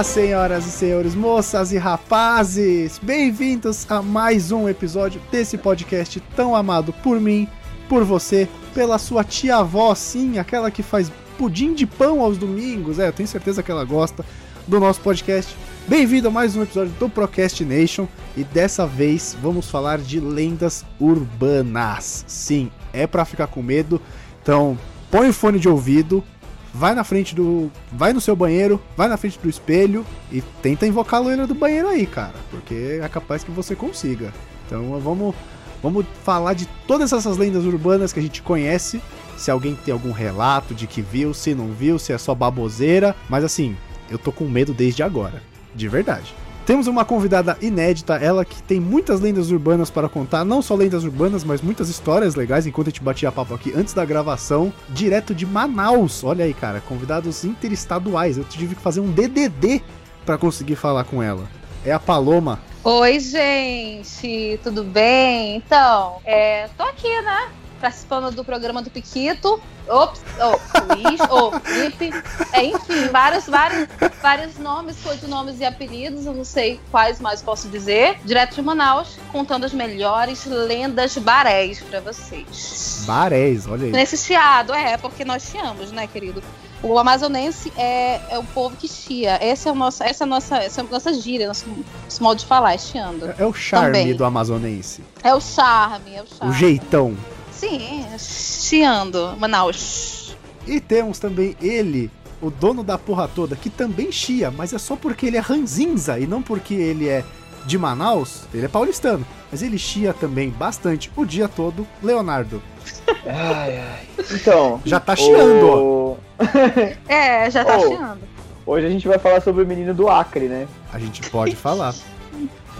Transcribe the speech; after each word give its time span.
Olá, 0.00 0.04
senhoras 0.04 0.66
e 0.66 0.70
senhores, 0.70 1.14
moças 1.14 1.72
e 1.72 1.76
rapazes! 1.76 2.98
Bem-vindos 3.02 3.84
a 3.86 4.00
mais 4.00 4.50
um 4.50 4.66
episódio 4.66 5.20
desse 5.30 5.58
podcast 5.58 6.18
tão 6.34 6.56
amado 6.56 6.90
por 6.90 7.20
mim, 7.20 7.46
por 7.86 8.02
você, 8.02 8.48
pela 8.72 8.96
sua 8.96 9.22
tia-avó, 9.22 9.94
sim, 9.94 10.38
aquela 10.38 10.70
que 10.70 10.82
faz 10.82 11.12
pudim 11.36 11.74
de 11.74 11.86
pão 11.86 12.22
aos 12.22 12.38
domingos. 12.38 12.98
É, 12.98 13.08
eu 13.08 13.12
tenho 13.12 13.28
certeza 13.28 13.62
que 13.62 13.70
ela 13.70 13.84
gosta 13.84 14.24
do 14.66 14.80
nosso 14.80 15.02
podcast. 15.02 15.54
Bem-vindo 15.86 16.28
a 16.28 16.30
mais 16.30 16.56
um 16.56 16.62
episódio 16.62 16.94
do 16.98 17.10
Procrastination 17.10 18.08
e 18.34 18.42
dessa 18.42 18.86
vez 18.86 19.36
vamos 19.42 19.68
falar 19.68 19.98
de 19.98 20.18
lendas 20.18 20.82
urbanas. 20.98 22.24
Sim, 22.26 22.70
é 22.90 23.06
para 23.06 23.26
ficar 23.26 23.48
com 23.48 23.62
medo. 23.62 24.00
Então, 24.42 24.78
põe 25.10 25.28
o 25.28 25.34
fone 25.34 25.58
de 25.58 25.68
ouvido, 25.68 26.24
vai 26.72 26.94
na 26.94 27.04
frente 27.04 27.34
do. 27.34 27.70
Vai 27.92 28.12
no 28.12 28.20
seu 28.20 28.34
banheiro, 28.36 28.80
vai 28.96 29.08
na 29.08 29.16
frente 29.16 29.38
do 29.38 29.48
espelho 29.48 30.04
e 30.30 30.40
tenta 30.62 30.86
invocar 30.86 31.20
a 31.20 31.22
loira 31.22 31.46
do 31.46 31.54
banheiro 31.54 31.88
aí, 31.88 32.06
cara. 32.06 32.34
Porque 32.50 33.00
é 33.02 33.08
capaz 33.08 33.44
que 33.44 33.50
você 33.50 33.74
consiga. 33.74 34.32
Então 34.66 34.98
vamos, 35.00 35.34
vamos 35.82 36.06
falar 36.24 36.54
de 36.54 36.66
todas 36.86 37.12
essas 37.12 37.36
lendas 37.36 37.64
urbanas 37.64 38.12
que 38.12 38.20
a 38.20 38.22
gente 38.22 38.42
conhece. 38.42 39.00
Se 39.36 39.50
alguém 39.50 39.74
tem 39.74 39.92
algum 39.92 40.12
relato 40.12 40.74
de 40.74 40.86
que 40.86 41.00
viu, 41.00 41.32
se 41.32 41.54
não 41.54 41.68
viu, 41.68 41.98
se 41.98 42.12
é 42.12 42.18
só 42.18 42.34
baboseira. 42.34 43.16
Mas 43.28 43.42
assim, 43.42 43.76
eu 44.10 44.18
tô 44.18 44.30
com 44.30 44.44
medo 44.44 44.72
desde 44.72 45.02
agora. 45.02 45.42
De 45.74 45.88
verdade. 45.88 46.34
Temos 46.70 46.86
uma 46.86 47.04
convidada 47.04 47.58
inédita, 47.60 48.14
ela 48.14 48.44
que 48.44 48.62
tem 48.62 48.78
muitas 48.78 49.20
lendas 49.20 49.50
urbanas 49.50 49.90
para 49.90 50.08
contar, 50.08 50.44
não 50.44 50.62
só 50.62 50.76
lendas 50.76 51.02
urbanas, 51.02 51.42
mas 51.42 51.60
muitas 51.60 51.88
histórias 51.88 52.36
legais, 52.36 52.64
enquanto 52.64 52.86
a 52.86 52.90
gente 52.90 53.02
batia 53.02 53.32
papo 53.32 53.52
aqui 53.52 53.72
antes 53.74 53.92
da 53.92 54.04
gravação, 54.04 54.72
direto 54.88 55.34
de 55.34 55.44
Manaus. 55.44 56.22
Olha 56.22 56.44
aí, 56.44 56.54
cara, 56.54 56.80
convidados 56.80 57.44
interestaduais. 57.44 58.38
Eu 58.38 58.44
tive 58.44 58.76
que 58.76 58.80
fazer 58.80 59.00
um 59.00 59.10
DDD 59.10 59.82
para 60.24 60.38
conseguir 60.38 60.76
falar 60.76 61.02
com 61.02 61.20
ela. 61.20 61.42
É 61.84 61.90
a 61.90 61.98
Paloma. 61.98 62.60
Oi, 62.84 63.18
gente, 63.18 64.60
tudo 64.62 64.84
bem? 64.84 65.56
Então, 65.56 66.18
é, 66.24 66.68
tô 66.76 66.84
aqui, 66.84 67.20
né? 67.22 67.48
Participando 67.80 68.30
do 68.34 68.44
programa 68.44 68.82
do 68.82 68.90
Piquito. 68.90 69.60
Ops, 69.88 70.20
oh, 70.38 70.94
Luiz, 70.94 71.20
oh, 71.30 71.58
Felipe. 71.60 72.10
É, 72.52 72.64
enfim, 72.64 73.08
vários, 73.10 73.46
vários, 73.46 73.88
vários 74.22 74.58
nomes, 74.58 74.96
codinomes 75.02 75.58
e 75.58 75.64
apelidos, 75.64 76.26
eu 76.26 76.34
não 76.34 76.44
sei 76.44 76.78
quais 76.90 77.20
mais 77.20 77.42
posso 77.42 77.68
dizer. 77.68 78.18
Direto 78.24 78.54
de 78.54 78.62
Manaus, 78.62 79.18
contando 79.32 79.64
as 79.64 79.72
melhores 79.72 80.44
lendas 80.46 81.16
barés 81.18 81.80
para 81.80 82.00
vocês. 82.00 83.04
Barés, 83.06 83.66
olha 83.66 83.86
aí. 83.86 83.90
Nesse 83.90 84.16
chiado, 84.16 84.72
é, 84.72 84.96
porque 84.96 85.24
nós 85.24 85.42
chiamos, 85.42 85.90
né, 85.90 86.06
querido? 86.06 86.42
O 86.82 86.98
amazonense 86.98 87.70
é, 87.76 88.20
é 88.30 88.38
o 88.38 88.44
povo 88.44 88.74
que 88.74 88.88
chia. 88.88 89.38
Essa 89.40 89.68
é, 89.68 89.72
o 89.72 89.74
nosso, 89.74 90.02
essa 90.02 90.24
é 90.24 90.26
a 90.26 90.28
nossa, 90.28 90.56
essa 90.56 90.80
é 90.80 90.84
a 90.84 90.86
nossa 90.86 91.12
gíria, 91.12 91.46
nosso, 91.46 91.66
nosso 92.04 92.22
modo 92.22 92.38
de 92.38 92.46
falar, 92.46 92.72
é 92.72 92.78
chiando. 92.78 93.26
É, 93.26 93.34
é 93.38 93.46
o 93.46 93.52
charme 93.52 93.98
Também. 93.98 94.14
do 94.14 94.24
amazonense. 94.24 95.02
É 95.22 95.34
o 95.34 95.40
charme, 95.40 96.14
é 96.14 96.22
o 96.22 96.26
charme. 96.26 96.54
O 96.54 96.58
jeitão. 96.58 97.16
Sim, 97.60 98.06
chiando, 98.18 99.36
Manaus. 99.38 100.34
E 100.66 100.80
temos 100.80 101.18
também 101.18 101.54
ele, 101.60 102.10
o 102.40 102.50
dono 102.50 102.82
da 102.82 102.96
porra 102.96 103.28
toda, 103.28 103.54
que 103.54 103.68
também 103.68 104.10
chia, 104.10 104.50
mas 104.50 104.72
é 104.72 104.78
só 104.78 104.96
porque 104.96 105.26
ele 105.26 105.36
é 105.36 105.40
ranzinza 105.40 106.18
e 106.18 106.26
não 106.26 106.40
porque 106.40 106.72
ele 106.72 107.06
é 107.06 107.22
de 107.66 107.76
Manaus, 107.76 108.44
ele 108.54 108.64
é 108.64 108.68
paulistano. 108.68 109.26
Mas 109.52 109.60
ele 109.60 109.76
chia 109.76 110.14
também 110.14 110.48
bastante 110.48 111.10
o 111.14 111.26
dia 111.26 111.48
todo, 111.48 111.86
Leonardo. 112.02 112.62
Ai, 113.26 113.78
ai. 113.78 114.06
Então. 114.32 114.80
Já 114.86 114.98
tá 114.98 115.14
chiando, 115.14 115.66
o... 115.66 116.12
ó. 116.12 116.44
é, 117.12 117.50
já 117.50 117.62
tá 117.62 117.76
oh, 117.76 117.88
chiando. 117.88 118.20
Hoje 118.64 118.86
a 118.86 118.90
gente 118.90 119.06
vai 119.06 119.18
falar 119.18 119.42
sobre 119.42 119.62
o 119.62 119.66
menino 119.66 119.92
do 119.92 120.08
Acre, 120.08 120.48
né? 120.48 120.66
A 120.90 120.98
gente 120.98 121.28
pode 121.28 121.54
falar. 121.54 121.94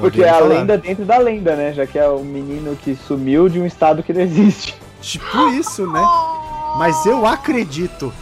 Porque 0.01 0.23
é 0.23 0.31
a 0.31 0.41
lenda 0.41 0.79
dentro 0.79 1.05
da 1.05 1.19
lenda, 1.19 1.55
né? 1.55 1.73
Já 1.73 1.87
que 1.87 1.99
é 1.99 2.09
o 2.09 2.21
menino 2.21 2.77
que 2.77 2.97
sumiu 3.07 3.49
de 3.49 3.61
um 3.61 3.67
estado 3.67 4.03
que 4.03 4.13
não 4.13 4.21
existe. 4.23 4.75
Tipo 5.01 5.49
isso, 5.51 5.87
né? 5.87 6.03
Mas 6.79 7.05
eu 7.07 7.27
acredito. 7.27 8.13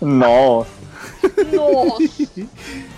Nossa. 0.00 0.70
Nossa. 1.52 2.48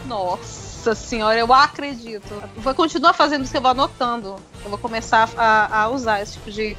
Nossa 0.07 0.95
senhora, 0.95 1.39
eu 1.39 1.53
acredito. 1.53 2.43
Vou 2.57 2.75
continuar 2.75 3.13
fazendo 3.13 3.45
isso, 3.45 3.57
eu 3.57 3.61
vou 3.61 3.71
anotando. 3.71 4.37
Eu 4.65 4.71
vou 4.71 4.79
começar 4.79 5.29
a, 5.37 5.83
a 5.83 5.89
usar 5.89 6.23
esse 6.23 6.35
tipo 6.35 6.51
de, 6.51 6.77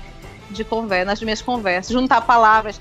de 0.49 0.63
conversa, 0.63 1.05
nas 1.05 1.21
minhas 1.21 1.41
conversas. 1.41 1.91
Juntar 1.91 2.21
palavras, 2.21 2.79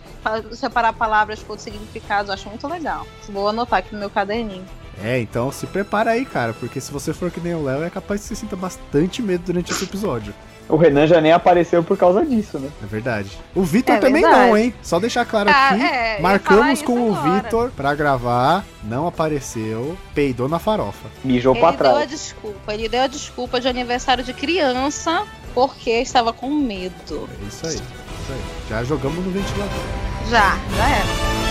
separar 0.52 0.92
palavras 0.92 1.42
por 1.42 1.58
significados, 1.58 2.28
eu 2.28 2.34
acho 2.34 2.48
muito 2.48 2.66
legal. 2.68 3.06
Vou 3.28 3.48
anotar 3.48 3.80
aqui 3.80 3.92
no 3.92 4.00
meu 4.00 4.10
caderninho. 4.10 4.64
É, 5.02 5.18
então 5.18 5.52
se 5.52 5.66
prepara 5.66 6.12
aí, 6.12 6.24
cara, 6.24 6.52
porque 6.54 6.80
se 6.80 6.90
você 6.90 7.12
for 7.12 7.30
que 7.30 7.40
nem 7.40 7.54
o 7.54 7.62
Léo, 7.62 7.82
é 7.82 7.90
capaz 7.90 8.22
que 8.22 8.28
você 8.28 8.34
sinta 8.34 8.56
bastante 8.56 9.22
medo 9.22 9.44
durante 9.44 9.72
esse 9.72 9.84
episódio. 9.84 10.34
O 10.68 10.76
Renan 10.76 11.06
já 11.06 11.20
nem 11.20 11.32
apareceu 11.32 11.82
por 11.82 11.96
causa 11.96 12.24
disso, 12.24 12.58
né? 12.58 12.68
É 12.82 12.86
verdade. 12.86 13.30
O 13.54 13.62
Vitor 13.62 13.94
é 13.94 13.98
também 13.98 14.22
verdade. 14.22 14.48
não, 14.48 14.56
hein? 14.56 14.74
Só 14.82 14.98
deixar 14.98 15.24
claro 15.24 15.48
ah, 15.48 15.68
aqui, 15.68 15.82
é, 15.82 16.20
marcamos 16.20 16.82
com 16.82 17.12
agora. 17.12 17.30
o 17.30 17.34
Vitor 17.34 17.70
pra 17.70 17.94
gravar, 17.94 18.64
não 18.82 19.06
apareceu, 19.06 19.96
peidou 20.12 20.48
na 20.48 20.58
farofa. 20.58 21.08
Mijou 21.22 21.54
ele 21.54 21.60
pra 21.60 21.72
trás. 21.72 21.94
Ele 21.94 21.98
deu 21.98 22.02
a 22.02 22.16
desculpa, 22.16 22.74
ele 22.74 22.88
deu 22.88 23.02
a 23.02 23.06
desculpa 23.06 23.60
de 23.60 23.68
aniversário 23.68 24.24
de 24.24 24.32
criança 24.32 25.24
porque 25.54 25.90
estava 25.90 26.32
com 26.32 26.50
medo. 26.50 27.28
É 27.42 27.46
isso 27.46 27.66
aí, 27.66 27.74
isso 27.74 28.32
aí. 28.32 28.40
Já 28.68 28.82
jogamos 28.82 29.24
no 29.24 29.30
ventilador. 29.30 29.70
Já, 30.28 30.58
já 30.76 30.88
era. 30.88 31.45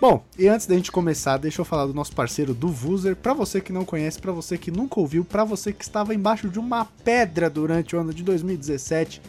Bom, 0.00 0.24
e 0.38 0.48
antes 0.48 0.66
da 0.66 0.74
gente 0.74 0.90
começar, 0.90 1.36
deixa 1.36 1.60
eu 1.60 1.64
falar 1.64 1.84
do 1.84 1.92
nosso 1.92 2.14
parceiro 2.14 2.54
do 2.54 2.68
Vuser. 2.68 3.14
Para 3.14 3.34
você 3.34 3.60
que 3.60 3.70
não 3.70 3.84
conhece, 3.84 4.18
para 4.18 4.32
você 4.32 4.56
que 4.56 4.70
nunca 4.70 4.98
ouviu, 4.98 5.26
para 5.26 5.44
você 5.44 5.74
que 5.74 5.84
estava 5.84 6.14
embaixo 6.14 6.48
de 6.48 6.58
uma 6.58 6.86
pedra 6.86 7.50
durante 7.50 7.94
o 7.94 7.98
ano 7.98 8.14
de 8.14 8.22
2017, 8.22 9.20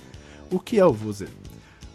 o 0.49 0.57
que 0.61 0.79
é 0.79 0.85
o 0.85 0.93
Vuser? 0.93 1.27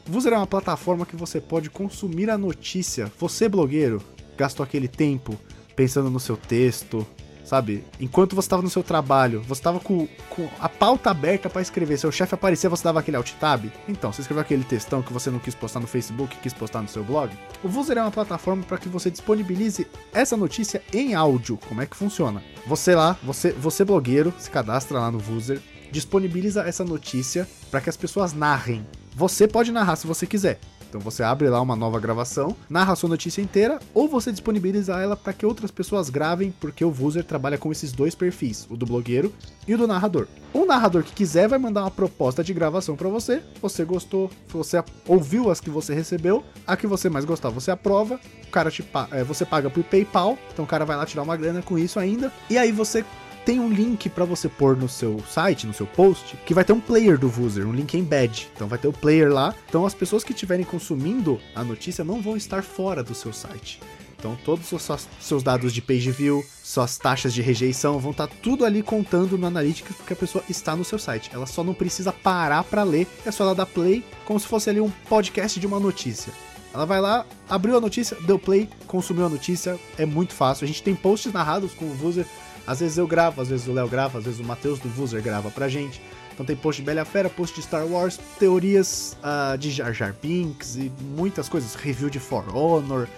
Vuser 0.04 0.34
é 0.34 0.36
uma 0.36 0.46
plataforma 0.46 1.06
que 1.06 1.16
você 1.16 1.40
pode 1.40 1.70
consumir 1.70 2.28
a 2.28 2.36
notícia. 2.36 3.10
Você, 3.18 3.48
blogueiro, 3.48 4.02
gastou 4.36 4.62
aquele 4.62 4.88
tempo 4.88 5.34
pensando 5.74 6.10
no 6.10 6.20
seu 6.20 6.36
texto, 6.36 7.06
sabe? 7.46 7.84
Enquanto 8.00 8.34
você 8.34 8.46
estava 8.46 8.62
no 8.62 8.68
seu 8.68 8.82
trabalho, 8.82 9.40
você 9.42 9.60
estava 9.60 9.78
com, 9.78 10.06
com, 10.28 10.48
a 10.58 10.68
pauta 10.68 11.10
aberta 11.10 11.48
para 11.48 11.62
escrever, 11.62 11.96
seu 11.96 12.10
chefe 12.10 12.34
aparecia, 12.34 12.68
você 12.68 12.82
dava 12.82 12.98
aquele 13.00 13.16
alt 13.16 13.32
tab. 13.34 13.70
Então, 13.88 14.12
você 14.12 14.20
escreveu 14.20 14.42
aquele 14.42 14.64
textão 14.64 15.00
que 15.00 15.12
você 15.12 15.30
não 15.30 15.38
quis 15.38 15.54
postar 15.54 15.80
no 15.80 15.86
Facebook, 15.86 16.36
quis 16.38 16.52
postar 16.52 16.82
no 16.82 16.88
seu 16.88 17.04
blog. 17.04 17.30
O 17.62 17.68
Vuser 17.68 17.96
é 17.96 18.02
uma 18.02 18.10
plataforma 18.10 18.64
para 18.64 18.78
que 18.78 18.88
você 18.88 19.10
disponibilize 19.10 19.86
essa 20.12 20.36
notícia 20.36 20.82
em 20.92 21.14
áudio. 21.14 21.58
Como 21.68 21.80
é 21.80 21.86
que 21.86 21.96
funciona? 21.96 22.42
Você 22.66 22.94
lá, 22.94 23.16
você, 23.22 23.52
você 23.52 23.84
blogueiro, 23.84 24.34
se 24.38 24.50
cadastra 24.50 24.98
lá 24.98 25.10
no 25.10 25.18
Vuser, 25.18 25.60
disponibiliza 25.92 26.62
essa 26.62 26.84
notícia 26.84 27.48
para 27.70 27.80
que 27.80 27.88
as 27.88 27.96
pessoas 27.96 28.32
narrem. 28.32 28.84
Você 29.14 29.46
pode 29.46 29.70
narrar 29.70 29.96
se 29.96 30.06
você 30.06 30.26
quiser. 30.26 30.58
Então 30.96 31.04
você 31.04 31.22
abre 31.22 31.50
lá 31.50 31.60
uma 31.60 31.76
nova 31.76 32.00
gravação, 32.00 32.56
narra 32.70 32.94
a 32.94 32.96
sua 32.96 33.10
notícia 33.10 33.42
inteira, 33.42 33.78
ou 33.92 34.08
você 34.08 34.32
disponibiliza 34.32 34.94
ela 34.98 35.14
para 35.14 35.34
que 35.34 35.44
outras 35.44 35.70
pessoas 35.70 36.08
gravem, 36.08 36.54
porque 36.58 36.82
o 36.82 36.90
Vuser 36.90 37.22
trabalha 37.22 37.58
com 37.58 37.70
esses 37.70 37.92
dois 37.92 38.14
perfis, 38.14 38.66
o 38.70 38.78
do 38.78 38.86
blogueiro 38.86 39.30
e 39.68 39.74
o 39.74 39.78
do 39.78 39.86
narrador. 39.86 40.26
O 40.54 40.64
narrador 40.64 41.02
que 41.02 41.12
quiser 41.12 41.48
vai 41.48 41.58
mandar 41.58 41.82
uma 41.82 41.90
proposta 41.90 42.42
de 42.42 42.54
gravação 42.54 42.96
para 42.96 43.10
você, 43.10 43.42
você 43.60 43.84
gostou, 43.84 44.30
você 44.48 44.82
ouviu 45.06 45.50
as 45.50 45.60
que 45.60 45.68
você 45.68 45.92
recebeu, 45.92 46.42
a 46.66 46.78
que 46.78 46.86
você 46.86 47.10
mais 47.10 47.26
gostar 47.26 47.50
você 47.50 47.70
aprova, 47.70 48.18
o 48.48 48.50
cara 48.50 48.70
te 48.70 48.82
é, 49.10 49.22
você 49.22 49.44
paga 49.44 49.68
por 49.68 49.84
PayPal, 49.84 50.38
então 50.50 50.64
o 50.64 50.68
cara 50.68 50.86
vai 50.86 50.96
lá 50.96 51.04
tirar 51.04 51.24
uma 51.24 51.36
grana 51.36 51.60
com 51.60 51.78
isso 51.78 52.00
ainda, 52.00 52.32
e 52.48 52.56
aí 52.56 52.72
você 52.72 53.04
tem 53.46 53.60
um 53.60 53.68
link 53.68 54.10
para 54.10 54.24
você 54.24 54.48
pôr 54.48 54.76
no 54.76 54.88
seu 54.88 55.22
site, 55.30 55.68
no 55.68 55.72
seu 55.72 55.86
post, 55.86 56.36
que 56.44 56.52
vai 56.52 56.64
ter 56.64 56.72
um 56.72 56.80
player 56.80 57.16
do 57.16 57.28
Vuser, 57.28 57.64
um 57.64 57.72
link 57.72 57.96
embed. 57.96 58.50
Então 58.52 58.66
vai 58.66 58.76
ter 58.76 58.88
o 58.88 58.92
player 58.92 59.32
lá. 59.32 59.54
Então 59.68 59.86
as 59.86 59.94
pessoas 59.94 60.24
que 60.24 60.32
estiverem 60.32 60.64
consumindo 60.64 61.40
a 61.54 61.62
notícia 61.62 62.04
não 62.04 62.20
vão 62.20 62.36
estar 62.36 62.64
fora 62.64 63.04
do 63.04 63.14
seu 63.14 63.32
site. 63.32 63.80
Então 64.18 64.36
todos 64.44 64.72
os 64.72 65.08
seus 65.20 65.44
dados 65.44 65.72
de 65.72 65.80
page 65.80 66.10
view, 66.10 66.44
suas 66.64 66.98
taxas 66.98 67.32
de 67.32 67.40
rejeição 67.40 68.00
vão 68.00 68.10
estar 68.10 68.26
tá 68.26 68.34
tudo 68.42 68.64
ali 68.64 68.82
contando 68.82 69.38
no 69.38 69.46
Analytics 69.46 69.94
porque 69.94 70.14
a 70.14 70.16
pessoa 70.16 70.42
está 70.50 70.74
no 70.74 70.84
seu 70.84 70.98
site. 70.98 71.30
Ela 71.32 71.46
só 71.46 71.62
não 71.62 71.72
precisa 71.72 72.12
parar 72.12 72.64
para 72.64 72.82
ler, 72.82 73.06
é 73.24 73.30
só 73.30 73.44
ela 73.44 73.54
dar 73.54 73.66
play 73.66 74.04
como 74.24 74.40
se 74.40 74.46
fosse 74.48 74.68
ali 74.70 74.80
um 74.80 74.90
podcast 75.08 75.60
de 75.60 75.68
uma 75.68 75.78
notícia. 75.78 76.32
Ela 76.74 76.84
vai 76.84 77.00
lá, 77.00 77.24
abriu 77.48 77.76
a 77.76 77.80
notícia, 77.80 78.16
deu 78.22 78.38
play, 78.38 78.68
consumiu 78.86 79.24
a 79.24 79.28
notícia, 79.30 79.78
é 79.96 80.04
muito 80.04 80.34
fácil. 80.34 80.64
A 80.64 80.66
gente 80.66 80.82
tem 80.82 80.94
posts 80.94 81.32
narrados 81.32 81.72
com 81.72 81.86
o 81.86 81.94
Vuser 81.94 82.26
às 82.66 82.80
vezes 82.80 82.98
eu 82.98 83.06
gravo, 83.06 83.40
às 83.40 83.48
vezes 83.48 83.68
o 83.68 83.72
Léo 83.72 83.88
grava, 83.88 84.18
às 84.18 84.24
vezes 84.24 84.40
o 84.40 84.44
Matheus 84.44 84.78
do 84.78 84.88
Vuser 84.88 85.22
grava 85.22 85.50
pra 85.50 85.68
gente. 85.68 86.02
Então 86.34 86.44
tem 86.44 86.56
post 86.56 86.82
de 86.82 86.86
Bela 86.86 87.04
Fera, 87.04 87.30
post 87.30 87.54
de 87.56 87.62
Star 87.62 87.86
Wars, 87.86 88.18
teorias 88.38 89.16
uh, 89.22 89.56
de 89.56 89.70
Jar 89.70 89.92
Jar 89.92 90.14
Binks 90.20 90.76
e 90.76 90.92
muitas 91.16 91.48
coisas, 91.48 91.74
review 91.74 92.10
de 92.10 92.20
For 92.20 92.44
Honor, 92.54 93.08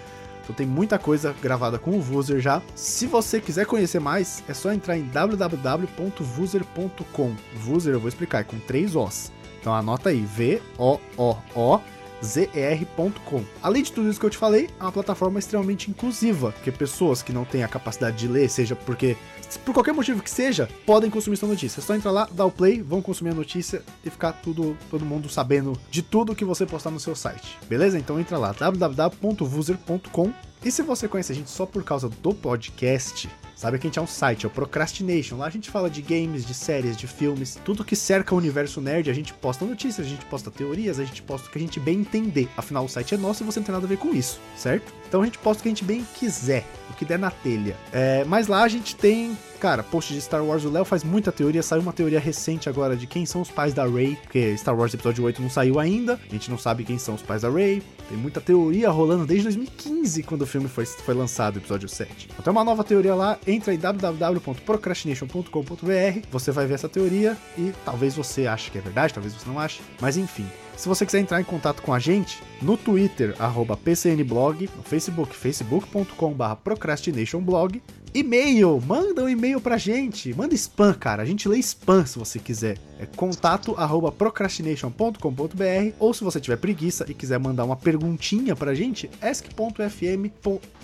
Então 0.45 0.55
tem 0.55 0.67
muita 0.67 1.01
coisa 1.01 1.35
gravada 1.43 1.79
com 1.79 1.99
o 1.99 2.01
Vuser 2.01 2.41
já. 2.41 2.63
Se 2.77 3.07
você 3.07 3.41
quiser 3.41 3.67
conhecer 3.67 3.99
mais, 3.99 4.45
é 4.49 4.55
só 4.55 4.73
entrar 4.73 4.97
em 4.97 5.09
www.vuser.com. 5.09 7.35
Vuser 7.57 7.95
eu 7.95 8.01
vou 8.01 8.09
explicar, 8.09 8.41
é 8.41 8.45
com 8.45 8.59
três 8.61 8.95
Os. 8.95 9.33
Então 9.61 9.75
anota 9.75 10.11
aí, 10.11 10.25
V-O-O-O 10.25 11.81
zr.com. 12.25 13.45
Além 13.63 13.83
de 13.83 13.93
tudo 13.93 14.09
isso 14.09 14.19
que 14.19 14.27
eu 14.27 14.31
te 14.31 14.39
falei, 14.39 14.69
é 14.79 14.83
uma 14.83 14.93
plataforma 14.93 15.39
extremamente 15.39 15.91
inclusiva, 15.91 16.53
porque 16.53 16.73
pessoas 16.73 17.23
que 17.23 17.33
não 17.33 17.45
têm 17.45 17.63
a 17.63 17.69
capacidade 17.69 18.17
de 18.17 18.29
ler, 18.29 18.49
seja 18.49 18.75
porque 18.75 19.17
por 19.57 19.73
qualquer 19.73 19.95
motivo 19.95 20.23
que 20.23 20.31
seja, 20.31 20.69
podem 20.85 21.11
consumir 21.11 21.37
sua 21.37 21.49
notícia. 21.49 21.81
É 21.81 21.83
só 21.83 21.95
entrar 21.95 22.11
lá, 22.11 22.29
dar 22.31 22.45
o 22.45 22.51
play, 22.51 22.83
vão 22.83 23.01
consumir 23.01 23.31
a 23.31 23.35
notícia 23.35 23.83
e 24.05 24.11
ficar 24.11 24.33
tudo, 24.33 24.77
todo 24.91 25.05
mundo 25.05 25.29
sabendo 25.29 25.79
de 25.91 26.03
tudo 26.03 26.35
que 26.35 26.45
você 26.45 26.67
postar 26.67 26.91
no 26.91 27.01
seu 27.01 27.17
site. 27.17 27.59
Beleza? 27.69 27.99
Então 27.99 28.21
entra 28.21 28.37
lá, 28.37 28.53
www.vuser.com. 28.53 30.33
E 30.65 30.71
se 30.71 30.83
você 30.83 31.07
conhece 31.07 31.33
a 31.33 31.35
gente 31.35 31.51
só 31.51 31.65
por 31.65 31.85
causa 31.85 32.09
do 32.09 32.35
podcast, 32.35 33.31
Sabe 33.59 33.77
que 33.77 33.89
a 33.89 33.91
gente 33.91 33.99
é 33.99 34.03
um 34.03 34.07
site, 34.07 34.45
é 34.45 34.47
o 34.47 34.51
Procrastination. 34.53 35.37
Lá 35.37 35.47
a 35.47 35.51
gente 35.51 35.69
fala 35.69 35.91
de 35.91 36.01
games, 36.01 36.47
de 36.47 36.55
séries, 36.55 36.97
de 36.97 37.09
filmes, 37.09 37.59
tudo 37.65 37.85
que 37.85 37.97
cerca 37.97 38.33
o 38.33 38.39
universo 38.39 38.81
nerd. 38.81 39.11
A 39.11 39.13
gente 39.13 39.35
posta 39.35 39.65
notícias, 39.65 40.07
a 40.07 40.09
gente 40.09 40.25
posta 40.27 40.49
teorias, 40.49 41.01
a 41.01 41.05
gente 41.05 41.21
posta 41.23 41.49
o 41.49 41.51
que 41.51 41.59
a 41.59 41.61
gente 41.61 41.81
bem 41.81 41.99
entender. 41.99 42.49
Afinal, 42.57 42.85
o 42.85 42.89
site 42.89 43.17
é 43.17 43.19
nosso 43.19 43.43
e 43.43 43.47
você 43.47 43.59
não 43.59 43.67
tem 43.67 43.73
nada 43.73 43.85
a 43.85 43.89
ver 43.89 43.99
com 43.99 44.15
isso, 44.15 44.41
certo? 44.57 44.95
Então 45.09 45.23
a 45.23 45.25
gente 45.25 45.39
posta 45.39 45.61
o 45.61 45.63
que 45.65 45.69
a 45.69 45.73
gente 45.73 45.85
bem 45.85 46.07
quiser, 46.15 46.65
o 46.89 46.95
que 46.95 47.05
der 47.05 47.19
na 47.19 47.33
telha. 47.33 47.77
É, 47.93 48.23
mas 48.27 48.47
lá 48.47 48.63
a 48.63 48.69
gente 48.69 48.95
tem 48.95 49.37
Cara, 49.61 49.83
post 49.83 50.15
de 50.15 50.21
Star 50.21 50.45
Wars, 50.45 50.65
o 50.65 50.71
Léo 50.71 50.85
faz 50.85 51.03
muita 51.03 51.33
teoria. 51.33 51.65
Saiu 51.65 51.83
uma 51.83 51.93
teoria 51.93 52.21
recente 52.21 52.69
agora 52.69 52.97
de 52.97 53.09
quem 53.09 53.27
são 53.27 53.41
os 53.41 53.51
pais 53.51 53.75
da 53.75 53.85
Rey, 53.87 54.17
porque 54.23 54.57
Star 54.57 54.77
Wars 54.77 54.95
Episódio 54.95 55.25
8 55.25 55.43
não 55.43 55.51
saiu 55.51 55.81
ainda. 55.81 56.21
A 56.29 56.33
gente 56.33 56.49
não 56.49 56.57
sabe 56.57 56.85
quem 56.85 56.97
são 56.97 57.17
os 57.17 57.23
pais 57.23 57.43
da 57.43 57.51
Rey. 57.51 57.83
Tem 58.09 58.17
muita 58.17 58.41
teoria 58.41 58.89
rolando 58.89 59.27
desde 59.27 59.43
2015, 59.45 60.23
quando 60.23 60.43
o 60.43 60.47
filme 60.47 60.69
foi, 60.69 60.87
foi 60.87 61.15
lançado, 61.15 61.59
episódio 61.59 61.89
7. 61.89 62.29
Então 62.39 62.53
uma 62.53 62.63
nova 62.63 62.85
teoria 62.85 63.17
lá. 63.17 63.37
Entra 63.47 63.75
em 63.75 63.79
www.procrastination.com.br. 63.79 66.21
Você 66.31 66.53
vai 66.53 66.67
ver 66.67 66.75
essa 66.75 66.89
teoria 66.89 67.37
e 67.57 67.73
talvez 67.85 68.15
você 68.15 68.47
ache 68.47 68.71
que 68.71 68.79
é 68.79 68.81
verdade, 68.81 69.13
talvez 69.13 69.35
você 69.35 69.49
não 69.49 69.59
ache. 69.59 69.81
Mas 70.01 70.17
enfim, 70.17 70.47
se 70.79 70.89
você 70.89 71.05
quiser 71.05 71.19
entrar 71.19 71.41
em 71.41 71.45
contato 71.45 71.83
com 71.83 71.93
a 71.93 71.99
gente, 71.99 72.41
no 72.63 72.77
Twitter, 72.77 73.35
arroba 73.41 73.77
PCNblog, 73.77 74.71
no 74.77 74.83
Facebook, 74.85 75.35
facebook.com.br 75.35 76.55
procrastinationblog, 76.63 77.83
e-mail, 78.15 78.81
manda 78.87 79.25
um 79.25 79.29
e-mail 79.29 79.61
pra 79.61 79.77
gente, 79.77 80.35
manda 80.35 80.55
spam, 80.55 80.95
cara, 80.95 81.23
a 81.23 81.27
gente 81.27 81.49
lê 81.49 81.59
spam 81.59 82.05
se 82.07 82.19
você 82.19 82.39
quiser. 82.39 82.79
É 82.99 83.07
contato 83.07 83.75
arroba 83.77 84.11
procrastination.com.br 84.11 85.95
ou 85.99 86.13
se 86.13 86.25
você 86.25 86.41
tiver 86.41 86.57
preguiça 86.57 87.05
e 87.09 87.15
quiser 87.15 87.39
mandar 87.39 87.65
uma 87.65 87.77
perguntinha 87.77 88.57
pra 88.57 88.75
gente, 88.75 89.09
ask.fm, 89.21 90.31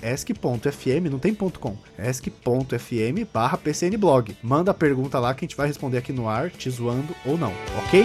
ask.fm, 0.02 1.10
não 1.10 1.18
tem 1.18 1.34
ponto 1.34 1.58
.com, 1.58 1.76
ask.fm 1.98 3.24
barra 3.32 3.58
pcnblog. 3.58 4.36
Manda 4.42 4.70
a 4.70 4.74
pergunta 4.74 5.18
lá 5.18 5.34
que 5.34 5.44
a 5.44 5.46
gente 5.46 5.56
vai 5.56 5.66
responder 5.66 5.98
aqui 5.98 6.12
no 6.12 6.28
ar, 6.28 6.50
te 6.50 6.70
zoando 6.70 7.14
ou 7.24 7.36
não, 7.36 7.52
ok? 7.86 8.04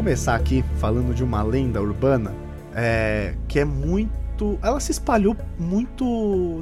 Começar 0.00 0.34
aqui 0.34 0.64
falando 0.78 1.14
de 1.14 1.22
uma 1.22 1.42
lenda 1.42 1.78
urbana 1.78 2.32
é, 2.74 3.34
que 3.46 3.60
é 3.60 3.66
muito. 3.66 4.58
Ela 4.62 4.80
se 4.80 4.92
espalhou 4.92 5.36
muito 5.58 6.06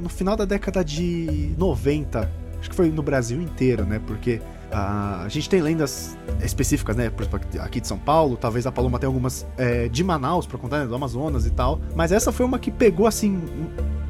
no 0.03 0.09
final 0.09 0.35
da 0.35 0.43
década 0.43 0.83
de 0.83 1.55
90. 1.57 2.29
Acho 2.59 2.69
que 2.69 2.75
foi 2.75 2.89
no 2.89 3.01
Brasil 3.01 3.41
inteiro, 3.41 3.85
né? 3.85 4.01
Porque 4.05 4.41
a, 4.69 5.23
a 5.23 5.29
gente 5.29 5.49
tem 5.49 5.61
lendas 5.61 6.17
específicas, 6.43 6.97
né? 6.97 7.09
Por 7.09 7.21
exemplo, 7.21 7.39
aqui 7.61 7.79
de 7.79 7.87
São 7.87 7.97
Paulo, 7.97 8.35
talvez 8.35 8.67
a 8.67 8.73
Paloma 8.73 8.99
tenha 8.99 9.07
algumas 9.07 9.47
é, 9.57 9.87
de 9.87 10.03
Manaus, 10.03 10.45
para 10.45 10.57
contar, 10.57 10.79
né, 10.79 10.85
do 10.85 10.93
Amazonas 10.93 11.45
e 11.45 11.49
tal. 11.49 11.79
Mas 11.95 12.11
essa 12.11 12.33
foi 12.33 12.45
uma 12.45 12.59
que 12.59 12.69
pegou, 12.69 13.07
assim, 13.07 13.41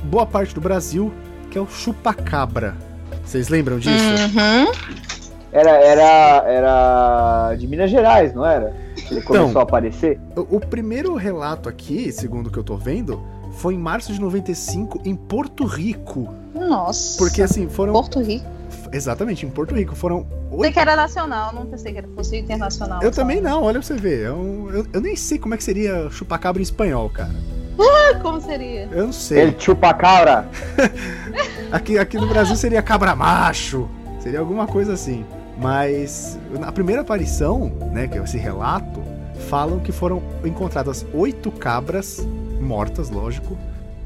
boa 0.06 0.26
parte 0.26 0.56
do 0.56 0.62
Brasil, 0.62 1.14
que 1.52 1.58
é 1.60 1.62
o 1.62 1.68
chupacabra. 1.68 2.76
Vocês 3.24 3.48
lembram 3.48 3.78
disso? 3.78 3.94
Uhum. 3.94 4.72
Era, 5.52 5.70
era, 5.70 6.44
era 6.48 7.56
de 7.56 7.68
Minas 7.68 7.92
Gerais, 7.92 8.34
não 8.34 8.44
era? 8.44 8.89
Ele 9.12 9.22
começou 9.22 9.50
então, 9.50 9.62
a 9.62 9.64
aparecer? 9.64 10.20
O, 10.36 10.60
primeiro 10.60 11.16
relato 11.16 11.68
aqui, 11.68 12.12
segundo 12.12 12.48
o 12.48 12.52
que 12.52 12.58
eu 12.58 12.64
tô 12.64 12.78
vendo, 12.78 13.22
foi 13.54 13.74
em 13.74 13.78
março 13.78 14.14
de 14.14 14.22
95 14.22 15.02
em 15.06 15.16
Porto 15.16 15.66
Rico. 15.66 16.34
Nossa. 16.54 17.18
Porque 17.18 17.42
assim, 17.42 17.68
foram. 17.68 17.94
Porto 17.94 18.22
Rico. 18.22 18.46
Exatamente, 18.92 19.46
em 19.46 19.50
Porto 19.50 19.74
Rico. 19.76 19.96
Foram. 19.96 20.28
Pensei 20.52 20.72
que 20.72 20.80
era 20.80 20.96
nacional, 20.96 21.54
não 21.54 21.66
pensei 21.66 21.92
que 21.92 21.98
era 22.00 22.08
fosse 22.16 22.38
internacional. 22.38 23.02
Eu 23.02 23.12
também 23.12 23.40
não, 23.42 23.64
olha 23.64 23.80
pra 23.80 23.88
você 23.88 23.96
ver. 23.96 24.26
Eu, 24.26 24.70
eu, 24.74 24.86
eu 24.94 25.02
nem 25.02 25.16
sei 25.16 25.38
como 25.38 25.54
é 25.54 25.58
que 25.58 25.64
seria 25.64 26.10
chupacabra 26.10 26.62
em 26.62 26.64
espanhol, 26.64 27.10
cara. 27.10 27.34
como 28.22 28.42
seria? 28.42 28.88
Eu 28.92 29.06
não 29.06 29.14
sei. 29.14 29.42
Ele 29.42 29.56
chupacabra. 29.58 30.48
aqui, 31.72 31.98
aqui 31.98 32.18
no 32.18 32.28
Brasil 32.28 32.56
seria 32.56 32.82
cabra 32.82 33.16
macho. 33.16 33.90
Seria 34.20 34.40
alguma 34.40 34.68
coisa 34.68 34.94
assim. 34.94 35.26
Mas 35.58 36.40
na 36.58 36.72
primeira 36.72 37.02
aparição, 37.02 37.72
né, 37.92 38.08
que 38.08 38.18
é 38.18 38.24
esse 38.24 38.38
relato, 38.38 38.99
falam 39.40 39.80
que 39.80 39.92
foram 39.92 40.22
encontradas 40.44 41.06
oito 41.14 41.52
cabras 41.52 42.26
mortas, 42.60 43.10
lógico, 43.10 43.58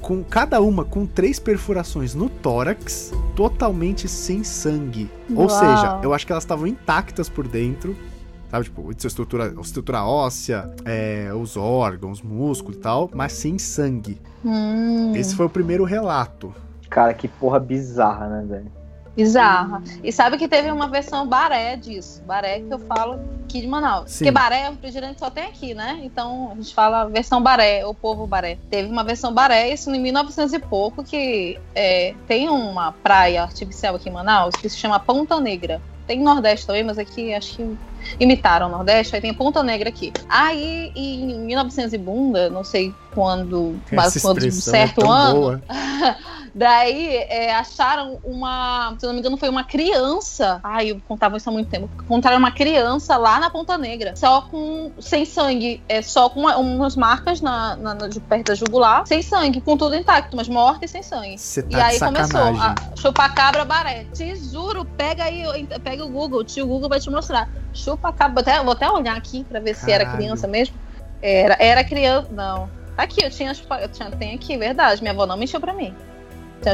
com 0.01 0.23
cada 0.23 0.61
uma 0.61 0.83
com 0.83 1.05
três 1.05 1.39
perfurações 1.39 2.13
no 2.13 2.29
tórax, 2.29 3.11
totalmente 3.35 4.07
sem 4.07 4.43
sangue. 4.43 5.09
Uau. 5.29 5.43
Ou 5.43 5.49
seja, 5.49 5.99
eu 6.03 6.13
acho 6.13 6.25
que 6.25 6.31
elas 6.31 6.43
estavam 6.43 6.67
intactas 6.67 7.29
por 7.29 7.47
dentro, 7.47 7.95
sabe? 8.51 8.65
Tipo, 8.65 8.91
sua 8.97 9.07
estrutura, 9.07 9.53
estrutura 9.61 10.03
óssea, 10.03 10.69
é, 10.85 11.31
os 11.33 11.57
órgãos, 11.57 12.21
músculo 12.21 12.75
e 12.75 12.79
tal, 12.79 13.09
mas 13.13 13.33
sem 13.33 13.57
sangue. 13.57 14.21
Hum. 14.43 15.15
Esse 15.15 15.35
foi 15.35 15.45
o 15.45 15.49
primeiro 15.49 15.83
relato. 15.85 16.53
Cara, 16.89 17.13
que 17.13 17.27
porra 17.27 17.59
bizarra, 17.59 18.27
né, 18.27 18.45
velho? 18.47 18.82
Bizarra. 19.15 19.83
E 20.03 20.11
sabe 20.11 20.37
que 20.37 20.47
teve 20.47 20.71
uma 20.71 20.87
versão 20.87 21.27
baré 21.27 21.75
disso. 21.75 22.21
Baré 22.23 22.59
que 22.59 22.73
eu 22.73 22.79
falo 22.79 23.19
aqui 23.43 23.61
de 23.61 23.67
Manaus. 23.67 24.11
Sim. 24.11 24.17
Porque 24.19 24.31
baré, 24.31 24.67
o 24.69 24.71
refrigerante 24.71 25.19
só 25.19 25.29
tem 25.29 25.45
aqui, 25.45 25.73
né? 25.73 25.99
Então 26.03 26.51
a 26.51 26.55
gente 26.55 26.73
fala 26.73 27.05
versão 27.05 27.41
baré, 27.41 27.85
o 27.85 27.93
povo 27.93 28.25
baré. 28.25 28.57
Teve 28.69 28.89
uma 28.89 29.03
versão 29.03 29.31
baré, 29.33 29.71
isso 29.71 29.91
em 29.91 29.99
1900 29.99 30.53
e 30.53 30.59
pouco, 30.59 31.03
que 31.03 31.59
é, 31.75 32.15
tem 32.27 32.49
uma 32.49 32.91
praia 32.91 33.43
artificial 33.43 33.95
aqui 33.95 34.09
em 34.09 34.11
Manaus 34.11 34.55
que 34.55 34.67
se 34.67 34.77
chama 34.77 34.99
Ponta 34.99 35.39
Negra. 35.39 35.79
Tem 36.07 36.19
Nordeste 36.21 36.67
também, 36.67 36.83
mas 36.83 36.97
aqui 36.97 37.33
acho 37.33 37.55
que 37.55 37.77
imitaram 38.19 38.67
o 38.67 38.69
Nordeste, 38.69 39.15
aí 39.15 39.21
tem 39.21 39.33
Ponta 39.33 39.63
Negra 39.63 39.87
aqui. 39.87 40.11
Aí, 40.27 40.91
em 40.95 41.39
1900 41.45 41.93
e 41.93 41.97
bunda, 41.97 42.49
não 42.49 42.63
sei 42.63 42.93
quando, 43.13 43.79
mas 43.89 44.21
quando 44.21 44.45
um 44.45 44.51
certo 44.51 45.01
é 45.01 45.07
ano, 45.07 45.61
Daí 46.55 47.15
é, 47.17 47.51
acharam 47.55 48.19
uma, 48.23 48.95
se 48.99 49.07
não 49.07 49.13
me 49.13 49.19
engano, 49.19 49.37
foi 49.37 49.49
uma 49.49 49.63
criança. 49.63 50.59
Ai, 50.63 50.91
eu 50.91 51.01
contava 51.07 51.37
isso 51.37 51.49
há 51.49 51.51
muito 51.51 51.69
tempo. 51.69 51.89
Encontraram 52.03 52.37
uma 52.37 52.51
criança 52.51 53.17
lá 53.17 53.39
na 53.39 53.49
Ponta 53.49 53.75
Negra, 53.75 54.15
só 54.15 54.41
com 54.41 54.91
sem 54.99 55.25
sangue, 55.25 55.81
é 55.89 56.01
só 56.03 56.29
com 56.29 56.41
uma, 56.41 56.57
umas 56.57 56.95
marcas 56.95 57.41
na, 57.41 57.75
na, 57.75 57.95
na, 57.95 58.07
de 58.07 58.19
perto 58.19 58.47
da 58.47 58.55
jugular, 58.55 59.05
sem 59.07 59.23
sangue, 59.23 59.61
com 59.61 59.75
tudo 59.75 59.95
intacto, 59.95 60.37
mas 60.37 60.47
morta 60.47 60.85
e 60.85 60.87
sem 60.87 61.01
sangue. 61.01 61.37
Tá 61.37 61.63
e 61.69 61.81
aí 61.81 61.99
começou 61.99 62.41
a 62.41 62.75
chupacabra 62.95 63.65
baré. 63.65 64.05
Te 64.13 64.35
juro, 64.35 64.85
pega 64.85 65.23
aí, 65.23 65.43
pega 65.83 66.05
o 66.05 66.09
Google, 66.09 66.41
o 66.41 66.43
tio 66.43 66.67
Google 66.67 66.87
vai 66.87 66.99
te 66.99 67.09
mostrar. 67.09 67.49
Chupacabra, 67.73 68.41
até, 68.41 68.63
vou 68.63 68.73
até 68.73 68.89
olhar 68.91 69.17
aqui 69.17 69.43
pra 69.43 69.59
ver 69.59 69.73
se 69.73 69.87
Caralho. 69.87 70.03
era 70.03 70.17
criança 70.17 70.47
mesmo. 70.47 70.75
Era, 71.19 71.57
era 71.59 71.83
criança, 71.83 72.27
não. 72.31 72.69
Tá 72.95 73.03
aqui, 73.03 73.25
eu 73.25 73.31
tinha, 73.31 73.53
eu 73.81 73.89
tinha, 73.89 74.11
tem 74.11 74.35
aqui, 74.35 74.55
verdade. 74.55 75.01
Minha 75.01 75.13
avó 75.13 75.25
não 75.25 75.35
mentiu 75.35 75.59
pra 75.59 75.73
mim. 75.73 75.95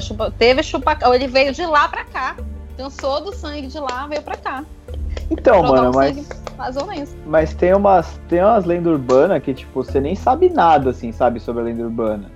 Chupa, 0.02 0.32
teve 0.32 0.64
chupacabra. 0.64 1.16
Ele 1.16 1.28
veio 1.28 1.54
de 1.54 1.66
lá 1.66 1.88
pra 1.88 2.06
cá. 2.06 2.36
Cansou 2.78 3.22
do 3.22 3.36
sangue 3.36 3.68
de 3.68 3.80
lá, 3.80 4.08
veio 4.08 4.22
pra 4.22 4.38
cá. 4.38 4.64
Então, 5.30 5.62
mano, 5.64 5.92
mas. 5.94 6.28
Mas 7.26 7.54
tem 7.54 7.74
umas, 7.74 8.20
tem 8.28 8.44
umas 8.44 8.66
lendas 8.66 8.92
urbanas 8.92 9.42
que, 9.42 9.54
tipo, 9.54 9.84
você 9.84 10.00
nem 10.02 10.16
sabe 10.16 10.50
nada, 10.50 10.90
assim, 10.90 11.12
sabe, 11.12 11.40
sobre 11.40 11.62
a 11.62 11.66
lenda 11.66 11.84
urbana. 11.84 12.30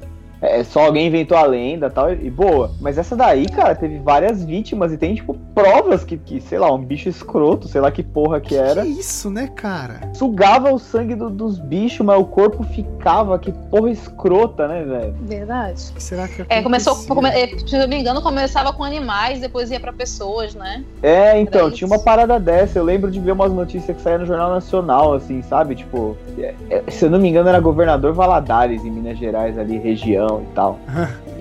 É, 0.44 0.62
só 0.66 0.82
alguém 0.82 1.08
inventou 1.08 1.38
a 1.38 1.46
lenda 1.46 1.90
tal, 1.90 2.12
e 2.12 2.30
boa. 2.30 2.72
Mas 2.82 2.98
essa 2.98 3.16
daí, 3.16 3.48
cara, 3.48 3.74
teve 3.74 3.98
várias 4.00 4.44
vítimas 4.44 4.92
e 4.92 4.98
tem, 4.98 5.16
tipo, 5.16 5.36
provas 5.56 6.04
que, 6.04 6.18
que 6.18 6.42
sei 6.42 6.60
lá, 6.60 6.72
um 6.72 6.84
bicho 6.84 7.08
escroto, 7.08 7.70
sei 7.70 7.80
lá 7.80 7.90
que 7.90 8.04
porra 8.04 8.42
que 8.42 8.54
era. 8.54 8.82
Que 8.82 8.90
isso, 8.90 9.30
né, 9.30 9.48
cara? 9.56 10.02
Sugava 10.14 10.74
o 10.74 10.78
sangue 10.78 11.16
do, 11.16 11.30
dos 11.30 11.58
bichos, 11.60 12.06
mas 12.06 12.20
o 12.20 12.26
corpo 12.26 12.62
ficava, 12.64 13.40
que 13.40 13.54
porra 13.54 13.90
escrota, 13.90 14.68
né, 14.68 14.84
velho? 14.84 15.16
Verdade. 15.22 15.82
O 15.92 15.94
que 15.94 16.04
será 16.04 16.28
que 16.28 16.44
É, 16.50 16.62
começou, 16.62 16.96
come, 17.08 17.30
é, 17.30 17.48
se 17.58 17.74
eu 17.74 17.80
não 17.80 17.88
me 17.88 17.98
engano, 17.98 18.22
começava 18.22 18.74
com 18.74 18.84
animais, 18.84 19.40
depois 19.40 19.72
ia 19.72 19.80
pra 19.80 19.94
pessoas, 19.94 20.54
né? 20.54 20.84
É, 21.02 21.40
então, 21.40 21.68
Era 21.68 21.72
tinha 21.72 21.88
isso. 21.88 21.96
uma 21.96 22.04
parada 22.04 22.38
dessa. 22.38 22.78
Eu 22.78 22.84
lembro 22.84 23.10
de 23.10 23.20
ver 23.20 23.32
umas 23.32 23.54
notícias 23.54 23.96
que 23.96 24.04
saíam 24.04 24.20
no 24.20 24.26
Jornal 24.26 24.50
Nacional, 24.50 25.14
assim, 25.14 25.42
sabe? 25.44 25.76
Tipo, 25.76 26.18
é, 26.38 26.54
é, 26.70 26.84
se 26.90 27.06
eu 27.06 27.10
não 27.10 27.20
me 27.20 27.30
engano, 27.30 27.48
era 27.48 27.62
governador 27.62 28.12
Valadares, 28.12 28.84
em 28.84 28.92
Minas 28.92 29.18
Gerais, 29.18 29.58
ali, 29.58 29.78
região 29.78 30.33
e 30.42 30.56
tal. 30.56 30.80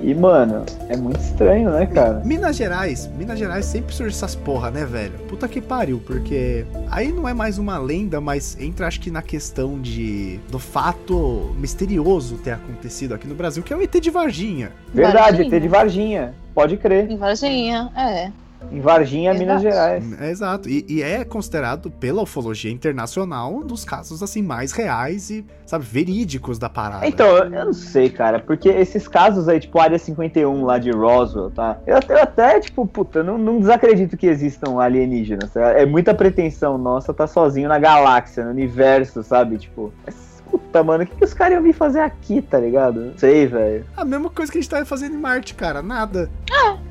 E, 0.02 0.12
mano, 0.14 0.64
é 0.88 0.96
muito 0.96 1.20
estranho, 1.20 1.70
né, 1.70 1.86
cara? 1.86 2.20
Minas 2.24 2.56
Gerais, 2.56 3.08
Minas 3.16 3.38
Gerais 3.38 3.64
sempre 3.64 3.94
surge 3.94 4.16
essas 4.16 4.34
porra, 4.34 4.68
né, 4.68 4.84
velho? 4.84 5.12
Puta 5.28 5.46
que 5.46 5.60
pariu, 5.60 6.02
porque 6.04 6.66
aí 6.90 7.12
não 7.12 7.28
é 7.28 7.32
mais 7.32 7.56
uma 7.56 7.78
lenda, 7.78 8.20
mas 8.20 8.58
entra 8.60 8.88
acho 8.88 9.00
que 9.00 9.12
na 9.12 9.22
questão 9.22 9.80
de 9.80 10.40
do 10.50 10.58
fato 10.58 11.54
misterioso 11.56 12.36
ter 12.38 12.50
acontecido 12.50 13.14
aqui 13.14 13.28
no 13.28 13.36
Brasil, 13.36 13.62
que 13.62 13.72
é 13.72 13.76
o 13.76 13.80
ET 13.80 13.92
de 13.92 14.10
Varginha. 14.10 14.72
Verdade, 14.92 15.36
Varginha. 15.36 15.56
ET 15.56 15.62
de 15.62 15.68
Varginha. 15.68 16.34
Pode 16.52 16.76
crer. 16.76 17.08
Em 17.08 17.16
Varginha, 17.16 17.90
é. 17.96 18.32
Em 18.70 18.80
Varginha, 18.80 19.34
Minas 19.34 19.62
Verdade. 19.62 20.04
Gerais. 20.06 20.20
É, 20.20 20.30
exato. 20.30 20.68
E, 20.68 20.84
e 20.88 21.02
é 21.02 21.24
considerado 21.24 21.90
pela 21.90 22.22
ufologia 22.22 22.70
internacional 22.70 23.52
um 23.54 23.60
dos 23.66 23.84
casos 23.84 24.22
assim 24.22 24.42
mais 24.42 24.72
reais 24.72 25.30
e, 25.30 25.44
sabe, 25.66 25.84
verídicos 25.84 26.58
da 26.58 26.68
parada. 26.68 27.06
Então, 27.06 27.26
eu, 27.36 27.50
não 27.50 27.72
sei, 27.72 28.08
cara, 28.08 28.38
porque 28.38 28.68
esses 28.68 29.06
casos 29.08 29.48
aí, 29.48 29.60
tipo, 29.60 29.78
Área 29.78 29.98
51 29.98 30.64
lá 30.64 30.78
de 30.78 30.90
Roswell, 30.90 31.50
tá? 31.50 31.78
Eu, 31.86 31.96
até- 31.96 32.14
eu 32.14 32.22
até, 32.22 32.60
tipo, 32.60 32.86
puta, 32.86 33.18
eu 33.18 33.24
não, 33.24 33.36
não 33.38 33.58
desacredito 33.60 34.16
que 34.16 34.26
existam 34.26 34.80
alienígenas. 34.80 35.54
É, 35.56 35.82
é 35.82 35.86
muita 35.86 36.14
pretensão 36.14 36.78
nossa 36.78 37.12
tá 37.12 37.26
sozinho 37.26 37.68
na 37.68 37.78
galáxia, 37.78 38.44
no 38.44 38.50
universo, 38.50 39.22
sabe? 39.22 39.58
Tipo, 39.58 39.92
mas, 40.06 40.14
puta, 40.52 40.82
mano, 40.84 41.04
o 41.04 41.06
que, 41.06 41.16
que 41.16 41.24
os 41.24 41.32
caras 41.34 41.54
iam 41.54 41.62
vir 41.62 41.72
fazer 41.72 42.00
aqui, 42.00 42.42
tá 42.42 42.58
ligado? 42.58 43.00
Não 43.00 43.18
sei, 43.18 43.46
velho. 43.46 43.84
a 43.96 44.04
mesma 44.04 44.28
coisa 44.30 44.50
que 44.52 44.58
a 44.58 44.60
gente 44.60 44.70
tá 44.70 44.84
fazendo 44.84 45.14
em 45.14 45.18
Marte, 45.18 45.54
cara, 45.54 45.82
nada. 45.82 46.30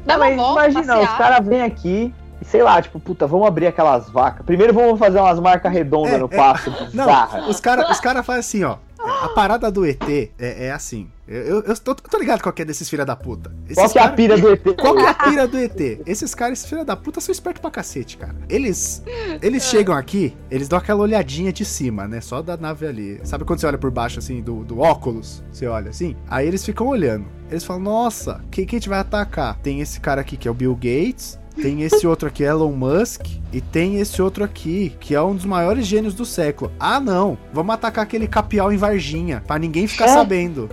Dá 0.05 0.17
Mas 0.17 0.33
uma 0.33 0.43
volta, 0.43 0.69
imagina, 0.69 0.93
passear. 0.95 1.11
os 1.11 1.17
caras 1.17 1.47
vêm 1.47 1.61
aqui 1.61 2.13
e 2.41 2.45
sei 2.45 2.63
lá, 2.63 2.81
tipo, 2.81 2.99
puta, 2.99 3.27
vamos 3.27 3.47
abrir 3.47 3.67
aquelas 3.67 4.09
vacas. 4.09 4.43
Primeiro 4.45 4.73
vamos 4.73 4.97
fazer 4.99 5.19
umas 5.19 5.39
marcas 5.39 5.71
redondas 5.71 6.13
É, 6.13 6.17
no 6.17 6.25
é. 6.25 6.35
pasto, 6.35 6.71
Não, 6.93 7.05
os 7.49 7.59
caras 7.59 7.89
os 7.91 7.99
cara 7.99 8.23
fazem 8.23 8.39
assim, 8.39 8.63
ó. 8.63 8.77
A 9.03 9.29
parada 9.29 9.71
do 9.71 9.85
ET 9.85 10.03
é, 10.09 10.65
é 10.67 10.71
assim. 10.71 11.09
Eu, 11.27 11.41
eu, 11.41 11.61
eu 11.61 11.77
tô, 11.77 11.95
tô 11.95 12.17
ligado 12.17 12.41
qual 12.41 12.51
que 12.51 12.61
é 12.61 12.65
desses 12.65 12.89
filha 12.89 13.05
da 13.05 13.15
puta. 13.15 13.51
Esses 13.65 13.75
Qual 13.75 13.89
que 13.89 13.99
é 13.99 14.01
a 14.01 14.09
pira 14.09 14.37
do 14.37 14.51
ET? 14.51 14.63
Qual 14.79 14.95
que 14.95 15.01
é 15.01 15.07
a 15.07 15.13
pira 15.13 15.47
do 15.47 15.57
ET? 15.57 16.01
Esses 16.05 16.35
caras, 16.35 16.59
esses 16.59 16.69
filha 16.69 16.83
da 16.83 16.95
puta, 16.95 17.21
são 17.21 17.31
espertos 17.31 17.61
pra 17.61 17.71
cacete, 17.71 18.17
cara. 18.17 18.35
Eles, 18.49 19.01
eles 19.41 19.63
chegam 19.63 19.95
aqui, 19.95 20.35
eles 20.49 20.67
dão 20.67 20.77
aquela 20.77 21.01
olhadinha 21.01 21.53
de 21.53 21.63
cima, 21.63 22.07
né? 22.07 22.19
Só 22.19 22.41
da 22.41 22.57
nave 22.57 22.85
ali. 22.85 23.21
Sabe 23.23 23.45
quando 23.45 23.59
você 23.59 23.67
olha 23.67 23.77
por 23.77 23.91
baixo, 23.91 24.19
assim, 24.19 24.41
do, 24.41 24.63
do 24.63 24.79
óculos? 24.79 25.43
Você 25.51 25.67
olha 25.67 25.89
assim? 25.89 26.15
Aí 26.27 26.47
eles 26.47 26.65
ficam 26.65 26.87
olhando. 26.87 27.25
Eles 27.49 27.63
falam, 27.63 27.81
nossa, 27.83 28.43
quem 28.51 28.65
que 28.65 28.75
a 28.75 28.79
gente 28.79 28.89
vai 28.89 28.99
atacar? 28.99 29.57
Tem 29.59 29.81
esse 29.81 29.99
cara 29.99 30.21
aqui 30.21 30.37
que 30.37 30.47
é 30.47 30.51
o 30.51 30.53
Bill 30.53 30.75
Gates. 30.75 31.39
Tem 31.59 31.81
esse 31.81 32.05
outro 32.07 32.27
aqui, 32.27 32.43
Elon 32.43 32.71
Musk. 32.71 33.25
E 33.51 33.59
tem 33.59 33.97
esse 33.99 34.21
outro 34.21 34.43
aqui, 34.43 34.95
que 34.99 35.13
é 35.15 35.21
um 35.21 35.35
dos 35.35 35.45
maiores 35.45 35.85
gênios 35.85 36.13
do 36.13 36.25
século. 36.25 36.71
Ah, 36.79 36.99
não. 36.99 37.37
Vamos 37.53 37.73
atacar 37.75 38.03
aquele 38.03 38.27
capial 38.27 38.71
em 38.71 38.77
Varginha. 38.77 39.43
Pra 39.45 39.59
ninguém 39.59 39.87
ficar 39.87 40.05
É. 40.05 40.07
sabendo. 40.09 40.69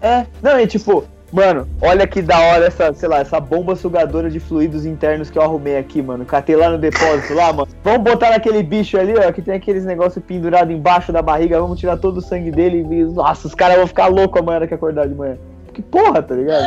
É, 0.00 0.26
não, 0.42 0.52
é 0.52 0.66
tipo, 0.66 1.04
mano, 1.32 1.68
olha 1.80 2.06
que 2.06 2.20
da 2.22 2.38
hora 2.38 2.66
essa, 2.66 2.92
sei 2.92 3.08
lá, 3.08 3.18
essa 3.20 3.38
bomba 3.40 3.76
sugadora 3.76 4.30
de 4.30 4.40
fluidos 4.40 4.84
internos 4.86 5.30
que 5.30 5.38
eu 5.38 5.42
arrumei 5.42 5.76
aqui, 5.78 6.00
mano. 6.02 6.24
Catei 6.24 6.56
lá 6.56 6.70
no 6.70 6.78
depósito 6.78 7.34
lá, 7.34 7.52
mano. 7.52 7.68
Vamos 7.84 8.02
botar 8.02 8.30
naquele 8.30 8.62
bicho 8.62 8.98
ali, 8.98 9.14
ó, 9.16 9.30
que 9.32 9.42
tem 9.42 9.54
aqueles 9.54 9.84
negócios 9.84 10.24
pendurados 10.24 10.74
embaixo 10.74 11.12
da 11.12 11.22
barriga, 11.22 11.60
vamos 11.60 11.78
tirar 11.78 11.96
todo 11.96 12.18
o 12.18 12.22
sangue 12.22 12.50
dele 12.50 12.86
e. 12.90 13.04
Nossa, 13.04 13.46
os 13.46 13.54
caras 13.54 13.76
vão 13.76 13.86
ficar 13.86 14.06
loucos 14.06 14.40
amanhã 14.40 14.66
que 14.66 14.74
acordar 14.74 15.06
de 15.08 15.14
manhã. 15.14 15.36
Que 15.72 15.82
porra, 15.82 16.20
tá 16.22 16.34
ligado? 16.34 16.64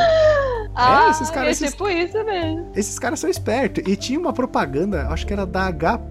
Ah, 0.76 1.06
É, 1.08 1.10
esses 1.12 1.30
caras, 1.30 1.48
é 1.48 1.52
esses- 1.52 1.72
tipo 1.72 1.88
isso 1.90 2.24
mesmo. 2.26 2.72
Esses 2.76 2.98
caras 3.00 3.20
são 3.20 3.30
espertos. 3.30 3.84
E 3.88 3.96
tinha 3.96 4.20
uma 4.20 4.34
propaganda, 4.34 5.08
acho 5.10 5.26
que 5.28 5.34
era 5.34 5.46
da 5.46 5.68
HP, 5.72 6.04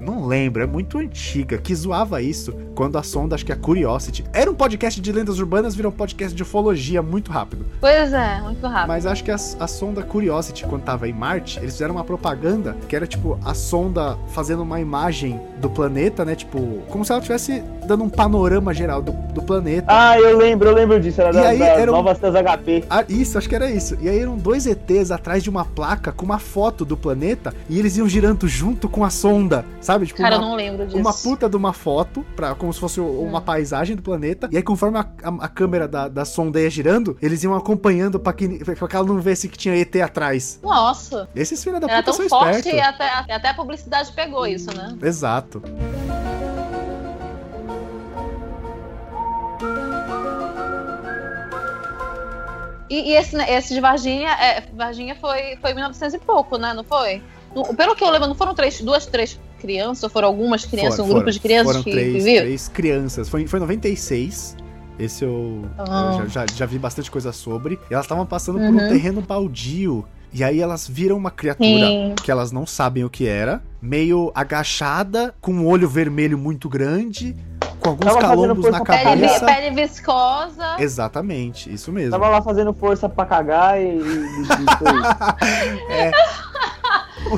não 0.00 0.26
lembro, 0.26 0.62
é 0.62 0.66
muito 0.66 0.98
antiga, 0.98 1.56
que 1.58 1.74
zoava 1.74 2.20
isso 2.20 2.52
quando 2.74 2.98
a 2.98 3.02
sonda, 3.02 3.34
acho 3.34 3.44
que 3.46 3.52
é 3.52 3.54
a 3.54 3.58
Curiosity. 3.58 4.24
Era 4.32 4.50
um 4.50 4.54
podcast 4.54 5.00
de 5.00 5.12
lendas 5.12 5.38
urbanas, 5.38 5.74
virou 5.74 5.90
um 5.92 5.94
podcast 5.94 6.34
de 6.34 6.42
ufologia 6.42 7.00
muito 7.02 7.30
rápido. 7.30 7.64
Pois 7.80 8.12
é, 8.12 8.40
muito 8.42 8.66
rápido. 8.66 8.88
Mas 8.88 9.06
acho 9.06 9.22
que 9.24 9.30
a, 9.30 9.34
a 9.36 9.66
sonda 9.66 10.02
Curiosity, 10.02 10.64
quando 10.66 10.82
tava 10.82 11.08
em 11.08 11.12
Marte, 11.12 11.58
eles 11.58 11.72
fizeram 11.72 11.94
uma 11.94 12.04
propaganda 12.04 12.76
que 12.88 12.94
era 12.96 13.06
tipo 13.06 13.38
a 13.44 13.54
sonda 13.54 14.18
fazendo 14.28 14.62
uma 14.62 14.80
imagem 14.80 15.40
do 15.60 15.70
planeta, 15.70 16.24
né? 16.24 16.34
Tipo, 16.34 16.82
como 16.88 17.04
se 17.04 17.12
ela 17.12 17.20
estivesse 17.20 17.62
dando 17.86 18.04
um 18.04 18.08
panorama 18.08 18.74
geral 18.74 19.00
do, 19.00 19.12
do 19.32 19.42
planeta. 19.42 19.86
Ah, 19.88 20.18
eu 20.18 20.36
lembro, 20.36 20.68
eu 20.68 20.74
lembro 20.74 21.00
disso, 21.00 21.20
era 21.20 21.30
E 21.30 21.32
da, 21.34 21.48
aí, 21.48 21.58
das 21.58 21.78
era 21.78 21.92
um- 21.92 21.94
novas 21.96 22.18
HP. 22.18 22.84
Ah, 22.90 23.04
isso, 23.08 23.38
acho 23.38 23.48
que 23.48 23.54
era 23.54 23.70
isso. 23.70 23.96
E 24.00 24.08
aí 24.08 24.18
eram 24.18 24.36
dois 24.36 24.66
ETs 24.66 25.10
atrás 25.10 25.42
de 25.42 25.48
uma 25.50 25.64
placa 25.64 26.12
com 26.12 26.24
uma 26.24 26.38
foto 26.38 26.84
do 26.84 26.96
planeta 26.96 27.54
e 27.68 27.78
eles 27.78 27.96
iam 27.96 28.08
girando 28.08 28.46
junto 28.48 28.88
com 28.88 29.04
a 29.04 29.10
sonda, 29.10 29.33
sabe? 29.80 30.06
Tipo, 30.06 30.20
Cara, 30.22 30.36
eu 30.36 30.40
uma, 30.40 30.48
não 30.48 30.56
lembro 30.56 30.86
disso. 30.86 30.98
uma 30.98 31.12
puta 31.12 31.48
de 31.48 31.56
uma 31.56 31.72
foto, 31.72 32.24
pra, 32.36 32.54
como 32.54 32.72
se 32.72 32.80
fosse 32.80 33.00
uma 33.00 33.40
paisagem 33.40 33.96
do 33.96 34.02
planeta. 34.02 34.48
E 34.52 34.56
aí, 34.56 34.62
conforme 34.62 34.98
a, 34.98 35.06
a- 35.22 35.44
a 35.44 35.48
câmera 35.48 35.86
da, 35.88 36.08
da 36.08 36.24
sonda 36.24 36.60
ia 36.60 36.70
girando, 36.70 37.16
eles 37.20 37.42
iam 37.42 37.54
acompanhando 37.54 38.18
pra 38.18 38.32
que, 38.32 38.64
pra 38.64 38.88
que 38.88 38.96
ela 38.96 39.06
não 39.06 39.20
visse 39.20 39.48
que 39.48 39.56
tinha 39.58 39.74
ET 39.76 39.94
atrás. 39.96 40.58
Nossa, 40.62 41.28
Esses 41.34 41.62
filhos 41.62 41.80
da 41.80 41.86
era 41.86 42.02
puta 42.02 42.16
tão 42.16 42.28
são 42.28 42.38
forte 42.38 42.68
espertos. 42.68 42.72
e 43.28 43.32
até, 43.32 43.48
a 43.50 43.54
publicidade 43.54 44.12
pegou 44.12 44.46
isso, 44.46 44.74
né? 44.76 44.96
Exato. 45.02 45.62
E, 52.88 53.10
e 53.10 53.16
esse, 53.16 53.34
né, 53.34 53.50
esse 53.54 53.74
de 53.74 53.80
Varginha, 53.80 54.28
é, 54.30 54.60
Varginha 54.74 55.16
foi, 55.16 55.56
foi 55.60 55.70
em 55.70 55.74
1900 55.74 56.14
e 56.14 56.18
pouco, 56.18 56.58
né? 56.58 56.74
Não 56.74 56.84
foi? 56.84 57.22
Pelo 57.76 57.94
que 57.94 58.02
eu 58.04 58.10
lembro, 58.10 58.28
não 58.28 58.34
foram 58.34 58.54
três, 58.54 58.80
duas, 58.80 59.06
três 59.06 59.38
crianças, 59.60 60.02
ou 60.04 60.10
foram 60.10 60.28
algumas 60.28 60.64
crianças, 60.64 60.96
Foram- 60.96 61.04
um 61.04 61.08
grupo 61.08 61.20
foram- 61.22 61.32
de 61.32 61.40
crianças 61.40 61.66
Foram 61.72 61.82
que, 61.84 61.90
três, 61.90 62.24
que 62.24 62.38
três 62.40 62.68
crianças. 62.68 63.28
Foi, 63.28 63.46
foi 63.46 63.58
em 63.58 63.62
96. 63.62 64.56
Esse 64.98 65.24
eu, 65.24 65.64
Ah. 65.78 66.18
eu 66.20 66.28
já, 66.28 66.40
já, 66.46 66.46
já 66.54 66.66
vi 66.66 66.78
bastante 66.78 67.10
coisa 67.10 67.32
sobre. 67.32 67.78
E 67.90 67.94
elas 67.94 68.04
estavam 68.06 68.24
passando 68.26 68.58
por 68.58 68.66
Uhum. 68.68 68.74
um 68.86 68.88
terreno 68.88 69.20
baldio. 69.20 70.04
E 70.32 70.42
aí 70.42 70.60
elas 70.60 70.86
viram 70.88 71.16
uma 71.16 71.30
criatura 71.30 71.86
Sim. 71.86 72.14
que 72.22 72.30
elas 72.30 72.50
não 72.52 72.66
sabem 72.66 73.04
o 73.04 73.10
que 73.10 73.26
era, 73.26 73.62
meio 73.80 74.32
agachada, 74.34 75.32
com 75.40 75.52
um 75.52 75.66
olho 75.66 75.88
vermelho 75.88 76.36
muito 76.36 76.68
grande, 76.68 77.36
com 77.78 77.90
alguns 77.90 78.06
Tava 78.06 78.20
calombos 78.20 78.68
na 78.70 78.82
pra 78.82 78.96
Pele, 78.98 79.26
cabeça. 79.28 79.46
pele 79.46 79.70
viscosa. 79.82 80.76
Exatamente, 80.80 81.72
isso 81.72 81.92
mesmo. 81.92 82.10
Tava 82.10 82.28
lá 82.28 82.42
fazendo 82.42 82.72
força 82.74 83.08
pra 83.08 83.24
cagar 83.26 83.80
e. 83.80 83.84
e- 83.84 83.98
e 84.00 84.76
foi 84.78 84.92
isso. 84.92 85.14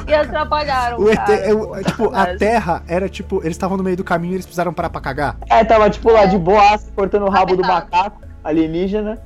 E 0.06 0.14
atrapalharam. 0.14 0.98
O 0.98 1.10
ET, 1.10 1.16
cara, 1.16 1.56
pô, 1.56 1.76
é, 1.76 1.82
tipo, 1.82 2.14
a. 2.14 2.36
Terra 2.36 2.82
era 2.86 3.08
tipo, 3.08 3.40
eles 3.40 3.52
estavam 3.52 3.76
no 3.76 3.82
meio 3.82 3.96
do 3.96 4.04
caminho 4.04 4.32
e 4.32 4.36
eles 4.36 4.46
precisaram 4.46 4.72
parar 4.72 4.90
pra 4.90 5.00
cagar. 5.00 5.36
É, 5.48 5.64
tava 5.64 5.88
tipo 5.90 6.10
lá 6.10 6.26
de 6.26 6.38
boas, 6.38 6.90
cortando 6.94 7.24
o 7.24 7.30
rabo 7.30 7.56
do 7.56 7.62
macaco 7.62 8.26
alienígena. 8.46 9.18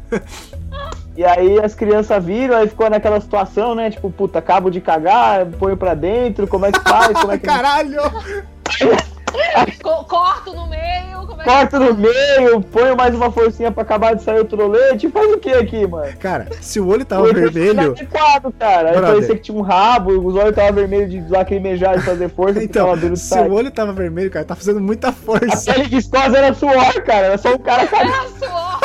E 1.16 1.24
aí 1.24 1.60
as 1.62 1.74
crianças 1.74 2.24
viram, 2.24 2.56
aí 2.56 2.68
ficou 2.68 2.88
naquela 2.88 3.20
situação, 3.20 3.74
né? 3.74 3.90
Tipo, 3.90 4.10
puta, 4.10 4.38
acabo 4.38 4.70
de 4.70 4.80
cagar, 4.80 5.44
ponho 5.46 5.76
pra 5.76 5.92
dentro, 5.94 6.46
como 6.46 6.66
é 6.66 6.72
que 6.72 6.80
faz? 6.80 7.12
Como 7.20 7.32
é 7.32 7.38
que 7.38 7.44
Caralho! 7.46 8.00
Co- 9.82 10.04
Corto 10.04 10.52
no 10.54 10.66
meio. 10.66 10.80
Como 11.26 11.40
é 11.42 11.44
que 11.44 11.50
corta 11.50 11.78
no 11.78 11.94
meio, 11.94 12.60
ponho 12.60 12.96
mais 12.96 13.14
uma 13.14 13.30
forcinha 13.30 13.70
pra 13.70 13.82
acabar 13.82 14.14
de 14.14 14.22
sair 14.22 14.40
o 14.40 14.44
trolete, 14.44 15.08
faz 15.10 15.32
o 15.32 15.38
que 15.38 15.50
aqui, 15.50 15.86
mano? 15.86 16.12
Cara, 16.18 16.48
se 16.60 16.80
o 16.80 16.88
olho 16.88 17.04
tava 17.04 17.22
O 17.22 17.24
olho 17.26 17.34
vermelho. 17.50 17.72
Inadequado, 17.72 18.52
cara. 18.58 18.88
Aí 18.90 18.96
Brother. 18.96 19.12
parecia 19.14 19.34
que 19.36 19.42
tinha 19.42 19.56
um 19.56 19.60
rabo, 19.62 20.10
os 20.26 20.34
olhos 20.34 20.50
estavam 20.50 20.72
vermelhos 20.72 21.10
de 21.10 21.24
lacrimejar 21.28 21.98
de 21.98 22.04
fazer 22.04 22.28
força, 22.30 22.54
porque 22.60 22.64
Então, 22.66 22.88
tava 22.88 23.16
se 23.16 23.22
sair. 23.28 23.48
o 23.48 23.54
olho 23.54 23.70
tava 23.70 23.92
vermelho, 23.92 24.30
cara, 24.30 24.44
tá 24.44 24.54
fazendo 24.56 24.80
muita 24.80 25.08
A 25.10 25.12
força. 25.12 25.72
pele 25.72 25.88
viscosa 25.88 26.36
era 26.38 26.52
suor, 26.54 27.02
cara. 27.04 27.26
Era 27.28 27.38
só 27.38 27.54
um 27.54 27.58
cara 27.58 27.86
cagando. 27.86 28.12
é 28.14 28.46
suor? 28.46 28.80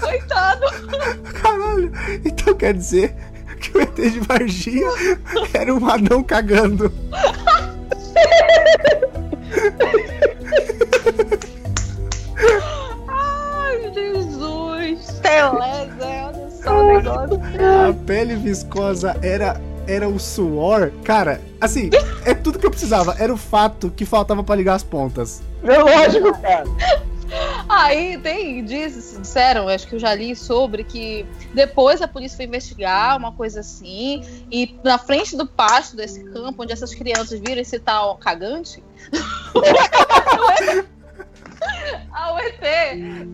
Coitado. 0.00 0.66
Caralho. 1.40 1.92
Então 2.24 2.54
quer 2.54 2.74
dizer 2.74 3.14
que 3.62 3.78
o 3.78 3.80
ET 3.80 3.94
de 3.94 4.20
Varginha 4.20 4.88
era 5.54 5.72
um 5.72 5.88
anão 5.88 6.22
cagando. 6.22 6.92
Ai, 13.08 13.92
Jesus. 13.94 15.20
Teleza, 15.22 15.96
olha 16.00 16.50
só 16.50 16.78
o 16.78 16.86
negócio. 16.86 17.40
A 17.88 17.92
pele 18.04 18.34
viscosa 18.36 19.16
era 19.22 19.60
era 19.86 20.08
o 20.08 20.18
suor. 20.18 20.92
Cara, 21.04 21.40
assim, 21.60 21.90
é 22.24 22.34
tudo 22.34 22.58
que 22.58 22.66
eu 22.66 22.70
precisava. 22.70 23.16
Era 23.18 23.32
o 23.32 23.36
fato 23.36 23.90
que 23.90 24.04
faltava 24.04 24.42
pra 24.42 24.54
ligar 24.54 24.74
as 24.74 24.82
pontas. 24.82 25.42
É 25.64 25.78
lógico, 25.78 26.32
cara. 26.40 26.64
Aí 27.68 28.18
tem, 28.18 28.64
diz, 28.64 29.18
disseram, 29.18 29.68
acho 29.68 29.86
que 29.86 29.94
eu 29.94 29.98
já 29.98 30.14
li 30.14 30.34
sobre 30.36 30.84
que 30.84 31.26
depois 31.54 32.00
a 32.02 32.08
polícia 32.08 32.36
foi 32.36 32.46
investigar 32.46 33.16
uma 33.16 33.32
coisa 33.32 33.60
assim, 33.60 34.22
e 34.50 34.74
na 34.84 34.98
frente 34.98 35.36
do 35.36 35.46
pasto 35.46 35.96
desse 35.96 36.24
campo, 36.24 36.62
onde 36.62 36.72
essas 36.72 36.94
crianças 36.94 37.40
viram 37.40 37.60
esse 37.60 37.78
tal 37.78 38.16
cagante, 38.16 38.82
a 42.12 42.34
UET 42.34 42.64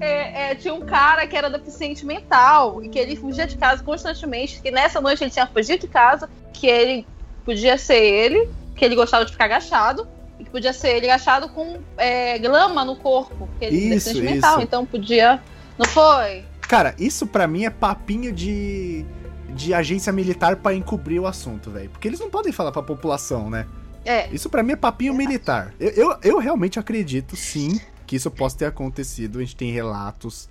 é, 0.00 0.50
é, 0.50 0.54
tinha 0.54 0.74
um 0.74 0.80
cara 0.80 1.26
que 1.26 1.36
era 1.36 1.48
deficiente 1.48 2.04
mental 2.04 2.82
e 2.82 2.88
que 2.88 2.98
ele 2.98 3.16
fugia 3.16 3.46
de 3.46 3.56
casa 3.56 3.82
constantemente, 3.82 4.60
que 4.60 4.70
nessa 4.70 5.00
noite 5.00 5.24
ele 5.24 5.30
tinha 5.30 5.46
fugido 5.46 5.80
de 5.80 5.88
casa, 5.88 6.28
que 6.52 6.66
ele 6.66 7.06
podia 7.44 7.78
ser 7.78 8.02
ele, 8.02 8.48
que 8.76 8.84
ele 8.84 8.94
gostava 8.94 9.24
de 9.24 9.32
ficar 9.32 9.46
agachado, 9.46 10.06
e 10.38 10.44
que 10.44 10.50
podia 10.50 10.72
ser 10.72 10.96
ele 10.96 11.06
agachado 11.06 11.48
com 11.48 11.78
é, 11.96 12.38
glama 12.38 12.84
no 12.84 12.96
corpo, 12.96 13.48
porque 13.48 13.64
ele 13.64 13.76
é 13.76 13.96
Isso, 13.96 14.08
deficiente 14.08 14.34
mental, 14.34 14.54
isso. 14.54 14.62
então 14.62 14.86
podia. 14.86 15.42
Não 15.76 15.86
foi? 15.86 16.44
Cara, 16.60 16.94
isso 16.98 17.26
pra 17.26 17.46
mim 17.46 17.64
é 17.64 17.70
papinho 17.70 18.32
de, 18.32 19.04
de 19.50 19.72
agência 19.72 20.12
militar 20.12 20.56
pra 20.56 20.74
encobrir 20.74 21.20
o 21.20 21.26
assunto, 21.26 21.70
velho. 21.70 21.88
Porque 21.90 22.08
eles 22.08 22.20
não 22.20 22.28
podem 22.28 22.52
falar 22.52 22.72
pra 22.72 22.82
população, 22.82 23.48
né? 23.48 23.66
É. 24.04 24.28
Isso 24.32 24.48
pra 24.48 24.62
mim 24.62 24.72
é 24.72 24.76
papinho 24.76 25.14
militar. 25.14 25.72
Eu, 25.78 25.90
eu, 25.90 26.18
eu 26.22 26.38
realmente 26.38 26.78
acredito, 26.78 27.36
sim, 27.36 27.80
que 28.06 28.16
isso 28.16 28.30
possa 28.30 28.58
ter 28.58 28.66
acontecido. 28.66 29.38
A 29.38 29.42
gente 29.42 29.56
tem 29.56 29.72
relatos. 29.72 30.48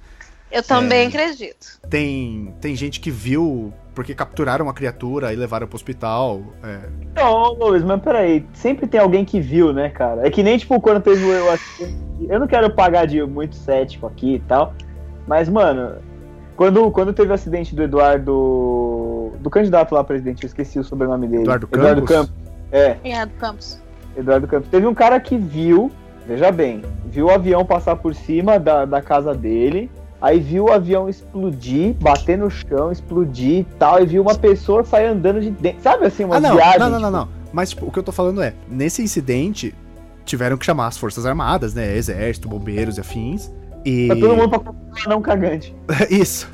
Eu 0.51 0.63
também 0.63 1.05
É. 1.05 1.07
acredito. 1.07 1.79
Tem, 1.89 2.53
tem 2.61 2.75
gente 2.75 2.99
que 2.99 3.11
viu 3.11 3.73
porque 3.93 4.13
capturaram 4.13 4.69
a 4.69 4.73
criatura 4.73 5.33
e 5.33 5.35
levaram 5.35 5.67
pro 5.67 5.75
hospital. 5.75 6.41
É. 6.63 6.79
Não, 7.15 7.53
Luiz, 7.53 7.83
mas 7.83 8.01
peraí, 8.01 8.45
sempre 8.53 8.85
tem 8.87 8.99
alguém 8.99 9.25
que 9.25 9.39
viu, 9.39 9.73
né, 9.73 9.89
cara? 9.89 10.25
É 10.25 10.29
que 10.31 10.43
nem, 10.43 10.57
tipo, 10.57 10.79
quando 10.79 11.01
teve 11.01 11.23
o 11.25 11.31
eu 11.33 11.51
acidente. 11.51 11.97
Eu 12.29 12.39
não 12.39 12.47
quero 12.47 12.69
pagar 12.71 13.05
de 13.07 13.21
muito 13.23 13.55
cético 13.55 14.07
aqui 14.07 14.35
e 14.35 14.39
tal, 14.39 14.73
mas, 15.27 15.49
mano, 15.49 15.95
quando, 16.55 16.89
quando 16.91 17.13
teve 17.13 17.29
o 17.31 17.33
acidente 17.33 17.75
do 17.75 17.83
Eduardo. 17.83 19.33
do 19.39 19.49
candidato 19.49 19.93
lá 19.93 20.03
presidente, 20.03 20.43
eu 20.43 20.47
esqueci 20.47 20.79
o 20.79 20.83
sobrenome 20.83 21.27
dele. 21.27 21.43
Eduardo 21.43 21.67
Campos? 22.03 22.33
É, 22.71 22.97
Em 23.03 23.25
do 23.25 23.33
Campos. 23.33 23.81
Eduardo 24.15 24.47
Campos. 24.47 24.69
Teve 24.69 24.85
um 24.87 24.93
cara 24.93 25.19
que 25.19 25.37
viu, 25.37 25.91
veja 26.27 26.51
bem, 26.51 26.81
viu 27.05 27.27
o 27.27 27.31
avião 27.31 27.63
passar 27.65 27.95
por 27.95 28.13
cima 28.15 28.59
da, 28.59 28.85
da 28.85 29.01
casa 29.01 29.33
dele, 29.33 29.89
aí 30.21 30.39
viu 30.39 30.65
o 30.65 30.71
avião 30.71 31.07
explodir, 31.09 31.93
bater 31.95 32.37
no 32.37 32.49
chão, 32.49 32.91
explodir 32.91 33.59
e 33.59 33.63
tal, 33.79 34.01
e 34.01 34.05
viu 34.05 34.21
uma 34.21 34.35
pessoa 34.35 34.83
sair 34.83 35.07
andando 35.07 35.39
de 35.41 35.51
dentro. 35.51 35.81
Sabe 35.81 36.05
assim, 36.05 36.23
uma 36.23 36.37
Ah, 36.37 36.39
não, 36.39 36.55
viagem? 36.55 36.79
não, 36.79 36.89
não, 36.89 36.99
não, 36.99 37.09
tipo, 37.09 37.17
não. 37.17 37.29
Mas 37.53 37.69
tipo, 37.69 37.85
o 37.87 37.91
que 37.91 37.99
eu 37.99 38.03
tô 38.03 38.11
falando 38.11 38.41
é, 38.41 38.53
nesse 38.69 39.01
incidente, 39.01 39.73
tiveram 40.25 40.57
que 40.57 40.65
chamar 40.65 40.87
as 40.87 40.97
Forças 40.97 41.25
Armadas, 41.25 41.73
né? 41.73 41.95
Exército, 41.95 42.47
bombeiros 42.49 42.97
e 42.97 43.01
afins. 43.01 43.51
E. 43.85 44.07
Tá 44.09 44.15
todo 44.15 44.35
mundo 44.35 44.49
pra 44.49 44.59
comprar 44.59 45.07
não 45.09 45.21
cagante. 45.21 45.75
Isso. 46.09 46.49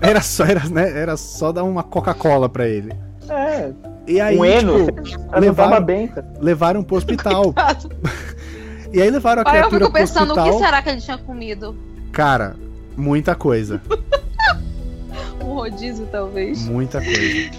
Era 0.00 0.20
só, 0.20 0.44
era, 0.44 0.66
né, 0.68 0.98
era 0.98 1.16
só 1.16 1.52
dar 1.52 1.62
uma 1.62 1.82
Coca-Cola 1.82 2.48
pra 2.48 2.66
ele. 2.66 2.92
É, 3.28 3.70
E 4.08 4.20
aí, 4.20 4.36
um 4.36 4.44
Eno, 4.44 4.86
tipo, 5.02 5.38
levaram- 5.38 5.84
bem, 5.84 6.08
cara. 6.08 6.26
levaram 6.40 6.82
pro 6.82 6.96
hospital. 6.96 7.54
e 8.92 9.00
aí 9.00 9.08
levaram 9.10 9.42
a 9.42 9.48
Aí 9.48 9.58
eu 9.60 9.68
criatura 9.68 9.84
fico 9.84 9.92
pro 9.92 10.00
pensando, 10.00 10.30
o 10.30 10.32
hospital. 10.32 10.58
que 10.58 10.64
será 10.64 10.82
que 10.82 10.88
ele 10.88 11.00
tinha 11.00 11.18
comido? 11.18 11.76
Cara, 12.10 12.56
muita 13.00 13.34
coisa. 13.34 13.80
Um 15.42 15.54
rodízio, 15.54 16.06
talvez. 16.12 16.64
Muita 16.66 17.00
coisa. 17.02 17.50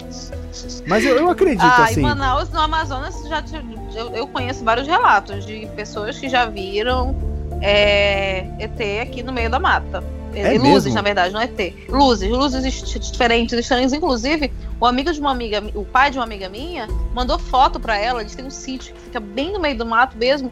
Mas 0.86 1.04
eu, 1.04 1.16
eu 1.16 1.28
acredito, 1.30 1.62
Ah, 1.62 1.84
assim. 1.84 2.00
em 2.00 2.02
Manaus, 2.02 2.48
no 2.50 2.60
Amazonas, 2.60 3.14
já 3.28 3.42
tive- 3.42 3.76
eu, 3.94 4.08
eu 4.14 4.26
conheço 4.26 4.64
vários 4.64 4.86
relatos 4.86 5.44
de 5.44 5.66
pessoas 5.76 6.18
que 6.18 6.28
já 6.28 6.46
viram 6.46 7.14
é, 7.60 8.46
ET 8.58 8.80
aqui 9.02 9.22
no 9.22 9.32
meio 9.32 9.50
da 9.50 9.58
mata. 9.60 10.02
É 10.34 10.54
E 10.54 10.58
luzes, 10.58 10.84
mesmo? 10.84 10.94
na 10.94 11.02
verdade, 11.02 11.34
não 11.34 11.40
é 11.40 11.44
ET. 11.44 11.74
Luzes, 11.90 12.30
luzes 12.30 12.82
diferentes, 13.10 13.58
estranhas. 13.58 13.92
Inclusive, 13.92 14.50
o 14.80 14.86
amigo 14.86 15.12
de 15.12 15.20
uma 15.20 15.30
amiga, 15.30 15.62
o 15.74 15.84
pai 15.84 16.10
de 16.10 16.16
uma 16.18 16.24
amiga 16.24 16.48
minha, 16.48 16.88
mandou 17.14 17.38
foto 17.38 17.78
pra 17.78 17.98
ela. 17.98 18.22
Eles 18.22 18.34
têm 18.34 18.46
um 18.46 18.50
sítio 18.50 18.94
que 18.94 19.00
fica 19.00 19.20
bem 19.20 19.52
no 19.52 19.60
meio 19.60 19.76
do 19.76 19.84
mato 19.84 20.16
mesmo. 20.16 20.50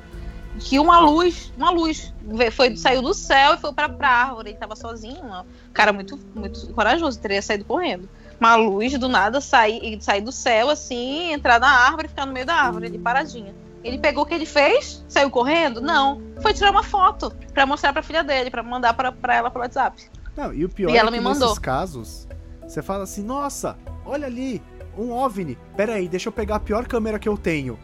Que 0.60 0.78
uma 0.78 1.00
luz, 1.00 1.52
uma 1.56 1.70
luz, 1.70 2.12
foi, 2.52 2.76
saiu 2.76 3.02
do 3.02 3.14
céu 3.14 3.54
e 3.54 3.58
foi 3.58 3.72
pra, 3.72 3.88
pra 3.88 4.08
árvore. 4.08 4.50
Ele 4.50 4.58
tava 4.58 4.76
sozinho, 4.76 5.24
um 5.24 5.72
cara 5.72 5.92
muito, 5.92 6.18
muito 6.34 6.68
corajoso, 6.74 7.18
teria 7.18 7.42
saído 7.42 7.64
correndo 7.64 8.08
uma 8.38 8.56
luz 8.56 8.98
do 8.98 9.06
nada 9.06 9.38
sair, 9.38 9.98
sair 10.00 10.22
do 10.22 10.32
céu 10.32 10.70
assim, 10.70 11.30
entrar 11.30 11.60
na 11.60 11.68
árvore 11.68 12.06
e 12.06 12.08
ficar 12.08 12.24
no 12.24 12.32
meio 12.32 12.46
da 12.46 12.54
árvore, 12.54 12.86
ali 12.86 12.98
paradinha. 12.98 13.54
Ele 13.84 13.98
pegou 13.98 14.24
o 14.24 14.26
que 14.26 14.32
ele 14.32 14.46
fez? 14.46 15.04
Saiu 15.08 15.30
correndo? 15.30 15.78
Não. 15.80 16.22
Foi 16.40 16.54
tirar 16.54 16.70
uma 16.70 16.82
foto 16.82 17.30
pra 17.52 17.66
mostrar 17.66 17.92
pra 17.92 18.02
filha 18.02 18.24
dele, 18.24 18.50
pra 18.50 18.62
mandar 18.62 18.94
pra, 18.94 19.12
pra 19.12 19.34
ela 19.36 19.50
pelo 19.50 19.62
WhatsApp. 19.62 20.02
Não, 20.34 20.54
e 20.54 20.64
o 20.64 20.68
pior 20.70 20.90
E 20.90 20.96
ela 20.96 21.10
é 21.10 21.12
que 21.12 21.18
me 21.18 21.24
mandou. 21.24 21.48
nesses 21.48 21.58
casos, 21.58 22.26
você 22.66 22.82
fala 22.82 23.04
assim, 23.04 23.22
nossa, 23.22 23.76
olha 24.06 24.26
ali, 24.26 24.62
um 24.96 25.12
OVNI. 25.12 25.58
Pera 25.76 25.94
aí, 25.94 26.08
deixa 26.08 26.28
eu 26.28 26.32
pegar 26.32 26.56
a 26.56 26.60
pior 26.60 26.86
câmera 26.86 27.18
que 27.18 27.28
eu 27.28 27.36
tenho. 27.36 27.78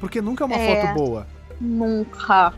Porque 0.00 0.20
nunca 0.20 0.42
é 0.42 0.46
uma 0.46 0.56
É. 0.56 0.82
foto 0.82 0.94
boa. 0.94 1.26
Nunca. 1.60 2.52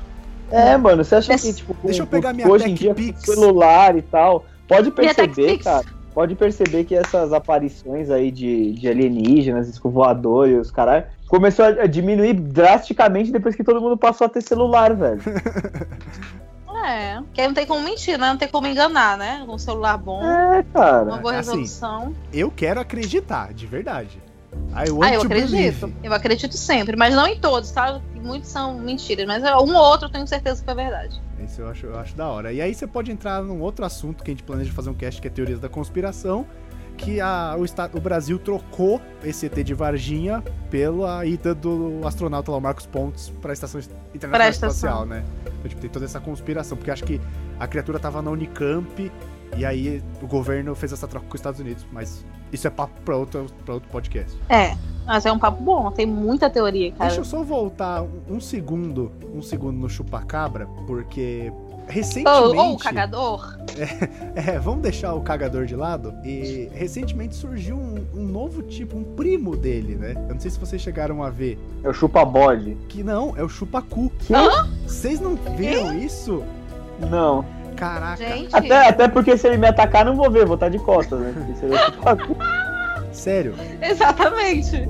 É, 0.50 0.76
mano, 0.76 1.02
você 1.02 1.14
acha 1.16 1.36
que, 1.38 1.52
tipo, 1.52 1.74
com- 1.74 1.86
Deixa 1.86 2.02
eu 2.02 2.06
pegar 2.06 2.32
minha 2.32 2.46
hoje 2.48 2.70
em 2.70 2.74
dia, 2.74 2.94
Pix. 2.94 3.24
com 3.24 3.32
celular 3.32 3.96
e 3.96 4.02
tal, 4.02 4.44
pode 4.68 4.90
perceber, 4.90 5.58
cara, 5.58 5.84
pode 6.14 6.34
perceber 6.34 6.84
que 6.84 6.94
essas 6.94 7.32
aparições 7.32 8.10
aí 8.10 8.30
de, 8.30 8.72
de 8.72 8.86
alienígenas, 8.88 9.66
disco 9.66 9.88
voador 9.88 10.48
e 10.48 10.54
os 10.54 10.70
caras, 10.70 11.04
começou 11.26 11.64
a 11.64 11.86
diminuir 11.86 12.34
drasticamente 12.34 13.32
depois 13.32 13.56
que 13.56 13.64
todo 13.64 13.80
mundo 13.80 13.96
passou 13.96 14.26
a 14.26 14.30
ter 14.30 14.42
celular, 14.42 14.94
velho. 14.94 15.20
É. 16.84 17.20
Porque 17.20 17.40
aí 17.40 17.46
não 17.46 17.54
tem 17.54 17.64
como 17.64 17.80
mentir, 17.80 18.18
né? 18.18 18.26
Não 18.28 18.36
tem 18.36 18.48
como 18.48 18.66
enganar, 18.66 19.16
né? 19.16 19.44
Um 19.48 19.56
celular 19.56 19.96
bom, 19.96 20.20
É, 20.24 20.56
uma 20.56 20.62
cara. 20.64 21.04
boa 21.04 21.18
assim, 21.36 21.36
resolução. 21.36 22.12
Eu 22.32 22.50
quero 22.50 22.80
acreditar, 22.80 23.52
de 23.54 23.66
verdade. 23.68 24.20
I 24.74 24.90
want 24.90 25.02
Ah, 25.10 25.14
eu 25.14 25.20
to 25.20 25.26
acredito. 25.26 25.50
believe. 25.50 25.94
Eu 26.02 26.12
acredito 26.12 26.56
sempre, 26.56 26.96
mas 26.96 27.14
não 27.14 27.26
em 27.26 27.38
todos, 27.38 27.70
tá? 27.70 28.00
Muitos 28.22 28.50
são 28.50 28.78
mentiras, 28.78 29.26
mas 29.26 29.42
um 29.42 29.74
ou 29.74 29.82
outro 29.82 30.06
eu 30.08 30.12
tenho 30.12 30.26
certeza 30.26 30.62
que 30.62 30.70
é 30.70 30.74
verdade. 30.74 31.20
Isso 31.44 31.60
eu 31.60 31.68
acho, 31.68 31.86
eu 31.86 31.98
acho 31.98 32.14
da 32.16 32.28
hora. 32.28 32.52
E 32.52 32.60
aí 32.60 32.74
você 32.74 32.86
pode 32.86 33.10
entrar 33.10 33.42
num 33.42 33.60
outro 33.60 33.84
assunto 33.84 34.22
que 34.22 34.30
a 34.30 34.34
gente 34.34 34.42
planeja 34.44 34.72
fazer 34.72 34.90
um 34.90 34.94
cast, 34.94 35.20
que 35.20 35.26
é 35.26 35.30
teorias 35.30 35.58
da 35.58 35.68
conspiração, 35.68 36.46
que 36.96 37.20
a, 37.20 37.56
o, 37.58 37.64
o 37.96 38.00
Brasil 38.00 38.38
trocou 38.38 39.00
esse 39.24 39.46
ET 39.46 39.54
de 39.64 39.74
Varginha 39.74 40.42
pela 40.70 41.24
ida 41.26 41.54
do 41.54 42.00
astronauta 42.06 42.50
lá, 42.52 42.58
o 42.58 42.60
Marcos 42.60 42.86
Pontes, 42.86 43.30
pra 43.40 43.52
Estação 43.52 43.80
Internacional. 44.14 44.50
Espacial, 44.50 45.06
né? 45.06 45.24
Então, 45.58 45.68
tipo, 45.68 45.80
tem 45.80 45.90
toda 45.90 46.04
essa 46.04 46.20
conspiração, 46.20 46.76
porque 46.76 46.90
acho 46.90 47.02
que 47.04 47.20
a 47.58 47.66
criatura 47.66 47.98
tava 47.98 48.22
na 48.22 48.30
Unicamp, 48.30 49.10
e 49.56 49.64
aí 49.64 50.02
o 50.22 50.26
governo 50.26 50.74
fez 50.74 50.92
essa 50.92 51.06
troca 51.06 51.26
com 51.26 51.34
os 51.34 51.40
Estados 51.40 51.60
Unidos, 51.60 51.86
mas 51.92 52.24
isso 52.52 52.66
é 52.66 52.70
papo 52.70 53.00
pra 53.04 53.16
outro, 53.16 53.46
pra 53.64 53.74
outro 53.74 53.88
podcast. 53.90 54.36
É, 54.48 54.76
mas 55.06 55.26
é 55.26 55.32
um 55.32 55.38
papo 55.38 55.62
bom, 55.62 55.90
tem 55.90 56.06
muita 56.06 56.48
teoria, 56.48 56.92
cara. 56.92 57.06
Deixa 57.06 57.20
eu 57.20 57.24
só 57.24 57.42
voltar 57.42 58.04
um, 58.28 58.40
segundo, 58.40 59.10
um 59.34 59.42
segundo 59.42 59.78
no 59.78 59.88
chupacabra, 59.88 60.66
porque 60.86 61.52
recentemente... 61.88 62.58
ou 62.58 62.74
o 62.74 62.78
cagador. 62.78 63.58
É, 64.34 64.58
vamos 64.58 64.82
deixar 64.82 65.14
o 65.14 65.22
cagador 65.22 65.64
de 65.64 65.74
lado. 65.74 66.14
E 66.24 66.68
recentemente 66.74 67.34
surgiu 67.34 67.76
um, 67.76 68.06
um 68.14 68.22
novo 68.22 68.62
tipo, 68.62 68.96
um 68.96 69.02
primo 69.02 69.56
dele, 69.56 69.94
né? 69.94 70.14
Eu 70.28 70.34
não 70.34 70.40
sei 70.40 70.50
se 70.50 70.58
vocês 70.58 70.80
chegaram 70.80 71.22
a 71.22 71.30
ver. 71.30 71.58
É 71.82 71.88
o 71.88 71.92
chupa-bode. 71.92 72.76
Que 72.88 73.02
não, 73.02 73.34
é 73.36 73.42
o 73.42 73.48
chupacu. 73.48 74.12
Vocês 74.86 75.20
não 75.20 75.36
viram 75.56 75.98
isso? 75.98 76.42
Não. 77.10 77.44
Caraca, 77.76 78.16
Gente, 78.24 78.54
Até, 78.54 78.88
até 78.88 79.08
porque 79.08 79.36
se 79.36 79.46
ele 79.48 79.56
me 79.58 79.66
atacar, 79.66 80.04
não 80.04 80.14
vou 80.16 80.30
ver, 80.30 80.44
vou 80.46 80.54
estar 80.54 80.68
de 80.68 80.78
costas, 80.78 81.18
né? 81.20 81.34
Sério. 83.12 83.54
exatamente. 83.82 84.88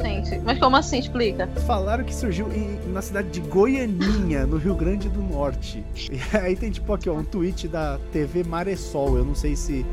Gente, 0.00 0.38
mas 0.44 0.58
como 0.58 0.76
assim? 0.76 0.98
Explica. 0.98 1.48
Falaram 1.66 2.04
que 2.04 2.14
surgiu 2.14 2.52
em- 2.52 2.78
na 2.92 3.00
cidade 3.00 3.28
de 3.30 3.40
Goianinha, 3.40 4.46
no 4.46 4.58
Rio 4.58 4.74
Grande 4.74 5.08
do 5.08 5.22
Norte. 5.22 5.84
E 6.10 6.36
aí 6.36 6.54
tem 6.54 6.70
tipo 6.70 6.92
aqui, 6.92 7.08
ó, 7.08 7.14
um 7.14 7.24
tweet 7.24 7.66
da 7.66 7.98
TV 8.12 8.44
Maressol. 8.44 9.16
Eu 9.16 9.24
não 9.24 9.34
sei 9.34 9.56
se 9.56 9.84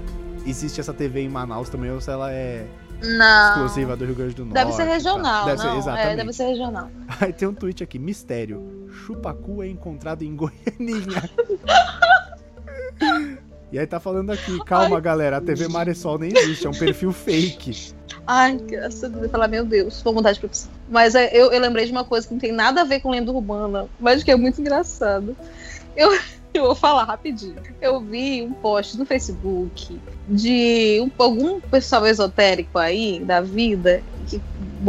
existe 0.45 0.79
essa 0.81 0.93
TV 0.93 1.21
em 1.21 1.29
Manaus 1.29 1.69
também 1.69 1.89
ou 1.89 2.01
se 2.01 2.11
ela 2.11 2.31
é 2.31 2.65
Não. 3.01 3.49
exclusiva 3.65 3.95
do 3.95 4.05
Rio 4.05 4.15
Grande 4.15 4.35
do 4.35 4.43
Norte. 4.45 4.55
Deve 4.55 4.71
ser 4.73 4.85
tá? 4.85 4.93
regional, 4.93 5.45
Deve 5.45 5.57
ser, 5.61 5.67
não. 5.67 5.77
exatamente. 5.77 6.07
é, 6.09 6.15
deve 6.17 6.33
ser 6.33 6.43
regional. 6.47 6.89
Aí 7.21 7.31
tem 7.33 7.47
um 7.47 7.53
tweet 7.53 7.81
aqui, 7.81 7.97
mistério. 7.97 8.85
Chupacu 9.05 9.63
é 9.63 9.69
encontrado 9.69 10.21
em 10.23 10.35
Goianinha. 10.35 11.29
e 13.71 13.79
aí 13.79 13.87
tá 13.87 13.99
falando 13.99 14.31
aqui, 14.31 14.63
calma 14.65 14.99
galera, 14.99 15.37
a 15.37 15.41
TV 15.41 15.67
Maresol 15.67 16.19
nem 16.19 16.31
existe, 16.37 16.67
é 16.67 16.69
um 16.69 16.73
perfil 16.73 17.11
fake. 17.11 17.93
Ai, 18.25 18.55
graças 18.57 19.03
a 19.03 19.07
Deus, 19.07 19.31
falar, 19.31 19.47
meu 19.47 19.65
Deus, 19.65 20.01
vou 20.01 20.13
mudar 20.13 20.31
de 20.31 20.39
profissão. 20.39 20.71
Mas 20.89 21.15
é, 21.15 21.29
eu, 21.35 21.51
eu 21.51 21.59
lembrei 21.59 21.85
de 21.85 21.91
uma 21.91 22.03
coisa 22.05 22.27
que 22.27 22.33
não 22.33 22.39
tem 22.39 22.51
nada 22.51 22.81
a 22.81 22.83
ver 22.83 22.99
com 23.01 23.09
lenda 23.09 23.31
urbana, 23.31 23.87
mas 23.99 24.23
que 24.23 24.31
é 24.31 24.35
muito 24.35 24.61
engraçado. 24.61 25.35
Eu, 25.95 26.11
eu 26.53 26.63
vou 26.67 26.75
falar 26.75 27.03
rapidinho. 27.03 27.55
Eu 27.81 27.99
vi 27.99 28.43
um 28.43 28.53
post 28.53 28.97
no 28.97 29.05
Facebook 29.05 29.99
de 30.29 30.99
um- 31.01 31.11
algum 31.21 31.59
pessoal 31.59 32.05
esotérico 32.07 32.77
aí 32.77 33.19
da 33.19 33.41
vida 33.41 34.01
que 34.27 34.41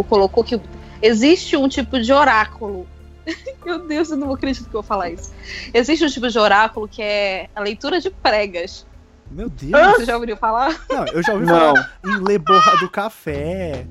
colocou 0.08 0.44
que 0.44 0.60
existe 1.02 1.56
um 1.56 1.68
tipo 1.68 2.00
de 2.00 2.12
oráculo 2.12 2.86
Meu 3.64 3.78
Deus, 3.87 4.10
eu 4.10 4.16
não 4.16 4.32
acredito 4.32 4.64
que 4.64 4.68
eu 4.68 4.80
vou 4.80 4.82
falar 4.82 5.10
isso. 5.10 5.32
Existe 5.72 6.04
um 6.04 6.08
tipo 6.08 6.28
de 6.28 6.38
oráculo 6.38 6.87
que 6.88 7.02
é 7.02 7.48
a 7.54 7.60
leitura 7.60 8.00
de 8.00 8.10
pregas. 8.10 8.87
Meu 9.30 9.48
Deus. 9.48 9.96
Você 9.96 10.04
já 10.04 10.16
ouviu 10.16 10.37
falar? 10.37 10.78
Não, 10.88 11.06
eu 11.06 11.22
já 11.22 11.32
ouvi 11.32 11.46
Não. 11.46 11.74
falar 11.74 11.92
em 12.04 12.16
ler 12.22 12.38
borra 12.38 12.76
do 12.78 12.88
café. 12.90 13.87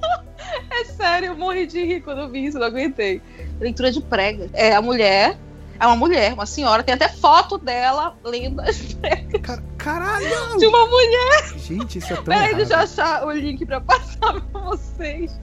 É 0.70 0.84
sério, 0.86 1.28
eu 1.30 1.38
morri 1.38 1.66
de 1.66 1.84
rir 1.86 2.02
quando 2.02 2.20
eu 2.22 2.30
vi 2.30 2.46
isso, 2.46 2.60
não 2.60 2.68
aguentei. 2.68 3.22
Leitura 3.62 3.92
de 3.92 4.02
pregas. 4.02 4.50
É 4.54 4.76
a 4.76 4.82
mulher, 4.82 5.38
é 5.80 5.86
uma 5.86 5.96
mulher, 5.96 6.34
uma 6.34 6.46
senhora, 6.46 6.84
tem 6.84 6.94
até 6.96 7.08
foto 7.08 7.58
dela 7.58 8.16
lendo 8.24 8.60
as 8.62 8.78
pregas 8.96 9.42
Car- 9.42 9.64
Caralho! 9.78 10.58
de 10.58 10.66
uma 10.68 10.86
mulher. 10.86 11.54
Gente, 11.58 12.00
isso 12.00 12.12
é 12.12 12.16
tão 12.18 12.26
Peraí, 12.26 12.56
deixa 12.56 12.74
eu 12.74 12.80
achar 12.80 13.26
o 13.26 13.32
link 13.32 13.66
pra 13.66 13.80
passar 13.80 14.42
pra 14.42 14.62
vocês. 14.62 15.40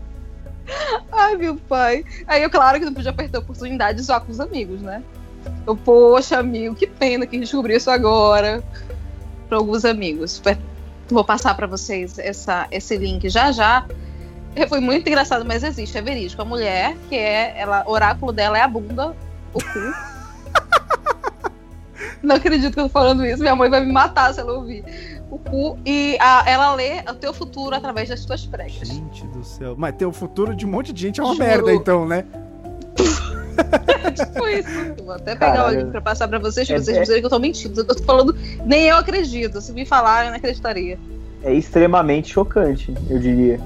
Ai, 1.12 1.36
meu 1.36 1.56
pai. 1.56 2.04
Aí 2.26 2.42
eu, 2.42 2.50
claro 2.50 2.78
que 2.78 2.84
não 2.84 2.94
podia 2.94 3.12
perder 3.12 3.38
a 3.38 3.40
oportunidade 3.40 4.02
só 4.04 4.20
com 4.20 4.30
os 4.30 4.40
amigos, 4.40 4.80
né? 4.82 5.02
Eu, 5.66 5.76
poxa, 5.76 6.38
amigo, 6.38 6.74
que 6.74 6.86
pena 6.86 7.26
que 7.26 7.38
descobri 7.38 7.74
isso 7.74 7.90
agora. 7.90 8.62
Pra 9.48 9.58
alguns 9.58 9.84
amigos. 9.84 10.40
Vou 11.08 11.24
passar 11.24 11.54
pra 11.54 11.66
vocês 11.66 12.18
essa, 12.18 12.66
esse 12.70 12.96
link 12.96 13.28
já 13.28 13.52
já. 13.52 13.86
Foi 14.68 14.80
muito 14.80 15.08
engraçado, 15.08 15.44
mas 15.44 15.62
existe, 15.62 15.96
é 15.96 16.02
verídico. 16.02 16.42
A 16.42 16.44
mulher, 16.44 16.96
que 17.08 17.16
é. 17.16 17.58
Ela, 17.58 17.84
o 17.86 17.90
oráculo 17.90 18.32
dela 18.32 18.58
é 18.58 18.60
a 18.60 18.68
bunda, 18.68 19.16
o 19.52 19.58
cu. 19.58 20.12
Não 22.22 22.36
acredito 22.36 22.74
que 22.74 22.80
eu 22.80 22.84
tô 22.84 22.88
falando 22.88 23.24
isso. 23.24 23.42
Minha 23.42 23.56
mãe 23.56 23.68
vai 23.68 23.80
me 23.80 23.92
matar 23.92 24.32
se 24.32 24.40
ela 24.40 24.52
ouvir. 24.52 24.84
O 25.32 25.38
cu. 25.38 25.78
E 25.86 26.18
a- 26.20 26.44
ela 26.46 26.74
lê 26.74 27.00
o 27.10 27.14
teu 27.14 27.32
futuro 27.32 27.74
através 27.74 28.08
das 28.08 28.22
tuas 28.24 28.44
pregas. 28.44 28.86
Gente 28.88 29.26
do 29.28 29.42
céu. 29.42 29.74
Mas 29.78 29.94
ter 29.96 30.04
o 30.04 30.12
futuro 30.12 30.54
de 30.54 30.66
um 30.66 30.70
monte 30.70 30.92
de 30.92 31.00
gente 31.00 31.20
é 31.20 31.22
uma 31.22 31.32
Juro. 31.34 31.46
merda, 31.46 31.72
então, 31.72 32.06
né? 32.06 32.24
tipo 34.14 34.46
isso. 34.48 34.94
Vou 35.04 35.14
até 35.14 35.34
pegar 35.34 35.52
Caralho. 35.56 35.76
o 35.78 35.80
link 35.82 35.90
pra 35.90 36.00
passar 36.02 36.28
pra 36.28 36.38
vocês, 36.38 36.66
pra 36.68 36.76
É- 36.76 36.80
vocês 36.80 36.96
é- 36.96 37.00
dizerem 37.00 37.22
que 37.22 37.26
eu 37.26 37.30
tô 37.30 37.38
mentindo. 37.38 37.80
Eu 37.80 37.84
tô 37.86 38.02
falando. 38.04 38.36
Nem 38.66 38.84
eu 38.88 38.96
acredito. 38.96 39.60
Se 39.60 39.72
me 39.72 39.86
falar, 39.86 40.24
eu 40.26 40.30
não 40.30 40.36
acreditaria. 40.36 40.98
É 41.42 41.52
extremamente 41.54 42.28
chocante, 42.32 42.94
eu 43.10 43.18
diria. 43.18 43.58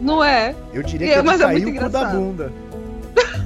Não 0.00 0.22
é? 0.24 0.54
Eu 0.72 0.82
diria 0.82 1.08
É, 1.08 1.12
que 1.14 1.18
ele 1.18 1.26
mas 1.26 1.40
é 1.40 1.44
caiu 1.44 1.62
muito 1.62 1.78
o 1.80 1.84
cu 1.84 1.88
da 1.90 2.04
bunda. 2.06 2.52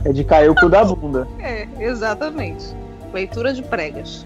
É 0.05 0.13
de 0.13 0.25
cair 0.25 0.51
o 0.51 0.55
cu 0.55 0.69
da 0.69 0.85
bunda. 0.85 1.27
É, 1.41 1.67
exatamente. 1.81 2.65
Leitura 3.13 3.53
de 3.55 3.63
pregas. 3.63 4.25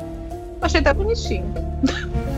Achei 0.60 0.80
até 0.80 0.92
bonitinho. 0.92 1.44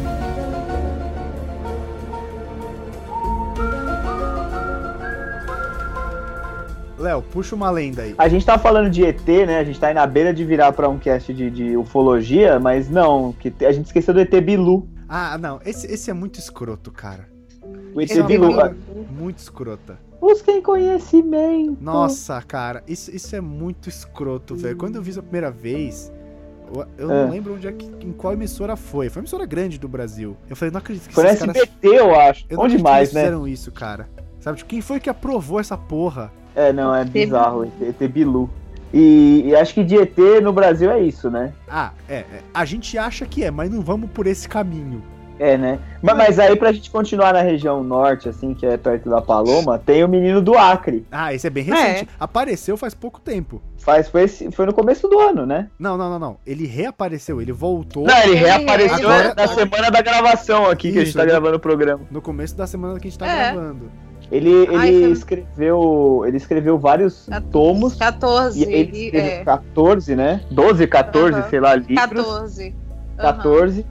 Léo, 7.01 7.23
puxa 7.23 7.55
uma 7.55 7.71
lenda 7.71 8.03
aí. 8.03 8.15
A 8.19 8.29
gente 8.29 8.45
tá 8.45 8.59
falando 8.59 8.91
de 8.91 9.05
ET, 9.05 9.27
né? 9.27 9.59
A 9.59 9.65
gente 9.65 9.81
tá 9.81 9.89
aí 9.89 9.95
na 9.95 10.07
beira 10.07 10.35
de 10.35 10.45
virar 10.45 10.73
pra 10.73 10.89
um 10.89 10.99
cast 10.99 11.33
de, 11.33 11.51
de 11.51 11.77
ufologia, 11.77 12.61
mas 12.61 12.91
não, 12.91 13.33
que 13.33 13.53
a 13.65 13.73
gente 13.73 13.87
esqueceu 13.87 14.13
do 14.13 14.21
ET 14.21 14.31
Bilu. 14.43 14.87
Ah, 15.09 15.39
não. 15.39 15.61
Esse, 15.65 15.87
esse 15.87 16.11
é 16.11 16.15
muito 16.15 16.39
escroto, 16.39 16.91
cara. 16.93 17.27
O 17.95 18.01
ET 18.01 18.11
é 18.11 18.23
Bilu. 18.23 18.55
parada 18.55 18.77
muito 19.19 19.39
escrota. 19.39 19.99
Busquem 20.21 20.61
conhecimento. 20.61 21.79
Nossa, 21.83 22.43
cara, 22.43 22.83
isso, 22.87 23.11
isso 23.15 23.35
é 23.35 23.41
muito 23.41 23.89
escroto, 23.89 24.55
velho. 24.55 24.77
Quando 24.77 24.97
eu 24.97 25.03
vi 25.03 25.11
isso 25.11 25.21
a 25.21 25.23
primeira 25.23 25.51
vez, 25.51 26.13
eu, 26.99 27.11
É. 27.11 27.25
não 27.25 27.31
lembro 27.31 27.55
onde 27.55 27.67
é 27.67 27.73
que, 27.73 27.87
em 28.07 28.13
qual 28.13 28.35
emissora 28.35 28.77
foi. 28.77 29.09
Foi 29.09 29.21
uma 29.21 29.25
emissora 29.25 29.47
grande 29.47 29.79
do 29.79 29.89
Brasil. 29.89 30.37
Eu 30.49 30.55
falei, 30.55 30.71
não 30.71 30.79
acredito 30.79 31.09
que 31.09 31.15
Foi 31.15 31.25
esses 31.27 31.39
caras. 31.41 31.57
SBT, 31.57 31.89
eu 31.89 32.15
acho. 32.21 32.45
Eu 32.51 32.61
Onde 32.61 32.77
mais, 32.77 33.13
né? 33.15 33.23
fizeram 33.23 33.49
isso, 33.49 33.73
cara. 33.73 34.07
Sabe, 34.39 34.59
tipo, 34.59 34.69
quem 34.69 34.83
foi 34.83 35.01
que 35.01 35.09
aprovou 35.09 35.59
essa 35.59 35.77
porra? 35.79 36.31
É, 36.55 36.73
não, 36.73 36.95
é 36.95 37.05
bizarro. 37.05 37.65
ET, 37.65 37.73
ET 38.01 38.09
Bilu. 38.11 38.49
E, 38.93 39.43
e 39.47 39.55
acho 39.55 39.73
que 39.75 39.85
de 39.85 39.97
ET 39.97 40.17
no 40.43 40.53
Brasil 40.53 40.91
é 40.91 41.01
isso, 41.01 41.31
né? 41.31 41.53
Ah, 41.69 41.93
é, 42.09 42.17
é. 42.17 42.25
A 42.53 42.65
gente 42.65 42.99
acha 42.99 43.25
que 43.25 43.45
é, 43.45 43.51
mas 43.51 43.71
não 43.71 43.81
vamos 43.83 44.11
por 44.11 44.27
esse 44.27 44.49
caminho. 44.49 45.03
É, 45.39 45.57
né? 45.57 45.79
Mas, 46.03 46.17
mas 46.19 46.39
aí, 46.39 46.55
pra 46.55 46.71
gente 46.71 46.91
continuar 46.91 47.33
na 47.33 47.41
região 47.41 47.83
norte, 47.83 48.29
assim, 48.29 48.53
que 48.53 48.67
é 48.67 48.77
perto 48.77 49.09
da 49.09 49.23
Paloma, 49.23 49.79
tem 49.79 50.05
o 50.05 50.09
menino 50.09 50.43
do 50.43 50.59
Acre. 50.59 51.07
Ah, 51.11 51.33
esse 51.33 51.47
é 51.47 51.51
bem 51.51 51.65
recente. 51.65 52.11
Apareceu 52.21 52.77
faz 52.77 52.93
pouco 52.93 53.19
tempo. 53.21 53.63
Faz, 53.79 54.07
foi, 54.09 54.25
esse- 54.25 54.51
foi 54.51 54.67
no 54.67 54.75
começo 54.75 55.09
do 55.09 55.19
ano, 55.19 55.47
né? 55.47 55.69
Não, 55.79 55.97
não, 55.97 56.11
não, 56.11 56.19
não. 56.19 56.37
Ele 56.47 56.67
reapareceu, 56.67 57.41
ele 57.41 57.53
voltou 57.53 58.05
Não, 58.07 58.19
ele 58.25 58.35
reapareceu 58.35 59.09
Agora- 59.09 59.35
na 59.35 59.49
semana 59.49 59.91
da 59.91 60.03
gravação 60.03 60.67
aqui, 60.67 60.93
que 60.93 60.99
a 60.99 61.01
gente 61.01 61.09
Isso, 61.11 61.17
tá 61.19 61.25
gravando 61.25 61.57
o 61.57 61.61
programa. 61.61 62.03
no 62.11 62.21
começo 62.21 62.55
da 62.55 62.67
semana 62.67 63.01
que 63.01 63.07
a 63.09 63.11
gente 63.11 63.19
tá 63.19 63.27
É. 63.27 63.53
gravando. 63.53 63.91
Ele, 64.31 64.51
ele 64.51 64.77
Ai, 64.77 64.93
foi- 65.01 65.11
escreveu. 65.11 66.23
Ele 66.27 66.37
escreveu 66.37 66.79
vários 66.79 67.27
Quat- 67.27 67.45
tomos. 67.51 67.95
14. 67.97 68.59
E 68.61 68.63
ele 68.63 68.75
ele- 68.75 69.05
escreveu 69.07 69.31
é, 69.41 69.45
14, 69.45 70.15
né? 70.17 70.41
12, 70.51 70.87
14, 70.87 71.39
Aham. 71.41 71.49
sei 71.51 71.61
lá, 71.61 71.75
livros. 71.75 71.97
14. 71.97 72.75
Aham. 73.19 73.27
14. 73.33 73.87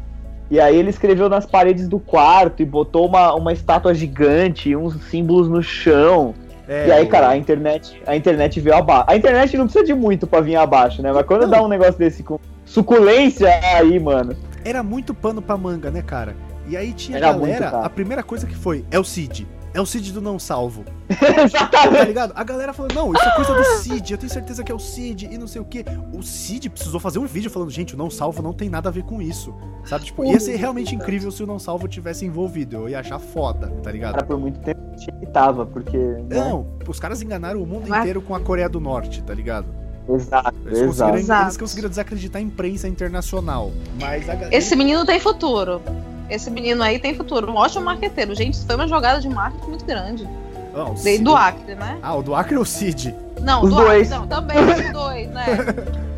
E 0.52 0.60
aí 0.60 0.76
ele 0.78 0.90
escreveu 0.90 1.30
nas 1.30 1.46
paredes 1.46 1.88
do 1.88 2.00
quarto 2.00 2.62
e 2.62 2.66
botou 2.66 3.06
uma, 3.06 3.36
uma 3.36 3.54
estátua 3.54 3.94
gigante, 3.94 4.76
uns 4.76 4.96
símbolos 5.04 5.48
no 5.48 5.62
chão. 5.62 6.34
É, 6.68 6.88
e 6.88 6.92
aí, 6.92 7.06
cara, 7.08 7.30
a 7.30 7.38
internet, 7.38 8.02
a 8.08 8.16
internet 8.16 8.60
veio 8.60 8.76
abaixo. 8.78 9.06
A 9.08 9.16
internet 9.18 9.58
não 9.58 9.66
precisa 9.66 9.86
de 9.86 9.94
muito 9.94 10.26
pra 10.26 10.40
vir 10.40 10.56
abaixo, 10.56 11.02
né? 11.02 11.12
Mas 11.12 11.26
quando 11.26 11.42
Não. 11.42 11.50
dá 11.50 11.62
um 11.64 11.68
negócio 11.68 11.98
desse 11.98 12.24
com 12.24 12.40
suculência, 12.66 13.50
aí, 13.76 14.00
mano. 14.00 14.36
Era 14.64 14.82
muito 14.84 15.14
pano 15.14 15.42
pra 15.42 15.58
manga, 15.58 15.90
né, 15.92 16.02
cara? 16.02 16.36
E 16.68 16.78
aí 16.78 16.94
tinha 16.94 17.18
Era 17.18 17.32
galera, 17.34 17.72
muito, 17.72 17.86
a 17.86 17.90
primeira 17.90 18.24
coisa 18.24 18.46
que 18.48 18.56
foi, 18.56 18.86
é 18.92 18.98
o 19.00 19.04
Cid. 19.04 19.48
É 19.80 19.82
o 19.82 19.86
Cid 19.86 20.12
do 20.12 20.20
não 20.22 20.38
salvo. 20.38 20.84
Tá 21.20 21.44
Exatamente. 21.44 22.06
ligado? 22.08 22.34
A 22.36 22.44
galera 22.44 22.74
falou, 22.74 22.92
não, 22.94 23.14
isso 23.14 23.24
é 23.24 23.36
coisa 23.36 23.54
do 23.54 23.64
Cid, 23.78 24.12
eu 24.12 24.18
tenho 24.18 24.32
certeza 24.32 24.62
que 24.64 24.72
é 24.72 24.76
o 24.76 24.80
Cid 24.80 25.26
e 25.32 25.38
não 25.38 25.48
sei 25.48 25.62
o 25.62 25.66
que. 25.66 25.84
O 26.14 26.22
Cid 26.22 26.70
precisou 26.70 27.00
fazer 27.00 27.18
um 27.20 27.26
vídeo 27.26 27.50
falando, 27.50 27.72
gente, 27.72 27.96
o 27.96 27.98
não 27.98 28.10
salvo 28.10 28.42
não 28.44 28.52
tem 28.54 28.70
nada 28.70 28.90
a 28.90 28.92
ver 28.92 29.04
com 29.04 29.22
isso. 29.22 29.56
Sabe? 29.86 30.06
Tipo, 30.06 30.26
ia 30.26 30.40
ser 30.40 30.56
realmente 30.58 30.94
incrível 30.94 31.32
se 31.32 31.42
o 31.42 31.48
não 31.48 31.58
salvo 31.58 31.88
tivesse 31.88 32.26
envolvido. 32.26 32.76
Eu 32.76 32.90
ia 32.90 33.00
achar 33.00 33.20
foda, 33.20 33.68
tá 33.82 33.92
ligado? 33.92 34.16
Cara, 34.16 34.26
por 34.26 34.38
muito 34.38 34.60
tempo 34.60 34.80
que 35.20 35.26
tava, 35.28 35.66
porque. 35.66 35.98
né? 35.98 36.26
Não, 36.30 36.68
os 36.88 37.00
caras 37.00 37.22
enganaram 37.22 37.62
o 37.64 37.66
mundo 37.66 37.86
Mas- 37.88 38.02
inteiro 38.02 38.22
com 38.22 38.36
a 38.36 38.40
Coreia 38.42 38.68
do 38.70 38.80
Norte, 38.82 39.24
tá 39.24 39.34
ligado? 39.34 39.68
Exato, 40.10 40.54
Eles 40.66 40.80
exato. 40.80 41.12
conseguiram, 41.14 41.42
eles 41.44 41.58
conseguiram 41.58 41.90
desacreditar 41.90 42.42
a 42.42 42.44
imprensa 42.44 42.88
internacional. 42.88 43.72
Mas 44.00 44.28
a. 44.30 44.36
Esse 44.52 44.76
menino 44.76 45.06
tem 45.06 45.20
futuro. 45.20 45.82
Esse 46.30 46.50
menino 46.52 46.84
aí 46.84 47.00
tem 47.00 47.14
futuro. 47.16 47.52
Um 47.52 47.56
ótimo 47.56 47.86
marqueteiro. 47.86 48.36
Gente, 48.36 48.54
isso 48.56 48.66
foi 48.66 48.76
uma 48.76 48.88
jogada 48.88 49.20
de 49.20 49.30
marketing 49.30 49.70
muito 49.70 49.86
grande. 49.86 50.28
Não, 50.74 50.96
Cid- 50.96 51.24
do 51.24 51.36
Acre, 51.36 51.76
né? 51.76 51.98
Ah, 52.02 52.16
o 52.16 52.22
do 52.22 52.36
Acre 52.36 52.56
ou 52.56 52.62
o 52.62 52.66
Cid? 52.66 53.16
Não, 53.42 53.64
Os 53.64 53.70
do 53.70 53.76
dois. 53.78 54.12
Acre. 54.12 54.20
Não, 54.20 54.28
também 54.28 54.58
os 54.60 54.92
dois, 54.94 55.30
né? 55.30 55.46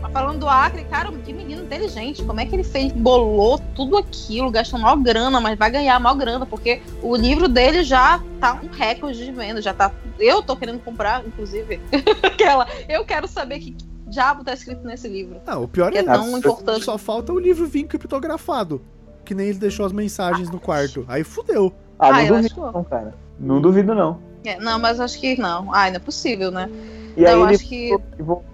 Mas 0.02 0.12
falando 0.12 0.40
do 0.40 0.50
Acre, 0.50 0.84
cara, 0.86 1.10
que 1.12 1.32
menino 1.32 1.64
inteligente. 1.64 2.22
Como 2.24 2.40
é 2.40 2.46
que 2.46 2.54
ele 2.54 2.64
fez? 2.64 2.92
Bolou 2.92 3.60
tudo 3.76 3.98
aquilo, 3.98 4.52
gastou 4.52 4.78
mal 4.80 4.98
grana, 4.98 5.40
mas 5.40 5.58
vai 5.58 5.72
ganhar 5.72 5.98
mal 6.00 6.16
grana, 6.16 6.46
porque 6.46 6.82
o 7.02 7.16
livro 7.16 7.48
dele 7.48 7.84
já 7.84 8.20
tá 8.40 8.60
um 8.62 8.68
recorde 8.68 9.24
de 9.24 9.32
venda. 9.32 9.62
Já 9.62 9.74
tá. 9.74 9.92
Eu 10.20 10.44
tô 10.44 10.56
querendo 10.58 10.80
comprar, 10.80 11.26
inclusive. 11.26 11.80
Aquela. 12.22 12.68
Eu 12.90 13.06
quero 13.06 13.28
saber 13.28 13.60
que 13.60 13.76
diabo 14.08 14.44
tá 14.44 14.54
escrito 14.54 14.86
nesse 14.86 15.08
livro. 15.08 15.40
Não, 15.48 15.64
o 15.64 15.68
pior 15.68 15.92
Que 15.92 16.00
é 16.00 16.02
é 16.02 16.04
importante. 16.04 16.84
Só 16.84 16.98
falta 16.98 17.32
o 17.32 17.40
livro 17.40 17.66
vir 17.66 17.86
criptografado. 17.86 18.82
Que 19.26 19.34
nem 19.36 19.48
ele 19.48 19.60
deixou 19.60 19.86
as 19.86 19.92
mensagens 19.92 20.50
no 20.50 20.60
quarto. 20.60 21.06
Aí 21.08 21.24
fudeu. 21.24 21.72
Ah, 22.00 22.08
Ah, 22.08 22.12
não 22.14 22.20
eu 22.22 22.36
duvido 22.36 22.62
não, 22.74 22.84
cara. 22.84 23.14
Não 23.40 23.62
duvido 23.62 23.96
não. 23.96 24.20
É, 24.44 24.60
não, 24.60 24.80
mas 24.80 25.00
acho 25.00 25.20
que 25.20 25.40
não. 25.40 25.74
Ai, 25.74 25.90
não 25.92 25.98
é 25.98 26.00
possível, 26.00 26.50
né? 26.52 26.68
E 27.16 27.22
Não, 27.24 27.28
aí 27.28 27.34
eu 27.36 27.46
ele 27.46 27.56
acho 27.56 27.68
que- 27.68 27.98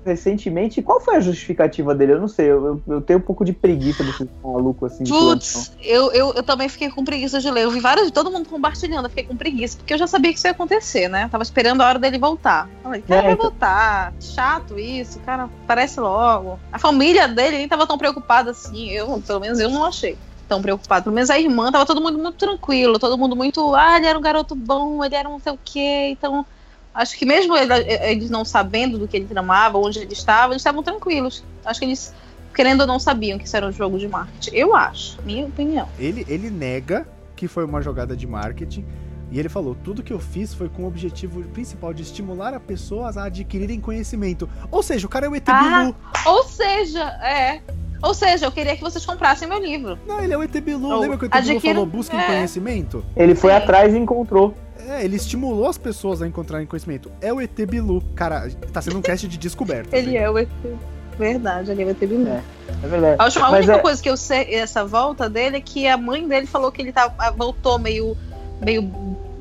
recentemente. 0.03 0.81
Qual 0.81 0.99
foi 0.99 1.17
a 1.17 1.19
justificativa 1.19 1.93
dele? 1.93 2.13
Eu 2.13 2.19
não 2.19 2.27
sei. 2.27 2.47
Eu, 2.47 2.65
eu- 2.65 2.81
eu 2.95 3.01
tenho 3.01 3.19
um 3.19 3.21
pouco 3.21 3.45
de 3.45 3.53
preguiça 3.53 4.03
desses 4.03 4.27
malucos 4.43 4.91
assim. 4.93 5.03
Putz, 5.03 5.71
eu, 5.81 6.11
eu, 6.11 6.33
eu 6.33 6.43
também 6.43 6.67
fiquei 6.67 6.89
com 6.89 7.05
preguiça 7.05 7.39
de 7.39 7.49
ler. 7.51 7.63
Eu 7.65 7.71
vi 7.71 7.79
vários, 7.79 8.09
todo 8.11 8.31
mundo 8.31 8.49
compartilhando, 8.49 9.05
eu 9.05 9.09
fiquei 9.09 9.25
com 9.25 9.35
preguiça, 9.37 9.77
porque 9.77 9.93
eu 9.93 9.97
já 9.97 10.07
sabia 10.07 10.31
que 10.31 10.39
isso 10.39 10.47
ia 10.47 10.51
acontecer, 10.51 11.07
né? 11.07 11.29
Tava 11.31 11.43
esperando 11.43 11.81
a 11.81 11.87
hora 11.87 11.99
dele 11.99 12.17
voltar. 12.17 12.67
Falei, 12.81 13.01
cara, 13.01 13.19
É, 13.19 13.23
vai 13.25 13.33
então- 13.33 13.49
voltar. 13.49 14.13
Chato 14.19 14.79
isso, 14.79 15.19
cara, 15.19 15.47
parece 15.67 15.99
logo. 15.99 16.59
A 16.71 16.79
família 16.79 17.27
dele 17.27 17.57
nem 17.57 17.67
tava 17.67 17.85
tão 17.85 17.97
preocupada 17.97 18.51
assim. 18.51 18.89
Eu, 18.89 19.21
pelo 19.25 19.39
menos 19.39 19.59
eu 19.59 19.69
não 19.69 19.85
achei 19.85 20.17
tão 20.47 20.61
preocupado. 20.61 21.03
Pelo 21.03 21.15
menos 21.15 21.29
a 21.29 21.39
irmã 21.39 21.71
tava 21.71 21.85
todo 21.85 22.01
mundo 22.01 22.17
muito 22.17 22.35
tranquilo, 22.37 22.97
todo 22.99 23.17
mundo 23.17 23.35
muito. 23.35 23.75
Ah, 23.75 23.97
ele 23.97 24.07
era 24.07 24.17
um 24.17 24.21
garoto 24.21 24.55
bom, 24.55 25.03
ele 25.03 25.15
era 25.15 25.27
um 25.27 25.33
não 25.33 25.39
sei 25.39 25.53
o 25.53 25.59
quê. 25.63 26.09
Então, 26.11 26.45
acho 26.93 27.17
que 27.17 27.25
mesmo 27.25 27.55
ele- 27.55 27.73
eles 28.03 28.29
não 28.29 28.43
sabendo 28.45 28.97
do 28.97 29.07
que 29.07 29.17
ele 29.17 29.25
tramava, 29.25 29.77
onde 29.77 29.99
ele 29.99 30.13
estava, 30.13 30.53
eles 30.53 30.61
estavam 30.61 30.81
tranquilos. 30.81 31.43
Acho 31.65 31.79
que 31.79 31.85
eles, 31.85 32.13
querendo 32.55 32.81
ou 32.81 32.87
não, 32.87 32.99
sabiam 32.99 33.37
que 33.37 33.45
isso 33.45 33.55
era 33.57 33.67
um 33.67 33.71
jogo 33.71 33.99
de 33.99 34.07
marketing. 34.07 34.55
Eu 34.55 34.75
acho, 34.75 35.17
minha 35.23 35.45
opinião. 35.45 35.87
Ele, 35.99 36.25
ele 36.27 36.49
nega 36.49 37.07
que 37.35 37.47
foi 37.47 37.63
uma 37.65 37.81
jogada 37.81 38.15
de 38.15 38.25
marketing. 38.25 38.85
E 39.29 39.37
ele 39.37 39.49
falou: 39.49 39.75
tudo 39.83 40.01
que 40.01 40.13
eu 40.13 40.19
fiz 40.19 40.53
foi 40.53 40.69
com 40.69 40.83
o 40.83 40.87
objetivo 40.87 41.43
principal 41.49 41.93
de 41.93 42.01
estimular 42.01 42.53
as 42.53 42.61
pessoas 42.63 43.17
a 43.17 43.25
adquirirem 43.25 43.79
conhecimento. 43.81 44.49
Ou 44.71 44.81
seja, 44.81 45.05
o 45.05 45.09
cara 45.09 45.25
é 45.25 45.29
o 45.29 45.35
ET 45.35 45.49
Ah. 45.49 45.93
Ou 46.25 46.43
seja, 46.45 47.03
é. 47.21 47.61
Ou 48.01 48.13
seja, 48.13 48.45
eu 48.45 48.51
queria 48.51 48.75
que 48.75 48.81
vocês 48.81 49.05
comprassem 49.05 49.47
meu 49.47 49.59
livro. 49.59 49.97
Não, 50.07 50.19
ele 50.21 50.33
é 50.33 50.37
o 50.37 50.43
ET 50.43 50.51
Bilu. 50.61 50.89
Ou 50.91 50.99
Lembra 50.99 51.17
que 51.17 51.25
o 51.25 51.27
ET 51.27 51.31
Bilu 51.31 51.51
adquira- 51.55 51.73
falou: 51.73 51.85
busquem 51.85 52.19
é. 52.19 52.23
conhecimento? 52.25 53.03
Ele 53.15 53.33
foi 53.35 53.51
Sim. 53.51 53.57
atrás 53.57 53.93
e 53.93 53.97
encontrou. 53.97 54.53
É, 54.89 55.03
ele 55.03 55.15
estimulou 55.15 55.67
as 55.67 55.77
pessoas 55.77 56.21
a 56.21 56.27
encontrarem 56.27 56.65
conhecimento. 56.67 57.11
É 57.19 57.33
o 57.33 57.41
ET 57.41 57.55
Bilu. 57.67 58.01
Cara, 58.15 58.49
tá 58.71 58.81
sendo 58.81 58.97
um 58.99 59.01
cast 59.01 59.27
de 59.27 59.37
descoberta. 59.37 59.95
Ele 59.97 60.15
é 60.15 60.29
o 60.29 60.37
ET. 60.37 60.47
Verdade, 61.17 61.71
ele 61.71 61.81
é 61.81 61.85
o 61.85 61.89
ET 61.89 61.99
Bilu. 61.99 62.27
É, 62.27 62.41
é 62.83 62.87
verdade. 62.87 63.15
A, 63.19 63.25
última, 63.25 63.47
a 63.47 63.51
única 63.51 63.73
é- 63.73 63.79
coisa 63.79 64.01
que 64.03 64.09
eu 64.09 64.15
sei 64.15 64.53
essa 64.55 64.85
volta 64.85 65.27
dele 65.29 65.57
é 65.57 65.61
que 65.61 65.87
a 65.87 65.97
mãe 65.97 66.27
dele 66.27 66.45
falou 66.45 66.71
que 66.71 66.81
ele 66.81 66.91
tá, 66.93 67.11
voltou 67.35 67.79
meio, 67.79 68.15
meio 68.63 68.83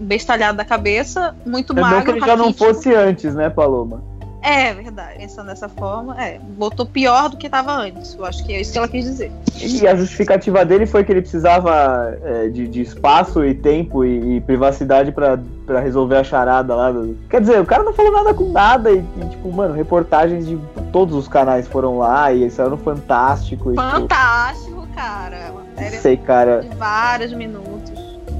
bestalhado 0.00 0.56
da 0.56 0.64
cabeça, 0.64 1.36
muito 1.44 1.72
É 1.72 1.76
bom 1.76 1.82
magro, 1.82 2.04
que 2.14 2.18
ele 2.18 2.26
já 2.26 2.36
não 2.36 2.52
fosse 2.52 2.94
antes, 2.94 3.34
né, 3.34 3.50
Paloma? 3.50 4.02
É 4.48 4.72
verdade, 4.72 5.18
pensando 5.18 5.48
dessa 5.48 5.68
forma, 5.68 6.22
é. 6.22 6.38
Voltou 6.56 6.86
pior 6.86 7.28
do 7.28 7.36
que 7.36 7.48
tava 7.48 7.72
antes. 7.72 8.14
Eu 8.14 8.24
acho 8.24 8.46
que 8.46 8.52
é 8.54 8.60
isso 8.60 8.70
que 8.70 8.78
ela 8.78 8.86
quis 8.86 9.04
dizer. 9.04 9.32
E 9.60 9.84
a 9.88 9.96
justificativa 9.96 10.64
dele 10.64 10.86
foi 10.86 11.02
que 11.02 11.10
ele 11.10 11.20
precisava 11.22 12.16
é, 12.22 12.48
de, 12.48 12.68
de 12.68 12.80
espaço 12.80 13.44
e 13.44 13.52
tempo 13.54 14.04
e, 14.04 14.36
e 14.36 14.40
privacidade 14.42 15.10
pra, 15.10 15.36
pra 15.66 15.80
resolver 15.80 16.16
a 16.18 16.22
charada 16.22 16.76
lá. 16.76 16.92
do- 16.92 17.16
Quer 17.28 17.40
dizer, 17.40 17.60
o 17.60 17.66
cara 17.66 17.82
não 17.82 17.92
falou 17.92 18.12
nada 18.12 18.32
com 18.32 18.52
nada 18.52 18.92
e, 18.92 18.98
e, 18.98 19.28
tipo, 19.30 19.50
mano, 19.52 19.74
reportagens 19.74 20.46
de 20.46 20.56
todos 20.92 21.16
os 21.16 21.26
canais 21.26 21.66
foram 21.66 21.98
lá 21.98 22.32
e 22.32 22.48
saiu 22.48 22.70
no 22.70 22.76
Fantástico. 22.76 23.72
E, 23.72 23.76
tipo, 23.76 23.90
Fantástico, 23.90 24.86
cara. 24.94 25.50
Uma 25.50 25.64
série 25.76 25.96
sei, 25.96 26.16
cara. 26.16 26.60
de 26.60 26.76
vários 26.76 27.32
minutos. 27.32 27.95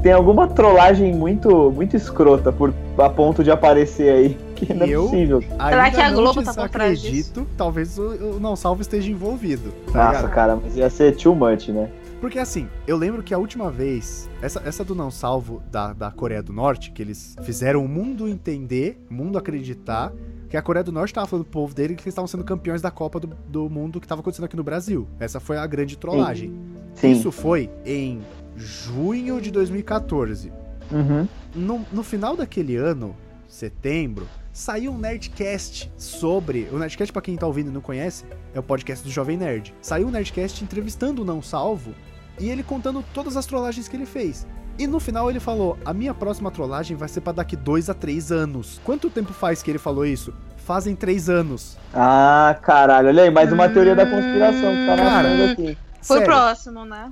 Tem 0.06 0.12
alguma 0.12 0.46
trollagem 0.46 1.12
muito, 1.12 1.68
muito 1.72 1.96
escrota 1.96 2.52
por, 2.52 2.72
a 2.96 3.10
ponto 3.10 3.42
de 3.42 3.50
aparecer 3.50 4.08
aí. 4.08 4.38
Que 4.54 4.72
não 4.72 4.86
é 4.86 4.88
Eu? 4.88 5.02
possível. 5.02 5.42
Será 5.42 5.90
que 5.90 6.00
a 6.00 6.10
não 6.10 6.16
Globo 6.16 6.44
tá 6.44 6.54
por 6.54 6.68
trás 6.68 7.00
desacredito, 7.00 7.44
talvez 7.56 7.98
o, 7.98 8.36
o 8.36 8.40
Não 8.40 8.54
Salvo 8.54 8.82
esteja 8.82 9.10
envolvido. 9.10 9.72
Tá 9.92 10.04
Nossa, 10.04 10.18
ligado? 10.18 10.32
cara, 10.32 10.56
mas 10.62 10.76
ia 10.76 10.88
ser 10.88 11.16
too 11.16 11.34
much, 11.34 11.70
né? 11.70 11.90
Porque 12.20 12.38
assim, 12.38 12.68
eu 12.86 12.96
lembro 12.96 13.20
que 13.20 13.34
a 13.34 13.38
última 13.38 13.68
vez, 13.68 14.30
essa, 14.40 14.62
essa 14.64 14.84
do 14.84 14.94
Não 14.94 15.10
Salvo 15.10 15.60
da, 15.72 15.92
da 15.92 16.08
Coreia 16.12 16.40
do 16.40 16.52
Norte, 16.52 16.92
que 16.92 17.02
eles 17.02 17.34
fizeram 17.42 17.84
o 17.84 17.88
mundo 17.88 18.28
entender, 18.28 19.04
o 19.10 19.14
mundo 19.14 19.36
acreditar, 19.36 20.12
que 20.48 20.56
a 20.56 20.62
Coreia 20.62 20.84
do 20.84 20.92
Norte 20.92 21.12
tava 21.12 21.26
falando 21.26 21.46
pro 21.46 21.62
povo 21.62 21.74
dele 21.74 21.96
que 21.96 22.02
eles 22.02 22.12
estavam 22.12 22.28
sendo 22.28 22.44
campeões 22.44 22.80
da 22.80 22.92
Copa 22.92 23.18
do, 23.18 23.30
do 23.48 23.68
Mundo 23.68 24.00
que 24.00 24.06
tava 24.06 24.20
acontecendo 24.20 24.44
aqui 24.44 24.56
no 24.56 24.62
Brasil. 24.62 25.08
Essa 25.18 25.40
foi 25.40 25.58
a 25.58 25.66
grande 25.66 25.98
trollagem. 25.98 26.54
Sim. 26.94 27.10
Isso 27.10 27.32
foi 27.32 27.68
em 27.84 28.22
junho 28.56 29.40
de 29.40 29.50
2014. 29.50 30.52
Uhum. 30.90 31.28
No, 31.54 31.86
no 31.92 32.02
final 32.02 32.36
daquele 32.36 32.76
ano, 32.76 33.14
setembro, 33.48 34.26
saiu 34.52 34.92
um 34.92 34.98
Nerdcast 34.98 35.90
sobre. 35.96 36.68
O 36.72 36.78
Nerdcast, 36.78 37.12
pra 37.12 37.22
quem 37.22 37.36
tá 37.36 37.46
ouvindo 37.46 37.70
e 37.70 37.72
não 37.72 37.80
conhece, 37.80 38.24
é 38.54 38.58
o 38.60 38.62
podcast 38.62 39.04
do 39.04 39.10
Jovem 39.10 39.36
Nerd. 39.36 39.74
Saiu 39.80 40.08
um 40.08 40.10
Nerdcast 40.10 40.62
entrevistando 40.62 41.22
o 41.22 41.24
Não 41.24 41.42
Salvo 41.42 41.94
e 42.38 42.48
ele 42.48 42.62
contando 42.62 43.04
todas 43.14 43.36
as 43.36 43.46
trollagens 43.46 43.88
que 43.88 43.96
ele 43.96 44.06
fez. 44.06 44.46
E 44.78 44.86
no 44.86 45.00
final 45.00 45.30
ele 45.30 45.40
falou: 45.40 45.78
A 45.84 45.92
minha 45.92 46.12
próxima 46.14 46.50
trollagem 46.50 46.96
vai 46.96 47.08
ser 47.08 47.20
pra 47.22 47.32
daqui 47.32 47.56
dois 47.56 47.88
a 47.88 47.94
três 47.94 48.30
anos. 48.30 48.80
Quanto 48.84 49.08
tempo 49.10 49.32
faz 49.32 49.62
que 49.62 49.70
ele 49.70 49.78
falou 49.78 50.04
isso? 50.04 50.32
Fazem 50.58 50.94
três 50.94 51.30
anos. 51.30 51.78
Ah, 51.94 52.58
caralho. 52.60 53.08
Olha 53.08 53.22
aí, 53.22 53.30
mais 53.30 53.52
uma 53.52 53.68
teoria 53.68 53.94
da 53.94 54.04
conspiração 54.04 54.72
que 54.74 54.86
tá 54.86 54.96
Cara. 54.96 55.52
aqui. 55.52 55.78
Foi 56.02 56.16
o 56.16 56.20
Sério, 56.20 56.26
próximo, 56.26 56.84
né? 56.84 57.10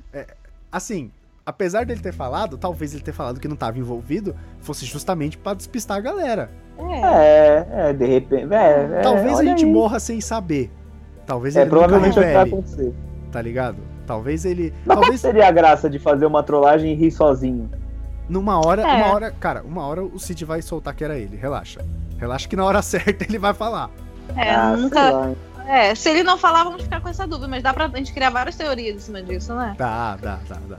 assim, 0.71 1.11
apesar 1.45 1.85
dele 1.87 2.01
ter 2.01 2.13
falado, 2.13 2.57
talvez 2.57 2.95
ele 2.95 3.03
ter 3.03 3.13
falado 3.13 3.39
que 3.41 3.49
não 3.49 3.57
tava 3.57 3.79
envolvido, 3.79 4.35
fosse 4.61 4.85
justamente 4.87 5.37
pra 5.39 5.55
despistar 5.55 5.97
a 5.99 6.01
galera. 6.01 6.51
É. 6.79 7.01
É, 7.01 7.67
é, 7.91 7.93
de 7.93 8.07
repente. 8.07 8.53
É, 8.53 8.99
é, 8.99 9.01
talvez 9.03 9.39
a 9.39 9.45
gente 9.45 9.65
aí. 9.65 9.71
morra 9.71 9.99
sem 10.01 10.21
saber. 10.21 10.71
Talvez 11.27 11.57
É, 11.57 11.61
ele 11.63 11.71
nunca 11.71 11.79
provavelmente 11.87 12.19
o 12.19 12.23
que 12.23 12.27
vai 12.27 12.35
revele, 12.45 12.53
acontecer. 12.55 12.95
tá 13.33 13.41
ligado? 13.43 13.77
Talvez 14.07 14.45
ele. 14.45 14.73
Mas 14.85 14.97
qual 14.97 15.01
talvez 15.01 15.21
seria 15.21 15.49
a 15.49 15.51
graça 15.51 15.89
de 15.89 15.99
fazer 15.99 16.27
uma 16.27 16.43
trollagem 16.43 16.93
e 16.93 16.95
rir 16.95 17.11
sozinho? 17.11 17.71
numa 18.29 18.59
hora, 18.59 18.81
É. 18.83 18.87
uma 18.87 19.13
hora, 19.15 19.31
cara, 19.33 19.63
uma 19.63 19.87
hora 19.87 20.03
o 20.03 20.19
Cid 20.19 20.45
vai 20.47 20.63
soltar 20.63 20.95
que 20.95 21.05
era 21.05 21.19
ele. 21.19 21.37
Relaxa. 21.37 21.81
Relaxa 22.19 22.49
que 22.49 22.57
na 22.57 22.65
hora 22.65 22.81
certa 22.83 23.25
ele 23.25 23.39
vai 23.39 23.53
falar. 23.55 23.91
É, 24.37 24.51
ah, 24.51 24.75
nunca. 24.77 25.35
É, 25.67 25.95
se 25.95 26.09
ele 26.11 26.23
não 26.23 26.37
falar, 26.39 26.65
vamos 26.65 26.83
ficar 26.83 27.01
com 27.03 27.09
essa 27.09 27.27
dúvida, 27.27 27.49
mas 27.49 27.63
dá 27.63 27.73
pra 27.73 27.87
gente 27.89 28.13
criar 28.15 28.31
várias 28.31 28.57
teorias 28.57 28.97
em 28.97 28.99
cima 28.99 29.23
disso, 29.23 29.55
né? 29.55 29.75
Dá, 29.79 30.17
dá, 30.17 30.39
dá, 30.49 30.57
dá. 30.69 30.79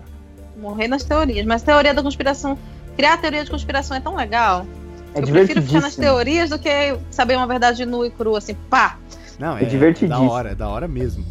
Morrer 0.58 0.88
nas 0.88 1.04
teorias. 1.04 1.46
Mas 1.46 1.62
teoria 1.64 1.94
da 1.94 2.02
conspiração. 2.02 2.58
Criar 2.96 3.18
teoria 3.18 3.44
de 3.44 3.52
conspiração 3.52 3.98
é 3.98 4.00
tão 4.00 4.16
legal. 4.16 4.66
É 5.14 5.20
eu 5.20 5.28
prefiro 5.28 5.62
ficar 5.62 5.82
nas 5.82 5.96
teorias 5.96 6.50
do 6.50 6.60
que 6.60 6.70
saber 7.12 7.36
uma 7.36 7.48
verdade 7.48 7.86
nua 7.86 8.08
e 8.08 8.10
crua, 8.10 8.38
assim, 8.38 8.54
pá. 8.70 8.98
Não, 9.40 9.58
É 9.58 9.64
é, 9.64 9.66
divertidíssimo. 9.66 10.28
da 10.28 10.34
hora, 10.34 10.52
é 10.52 10.56
da 10.56 10.68
hora 10.70 10.88
mesmo. 10.88 11.26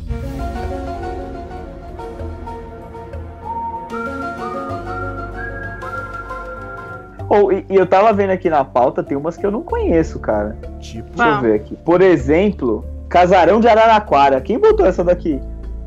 Ou, 7.29 7.53
e, 7.53 7.65
e 7.69 7.75
eu 7.75 7.87
tava 7.87 8.13
vendo 8.13 8.31
aqui 8.31 8.49
na 8.51 8.65
pauta, 8.65 9.03
tem 9.03 9.17
umas 9.17 9.37
que 9.37 9.45
eu 9.45 9.51
não 9.51 9.63
conheço, 9.63 10.19
cara. 10.19 10.57
Tipo, 10.81 11.09
Deixa 11.17 11.31
eu 11.31 11.41
ver 11.41 11.55
aqui. 11.55 11.77
Por 11.85 12.01
exemplo, 12.03 12.85
Casarão 13.09 13.61
de 13.61 13.69
Araraquara. 13.69 14.41
Quem 14.41 14.59
botou 14.59 14.87
essa 14.87 15.03
daqui? 15.03 15.41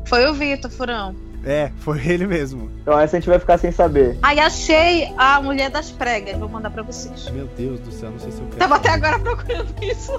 Foi 0.04 0.26
o 0.28 0.34
Vitor, 0.34 0.70
Furão. 0.70 1.14
É, 1.44 1.70
foi 1.78 2.04
ele 2.06 2.26
mesmo. 2.26 2.70
Então 2.82 2.98
essa 2.98 3.16
a 3.16 3.20
gente 3.20 3.28
vai 3.28 3.38
ficar 3.38 3.58
sem 3.58 3.70
saber. 3.70 4.18
Aí 4.22 4.38
achei 4.38 5.12
a 5.16 5.40
mulher 5.40 5.70
das 5.70 5.90
pregas. 5.90 6.36
Vou 6.36 6.48
mandar 6.48 6.70
pra 6.70 6.82
vocês. 6.82 7.30
Meu 7.30 7.48
Deus 7.56 7.80
do 7.80 7.92
céu, 7.92 8.10
não 8.10 8.18
sei 8.18 8.32
se 8.32 8.38
eu 8.38 8.46
quero. 8.46 8.58
Tava 8.58 8.76
até 8.76 8.90
agora 8.90 9.18
procurando 9.18 9.72
isso. 9.82 10.12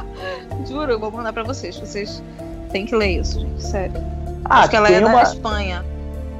Juro, 0.68 0.92
eu 0.92 0.98
vou 1.00 1.10
mandar 1.10 1.32
pra 1.32 1.42
vocês. 1.42 1.78
Vocês 1.78 2.22
têm 2.70 2.86
que 2.86 2.94
ler 2.94 3.20
isso, 3.20 3.40
gente. 3.40 3.62
Sério. 3.62 3.94
Ah, 4.44 4.60
Acho 4.60 4.70
que 4.70 4.76
ela 4.76 4.88
é 4.88 5.00
da 5.00 5.06
uma, 5.06 5.22
Espanha. 5.22 5.84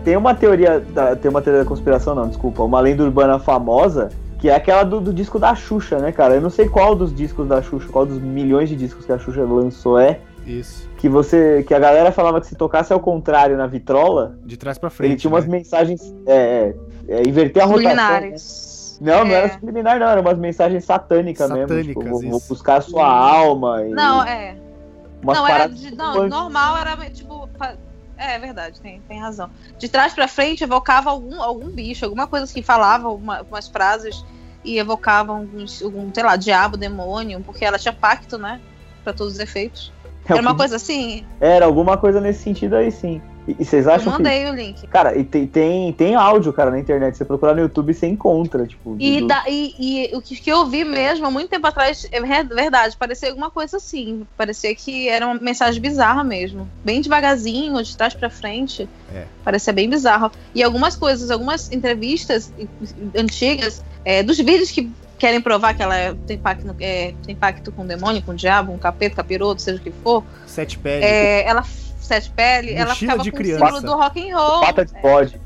tem 0.05 0.16
uma 0.16 0.35
teoria. 0.35 0.81
Da, 0.81 1.16
tem 1.16 1.31
uma 1.31 1.42
teoria 1.42 1.62
da 1.62 1.68
conspiração, 1.68 2.14
não, 2.14 2.29
desculpa. 2.29 2.62
Uma 2.62 2.81
lenda 2.81 3.02
urbana 3.02 3.38
famosa, 3.38 4.11
que 4.38 4.48
é 4.48 4.55
aquela 4.55 4.85
do, 4.85 5.00
do 5.00 5.12
disco 5.12 5.38
da 5.38 5.55
Xuxa, 5.55 5.98
né, 5.98 6.12
cara? 6.12 6.35
Eu 6.35 6.40
não 6.40 6.50
sei 6.50 6.68
qual 6.68 6.94
dos 6.94 7.14
discos 7.14 7.46
da 7.48 7.61
Xuxa, 7.62 7.88
qual 7.90 8.07
dos 8.07 8.20
milhões 8.20 8.68
de 8.68 8.76
discos 8.76 9.05
que 9.05 9.12
a 9.12 9.18
Xuxa 9.18 9.42
lançou 9.42 9.98
é. 9.98 10.20
Isso. 10.46 10.88
Que 10.96 11.09
você. 11.09 11.64
Que 11.66 11.74
a 11.74 11.78
galera 11.78 12.12
falava 12.12 12.40
que 12.40 12.46
se 12.46 12.54
tocasse 12.54 12.92
ao 12.92 13.00
contrário 13.00 13.56
na 13.56 13.66
vitrola, 13.66 14.38
De 14.44 14.56
trás 14.56 14.78
pra 14.78 14.88
frente. 14.90 15.11
ele 15.12 15.20
tinha 15.20 15.30
umas 15.32 15.46
né? 15.46 15.59
mensagens. 15.59 16.14
É, 16.26 16.72
é, 17.09 17.14
é, 17.16 17.22
inverter 17.28 17.62
a 17.62 17.66
rotação. 17.66 17.94
né? 17.94 18.02
Subliminares. 18.37 18.98
Não, 19.00 19.24
não 19.24 19.30
É. 19.30 19.35
era 19.35 19.52
subliminar, 19.52 19.98
não, 19.98 20.06
eram 20.09 20.22
umas 20.22 20.38
mensagens 20.38 20.85
satânicas, 20.85 21.50
mesmo. 21.50 21.68
Satânicas, 21.68 21.87
Tipo, 22.04 22.09
vou, 22.09 22.30
vou 22.30 22.42
buscar 22.48 22.76
a 22.76 22.80
sua 22.80 23.06
alma. 23.06 23.82
E 23.85 23.90
Não, 23.90 24.22
é. 24.22 24.56
umas 25.22 25.37
não, 25.37 25.46
era 25.48 25.66
de, 25.68 25.94
não, 25.94 26.12
punk. 26.14 26.30
normal 26.30 26.76
era 26.78 26.96
tipo. 27.11 27.48
fa- 27.59 27.74
É 28.16 28.38
verdade, 28.38 28.80
tem, 28.80 29.02
tem 29.06 29.20
razão. 29.20 29.50
De 29.78 29.88
trás 29.88 30.14
pra 30.14 30.26
frente 30.26 30.64
evocava 30.64 31.11
algum, 31.11 31.42
algum 31.42 31.68
bicho, 31.68 32.04
alguma 32.06 32.26
coisa 32.26 32.50
que 32.50 32.62
falava 32.62 33.11
uma, 33.11 33.42
umas 33.42 33.68
frases 33.68 34.24
e 34.64 34.78
evocavam 34.78 35.37
alguns, 35.37 35.82
algum, 35.82 36.11
sei 36.14 36.22
lá, 36.24 36.35
diabo, 36.37 36.78
demônio, 36.78 37.42
porque 37.44 37.64
ela 37.64 37.78
tinha 37.78 37.92
pacto, 37.92 38.38
né? 38.38 38.59
Pra 39.04 39.12
todos 39.12 39.35
os 39.35 39.38
efeitos. 39.38 39.92
É 40.28 40.32
Era 40.32 40.42
uma 40.42 40.50
que- 40.52 40.56
coisa 40.58 40.76
assim. 40.76 41.24
Era 41.40 41.64
alguma 41.66 41.96
coisa 41.96 42.20
nesse 42.20 42.42
sentido 42.42 42.74
aí, 42.76 42.90
sim. 42.90 43.20
E, 43.46 43.54
e 43.60 43.64
vocês 43.64 43.86
Eu 43.86 43.92
acham 43.92 44.12
que. 44.12 44.22
mandei 44.22 44.50
o 44.50 44.54
link. 44.54 44.84
Cara, 44.88 45.16
e 45.16 45.22
tem, 45.22 45.46
tem, 45.46 45.92
tem 45.92 46.14
áudio, 46.16 46.52
cara, 46.52 46.68
na 46.68 46.80
internet. 46.80 47.16
Você 47.16 47.24
procurar 47.24 47.54
no 47.54 47.60
YouTube, 47.60 47.94
você 47.94 48.08
encontra, 48.08 48.66
tipo. 48.66 48.96
E, 48.98 49.20
do- 49.20 49.28
da- 49.28 49.44
e- 49.48 49.72
e 49.78 50.16
o 50.16 50.20
que, 50.20 50.34
que 50.34 50.50
eu 50.50 50.66
vi 50.66 50.84
mesmo, 50.84 51.24
há 51.26 51.30
muito 51.30 51.48
tempo 51.48 51.64
atrás, 51.64 52.08
é 52.10 52.20
ver- 52.20 52.48
verdade, 52.48 52.96
parecia 52.98 53.28
alguma 53.28 53.48
coisa 53.48 53.76
assim. 53.76 54.26
Parecia 54.36 54.74
que 54.74 55.08
era 55.08 55.24
uma 55.26 55.36
mensagem 55.36 55.80
bizarra 55.80 56.24
mesmo. 56.24 56.68
Bem 56.84 57.00
devagarzinho, 57.00 57.80
de 57.84 57.96
trás 57.96 58.14
pra 58.14 58.28
frente. 58.28 58.88
É. 59.14 59.26
Parecia 59.44 59.72
bem 59.72 59.88
bizarro. 59.88 60.32
E 60.52 60.60
algumas 60.60 60.96
coisas, 60.96 61.30
algumas 61.30 61.70
entrevistas 61.70 62.52
antigas, 63.16 63.82
é, 64.04 64.22
dos 64.22 64.38
vídeos 64.38 64.70
que 64.70 64.90
querem 65.18 65.40
provar 65.40 65.74
que 65.74 65.83
ela 65.83 65.96
é- 65.96 66.14
tem, 66.26 66.38
pacto, 66.38 66.74
é, 66.81 67.14
tem 67.24 67.35
pacto 67.35 67.72
com 67.72 67.83
o 67.83 67.87
demônio, 67.87 68.22
com 68.22 68.33
o 68.33 68.35
diabo, 68.35 68.72
um 68.72 68.79
capeta, 68.79 69.16
capiroto, 69.16 69.61
seja 69.62 69.79
o 69.79 69.83
que 69.83 69.90
for. 69.90 70.22
Sete 70.46 70.79
pele. 70.79 71.05
É, 71.05 71.46
ela, 71.48 71.62
sete 72.00 72.31
pele, 72.31 72.72
ela 72.74 72.94
ficava 72.94 73.22
de 73.22 73.31
com 73.31 73.37
criança. 73.38 73.64
o 73.64 73.66
símbolo 73.68 73.83
do 73.87 73.94
rock 74.00 74.31
and 74.31 74.37
roll. 74.37 74.61
Pata 74.61 74.85
de 74.85 74.92
bode. 75.00 75.40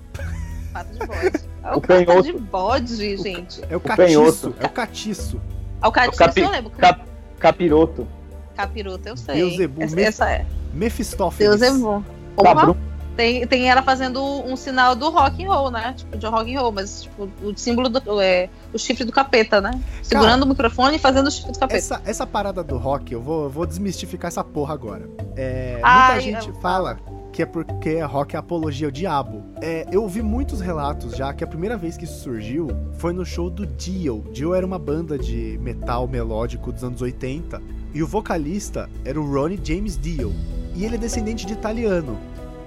Pata 0.73 0.93
de 0.93 1.07
bode. 1.07 1.51
É 1.63 1.73
O 1.75 1.77
o 1.77 1.81
pata 1.83 2.05
canhoto. 2.07 2.23
de 2.23 2.33
bode, 2.33 3.17
gente. 3.19 3.61
É 3.69 3.77
o 3.77 3.81
canhoto. 3.81 4.51
catiço. 4.51 4.55
É 4.61 4.67
o 4.67 4.71
catiço. 4.71 5.41
Ah, 5.83 5.89
O 5.89 5.93
catiço 5.93 6.19
capi- 6.19 6.41
eu 6.41 6.49
lembro. 6.51 6.71
cap- 6.71 7.03
Capiroto. 7.39 8.09
Capiroto, 8.57 9.07
eu 9.09 9.15
sei. 9.17 9.35
Beuzebu, 9.35 9.83
essa, 9.83 9.95
Mef- 9.95 10.09
essa 10.09 10.31
é. 10.31 10.47
Mefistófeles. 10.73 11.61
Beuzebu. 11.61 12.03
Porra, 12.35 12.55
Cabrum. 12.55 12.75
Tem, 13.21 13.47
tem 13.47 13.71
ela 13.71 13.83
fazendo 13.83 14.23
um 14.23 14.57
sinal 14.57 14.97
do 14.97 15.11
rock 15.11 15.45
and 15.45 15.53
roll, 15.53 15.71
né? 15.71 15.93
Tipo, 15.95 16.17
de 16.17 16.27
rock 16.27 16.57
and 16.57 16.59
roll, 16.59 16.73
mas 16.73 17.03
tipo, 17.03 17.29
o 17.43 17.55
símbolo 17.55 17.91
do. 17.91 18.19
É, 18.19 18.49
o 18.73 18.79
chifre 18.79 19.05
do 19.05 19.13
capeta, 19.13 19.61
né? 19.61 19.79
Segurando 20.03 20.45
o 20.45 20.47
microfone 20.47 20.97
e 20.97 20.99
fazendo 20.99 21.27
o 21.27 21.31
chifre 21.31 21.53
do 21.53 21.59
capeta. 21.59 21.77
Essa, 21.79 22.01
essa 22.07 22.27
parada 22.27 22.65
do 22.65 22.79
rock, 22.79 23.13
eu 23.13 23.21
vou, 23.21 23.51
vou 23.51 23.67
desmistificar 23.67 24.29
essa 24.29 24.43
porra 24.43 24.73
agora. 24.73 25.07
É, 25.37 25.73
muita 25.75 25.87
Ai, 25.87 26.21
gente 26.23 26.49
eu- 26.49 26.55
fala 26.63 26.99
que 27.31 27.43
é 27.43 27.47
porque 27.47 28.01
rock 28.01 28.35
é 28.35 28.39
apologia 28.39 28.89
ao 28.89 28.91
diabo. 28.91 29.45
É, 29.61 29.87
eu 29.93 30.03
ouvi 30.03 30.23
muitos 30.23 30.61
relatos 30.63 31.15
já 31.15 31.33
que 31.35 31.45
a 31.45 31.47
primeira 31.47 31.77
vez 31.77 31.99
que 31.99 32.05
isso 32.05 32.23
surgiu 32.23 32.69
foi 32.95 33.13
no 33.13 33.25
show 33.25 33.51
do 33.51 33.67
Dio. 33.67 34.25
Dio 34.33 34.55
era 34.55 34.65
uma 34.65 34.79
banda 34.79 35.19
de 35.19 35.59
metal 35.63 36.09
melódico 36.09 36.73
dos 36.73 36.83
anos 36.83 37.03
80 37.03 37.61
e 37.93 38.03
o 38.03 38.07
vocalista 38.07 38.89
era 39.05 39.21
o 39.21 39.31
Ronnie 39.31 39.61
James 39.63 39.99
Dio. 39.99 40.33
E 40.75 40.85
ele 40.85 40.95
é 40.95 40.99
descendente 40.99 41.47
de 41.47 41.53
italiano. 41.53 42.17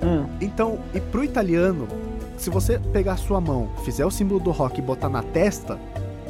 Hum. 0.04 0.26
Então, 0.42 0.80
e 0.94 1.00
pro 1.00 1.24
italiano, 1.24 1.88
se 2.38 2.50
você 2.50 2.80
pegar 2.80 3.14
a 3.14 3.18
sua 3.18 3.40
mão, 3.40 3.70
fizer 3.84 4.06
o 4.06 4.12
símbolo 4.12 4.40
do 4.40 4.52
rock 4.52 4.80
e 4.80 4.82
botar 4.82 5.10
na 5.10 5.24
testa, 5.24 5.80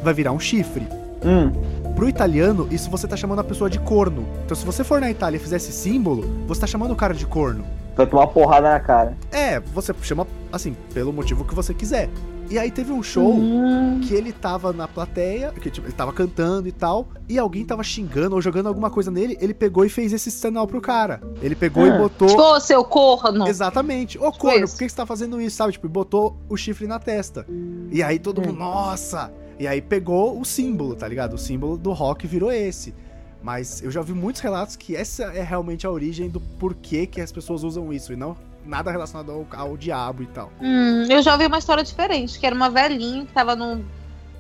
vai 0.04 0.14
virar 0.14 0.32
um 0.32 0.40
chifre. 0.40 0.88
Hum. 1.26 1.52
Pro 1.96 2.10
italiano, 2.10 2.68
isso 2.72 2.90
você 2.90 3.08
tá 3.08 3.16
chamando 3.16 3.40
a 3.40 3.44
pessoa 3.44 3.70
de 3.70 3.80
corno. 3.80 4.26
Então, 4.46 4.56
se 4.56 4.66
você 4.66 4.84
for 4.84 5.00
na 5.00 5.10
Itália 5.10 5.38
e 5.38 5.40
fizer 5.40 5.58
esse 5.58 5.72
símbolo, 5.72 6.24
você 6.48 6.62
tá 6.62 6.68
chamando 6.68 6.92
o 6.92 6.96
cara 6.96 7.14
de 7.14 7.26
corno. 7.26 7.64
Vai 7.96 8.08
tomar 8.08 8.24
uma 8.24 8.28
porrada 8.28 8.70
na 8.70 8.80
cara. 8.80 9.16
É, 9.32 9.60
você 9.60 9.94
chama, 10.02 10.28
assim, 10.52 10.76
pelo 10.94 11.14
motivo 11.14 11.46
que 11.46 11.54
você 11.54 11.74
quiser. 11.74 12.10
E 12.54 12.60
aí 12.60 12.70
teve 12.70 12.92
um 12.92 13.02
show 13.02 13.34
Hum, 13.34 14.00
que 14.02 14.14
ele 14.14 14.32
tava 14.32 14.72
na 14.72 14.88
plateia, 14.88 15.52
que 15.60 15.72
tipo, 15.72 15.88
ele 15.88 15.94
tava 15.94 16.14
cantando 16.14 16.68
e 16.68 16.72
tal, 16.72 17.08
e 17.28 17.40
alguém 17.40 17.66
tava 17.66 17.82
xingando 17.84 18.36
ou 18.36 18.42
jogando 18.44 18.68
alguma 18.68 18.92
coisa 18.92 19.10
nele, 19.10 19.36
ele 19.42 19.56
pegou 19.56 19.84
e 19.84 19.90
fez 19.90 20.14
esse 20.14 20.30
sinal 20.30 20.68
pro 20.68 20.80
cara. 20.80 21.20
Ele 21.42 21.56
pegou 21.56 21.84
Ah. 21.84 21.88
e 21.88 21.98
botou. 21.98 22.28
tipo, 22.28 22.60
seu 22.60 22.84
corno. 22.86 23.48
Exatamente. 23.48 24.20
Ô, 24.20 24.32
corno, 24.32 24.66
isso. 24.66 24.76
por 24.76 24.84
que 24.84 24.90
você 24.90 24.96
tá 24.96 25.06
fazendo 25.06 25.42
isso, 25.42 25.56
sabe? 25.56 25.72
Tipo, 25.74 25.88
e 25.88 25.90
botou 25.90 26.38
o 26.48 26.56
chifre 26.56 26.86
na 26.86 27.00
testa. 27.00 27.44
E 27.92 28.04
aí 28.04 28.20
todo 28.20 28.40
Hum. 28.40 28.46
mundo, 28.46 28.60
nossa! 28.60 29.34
E 29.60 29.66
aí 29.66 29.82
pegou 29.82 30.40
o 30.40 30.46
símbolo, 30.46 30.96
tá 30.96 31.08
ligado? 31.08 31.34
O 31.34 31.38
símbolo 31.40 31.76
do 31.76 31.92
rock 31.92 32.28
virou 32.28 32.52
esse. 32.52 32.94
Mas 33.42 33.82
eu 33.82 33.90
já 33.90 34.02
vi 34.02 34.14
muitos 34.14 34.42
relatos 34.42 34.76
que 34.76 34.96
essa 34.96 35.24
é 35.24 35.42
realmente 35.44 35.88
a 35.88 35.92
origem 35.92 36.30
do 36.30 36.40
porquê 36.40 37.08
que 37.08 37.20
as 37.20 37.32
pessoas 37.32 37.64
usam 37.64 37.92
isso, 37.92 38.14
e 38.14 38.16
não 38.16 38.38
nada 38.66 38.92
relacionado 38.92 39.32
ao, 39.32 39.48
ao 39.60 39.78
diabo 39.78 40.24
e 40.24 40.28
tal. 40.28 40.52
Hum, 40.62 41.06
eu 41.10 41.22
já 41.22 41.34
ouvi 41.34 41.46
uma 41.48 41.58
história 41.58 41.84
diferente, 41.84 42.40
que 42.40 42.46
era 42.46 42.56
uma 42.56 42.70
velhinha 42.70 43.26
que 43.26 43.34
tava 43.34 43.56
num, 43.56 43.84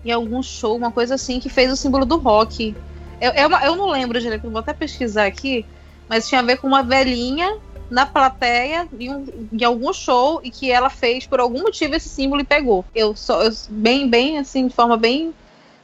em 0.05 0.11
algum 0.11 0.41
show, 0.41 0.75
uma 0.77 0.91
coisa 0.91 1.15
assim, 1.15 1.39
que 1.39 1.49
fez 1.49 1.71
o 1.71 1.75
símbolo 1.75 2.05
do 2.05 2.17
rock. 2.17 2.75
Eu, 3.21 3.31
eu, 3.31 3.49
eu 3.49 3.75
não 3.75 3.89
lembro 3.89 4.19
direito, 4.19 4.49
vou 4.49 4.59
até 4.59 4.73
pesquisar 4.73 5.25
aqui, 5.25 5.65
mas 6.09 6.27
tinha 6.27 6.39
a 6.41 6.43
ver 6.43 6.57
com 6.57 6.67
uma 6.67 6.83
velhinha 6.83 7.57
na 7.89 8.05
plateia 8.05 8.87
em, 8.99 9.13
um- 9.13 9.47
em 9.51 9.63
algum 9.63 9.93
show 9.93 10.39
e 10.43 10.49
que 10.49 10.71
ela 10.71 10.89
fez 10.89 11.27
por 11.27 11.39
algum 11.39 11.61
motivo 11.61 11.95
esse 11.95 12.09
símbolo 12.09 12.41
e 12.41 12.45
pegou. 12.45 12.83
Eu 12.95 13.15
só 13.15 13.39
bem 13.69 14.09
bem 14.09 14.39
assim 14.39 14.67
de 14.67 14.73
forma 14.73 14.97
bem 14.97 15.33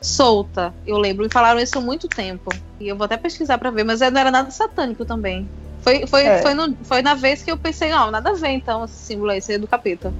solta. 0.01 0.73
Eu 0.87 0.97
lembro 0.97 1.25
e 1.25 1.29
falaram 1.29 1.59
isso 1.59 1.77
há 1.77 1.81
muito 1.81 2.07
tempo. 2.07 2.49
E 2.79 2.87
eu 2.87 2.95
vou 2.95 3.05
até 3.05 3.17
pesquisar 3.17 3.57
pra 3.57 3.69
ver, 3.69 3.83
mas 3.83 3.99
não 3.99 4.07
era 4.19 4.31
nada 4.31 4.49
satânico 4.49 5.05
também. 5.05 5.47
Foi, 5.81 6.05
foi, 6.07 6.23
É. 6.25 6.41
foi, 6.41 6.53
no- 6.53 6.75
foi 6.83 7.01
na 7.01 7.13
vez 7.15 7.41
que 7.41 7.51
eu 7.51 7.57
pensei, 7.57 7.89
não, 7.89 8.11
nada 8.11 8.31
a 8.31 8.33
ver 8.33 8.49
então 8.49 8.83
esse 8.85 8.95
símbolo 8.95 9.31
aí, 9.31 9.37
esse 9.37 9.51
aí 9.51 9.55
é 9.57 9.59
do 9.59 9.67
capeta. 9.67 10.11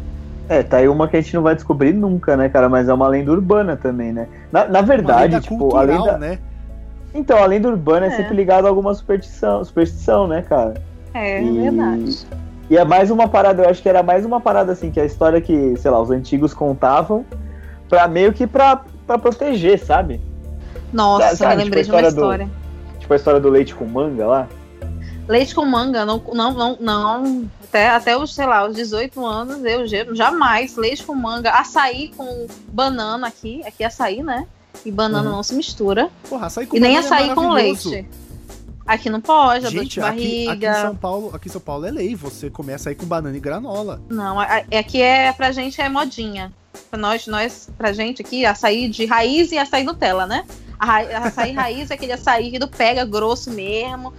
É, 0.48 0.64
tá 0.64 0.78
aí 0.78 0.88
uma 0.88 1.08
que 1.08 1.16
a 1.18 1.22
gente 1.22 1.36
não 1.36 1.44
vai 1.44 1.54
descobrir 1.54 1.94
nunca, 1.94 2.36
né, 2.36 2.50
cara? 2.50 2.68
Mas 2.68 2.90
é 2.90 2.94
uma 2.94 3.08
lenda 3.08 3.32
urbana 3.32 3.76
também, 3.78 4.12
né? 4.12 4.28
Na, 4.52 4.66
na 4.66 4.80
Uma 4.80 4.82
verdade, 4.86 5.34
lenda 5.34 5.42
tipo, 5.42 5.58
cultural, 5.58 5.82
a 5.84 5.84
lenda. 6.14 6.18
né? 6.18 6.40
Então, 7.14 7.38
a 7.38 7.46
lenda 7.46 7.68
urbana 7.68 8.06
é, 8.08 8.10
É. 8.10 8.12
sempre 8.12 8.36
ligada 8.36 8.68
a 8.68 8.70
alguma 8.70 8.94
superstição, 8.94 9.64
superstição, 9.64 10.28
né, 10.28 10.42
cara? 10.42 10.76
É, 11.14 11.42
E- 11.44 11.60
verdade. 11.62 12.26
E 12.70 12.78
é 12.78 12.86
mais 12.86 13.10
uma 13.12 13.28
parada, 13.28 13.64
eu 13.64 13.70
acho 13.70 13.82
que 13.82 13.90
era 13.90 14.02
mais 14.04 14.26
uma 14.26 14.40
parada 14.40 14.72
assim, 14.72 14.92
que 14.92 15.00
a 15.00 15.06
história 15.06 15.42
que, 15.42 15.76
sei 15.78 15.90
lá, 15.92 16.00
os 16.00 16.10
antigos 16.12 16.54
contavam 16.54 17.26
pra 17.88 18.08
meio 18.08 18.32
que 18.32 18.46
pra, 18.48 18.82
pra 19.08 19.18
proteger, 19.18 19.80
sabe? 19.80 20.22
Nossa, 20.94 21.36
sabe, 21.36 21.58
me 21.58 21.64
lembrei 21.64 21.84
tipo, 21.84 21.96
de 21.98 22.02
uma 22.04 22.08
história 22.10 22.44
história. 22.44 22.50
Tipo 23.00 23.14
a 23.14 23.16
história 23.16 23.40
do 23.40 23.50
leite 23.50 23.74
com 23.76 23.86
manga 23.86 24.26
lá. 24.26 24.48
Leite 25.30 25.54
com 25.54 25.64
manga, 25.64 26.06
não, 26.06 26.18
não, 26.34 26.54
não, 26.54 26.78
não. 26.80 27.50
Até, 27.66 27.88
até 27.90 28.18
os, 28.18 28.34
sei 28.34 28.48
lá, 28.48 28.68
os 28.68 28.76
18 28.76 29.24
anos, 29.24 29.64
eu 29.64 29.86
jamais. 30.16 30.76
Leite 30.76 31.04
com 31.04 31.14
manga, 31.14 31.52
açaí 31.52 32.12
com 32.18 32.48
banana 32.68 33.28
aqui. 33.28 33.62
Aqui 33.66 33.84
é 33.84 33.88
açaí, 33.88 34.24
né? 34.24 34.48
E 34.84 34.92
banana 34.92 35.30
Uhum. 35.30 35.36
não 35.36 35.44
se 35.44 35.54
mistura. 35.54 36.10
Porra, 36.28 36.48
açaí 36.48 36.66
com 36.66 36.76
E 36.76 36.80
nem 36.80 36.96
é 36.96 37.00
açaí 37.00 37.30
com 37.36 37.44
maravilhoso. 37.44 37.90
leite. 37.92 38.10
Aqui 38.88 39.08
não 39.08 39.22
pode, 39.22 39.68
a 39.68 39.70
dor 39.70 39.84
de 39.84 39.84
Gente, 39.84 40.02
aqui, 40.02 40.10
aqui 40.10 40.42
em 40.42 40.46
barriga. 40.48 40.82
São 40.82 40.96
Paulo, 40.96 41.30
aqui 41.36 41.48
em 41.48 41.52
São 41.52 41.62
Paulo 41.62 41.86
é 41.86 41.92
lei, 41.92 42.16
você 42.16 42.50
começa 42.50 42.90
aí 42.90 42.96
com 42.96 43.06
banana 43.06 43.38
e 43.38 43.40
granola. 43.40 44.02
Não, 44.10 44.40
aqui 44.40 45.00
é 45.00 45.32
pra 45.32 45.52
gente 45.52 45.80
é 45.80 45.88
modinha. 45.88 46.52
Pra 46.90 46.98
nós, 47.00 47.28
nós, 47.28 47.70
pra 47.78 47.94
gente 47.94 48.24
aqui, 48.24 48.48
açaí 48.48 48.90
de 48.90 49.06
raiz 49.06 49.52
e 49.52 49.60
açaí 49.60 49.84
Nutella, 49.84 50.26
né? 50.26 50.44
A 50.80 50.98
açaí 51.28 51.52
raiz 51.54 51.92
é 51.92 51.94
aquele 51.94 52.14
açaí 52.14 52.50
que 52.50 52.58
tu 52.58 52.68
pega 52.68 53.06
grosso 53.06 53.52
mesmo. 53.52 54.12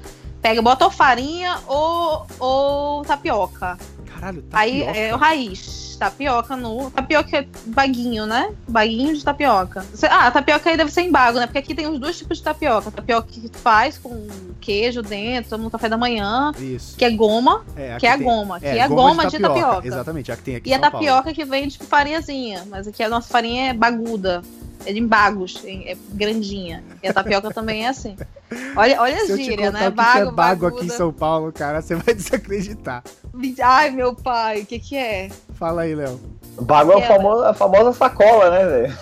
Pega, 0.43 0.63
bota 0.63 0.85
ou 0.87 0.91
farinha 0.91 1.59
ou, 1.67 2.27
ou 2.39 3.05
tapioca. 3.05 3.77
Caralho, 4.07 4.43
tá 4.43 4.59
Aí 4.59 4.83
é 4.83 5.15
o 5.15 5.19
raiz. 5.19 5.89
Tapioca 6.01 6.57
no. 6.57 6.91
Tapioca 6.91 7.37
é 7.37 7.47
baguinho, 7.67 8.25
né? 8.25 8.51
Baguinho 8.67 9.15
de 9.15 9.23
tapioca. 9.23 9.85
Ah, 10.09 10.31
tapioca 10.31 10.71
aí 10.71 10.77
deve 10.79 10.91
ser 10.91 11.03
em 11.03 11.11
bago, 11.13 11.39
né? 11.39 11.47
Porque 11.47 11.59
aqui 11.59 11.75
tem 11.75 11.87
os 11.87 11.99
dois 11.99 12.17
tipos 12.17 12.39
de 12.39 12.45
tapioca. 12.45 12.91
Tapioca 12.91 13.29
que 13.31 13.51
faz 13.59 13.99
com 13.99 14.27
queijo 14.63 15.03
dentro, 15.03 15.59
no 15.59 15.71
café 15.71 15.91
da 15.91 15.99
manhã, 15.99 16.53
Isso. 16.59 16.97
que 16.97 17.05
é 17.05 17.11
goma, 17.11 17.63
É, 17.77 17.91
aqui 17.93 18.01
que 18.01 18.07
é 18.07 18.13
a 18.13 18.17
tem- 18.17 18.27
goma, 18.27 18.59
que 18.59 18.67
é 18.67 18.81
a 18.83 18.89
goma 18.89 19.27
de 19.27 19.39
tapioca. 19.39 19.87
Exatamente, 19.87 20.33
a 20.33 20.37
que 20.37 20.43
tem 20.43 20.57
aqui 20.57 20.71
E 20.71 20.73
a 20.73 20.79
São 20.81 20.91
Paulo. 20.91 21.07
tapioca 21.07 21.35
que 21.35 21.45
vem 21.45 21.69
tipo 21.69 21.85
farinhazinha. 21.85 22.65
Mas 22.71 22.89
aqui 22.89 23.03
a 23.03 23.09
nossa 23.11 23.29
farinha 23.29 23.71
é 23.71 23.75
baguda. 23.75 24.41
É 24.87 24.93
de 24.93 25.01
bagos, 25.01 25.61
é 25.65 25.93
é 25.93 25.97
grandinha. 26.13 26.83
E 27.03 27.09
a 27.09 27.13
tapioca 27.13 27.51
também 27.55 27.85
é 27.85 27.89
assim. 27.89 28.17
Olha, 28.77 29.01
olha 29.01 29.17
a 29.17 29.27
Se 29.27 29.37
gíria, 29.37 29.71
né? 29.71 29.89
o 29.89 29.93
que 29.93 29.97
que 29.97 30.01
é 30.03 30.25
Bago, 30.25 30.33
bago 30.33 30.67
aqui 30.67 30.87
em. 30.87 30.89
São 30.89 31.13
Paulo, 31.13 31.53
cara, 31.53 31.81
você 31.83 31.95
vai 31.95 32.13
desacreditar. 32.17 33.03
Ai, 33.63 33.91
meu 33.91 34.15
pai, 34.15 34.63
o 34.63 34.67
que 34.67 34.79
que 34.79 34.97
é? 34.97 35.31
Fala 35.55 35.83
aí, 35.83 35.95
Léo. 35.95 36.19
Bago 36.61 36.93
é 36.93 36.97
o 36.97 36.99
Aquela. 36.99 37.15
famoso, 37.17 37.45
a 37.45 37.55
famosa 37.55 37.93
sacola, 37.93 38.51
né, 38.51 38.67
velho? 38.67 38.99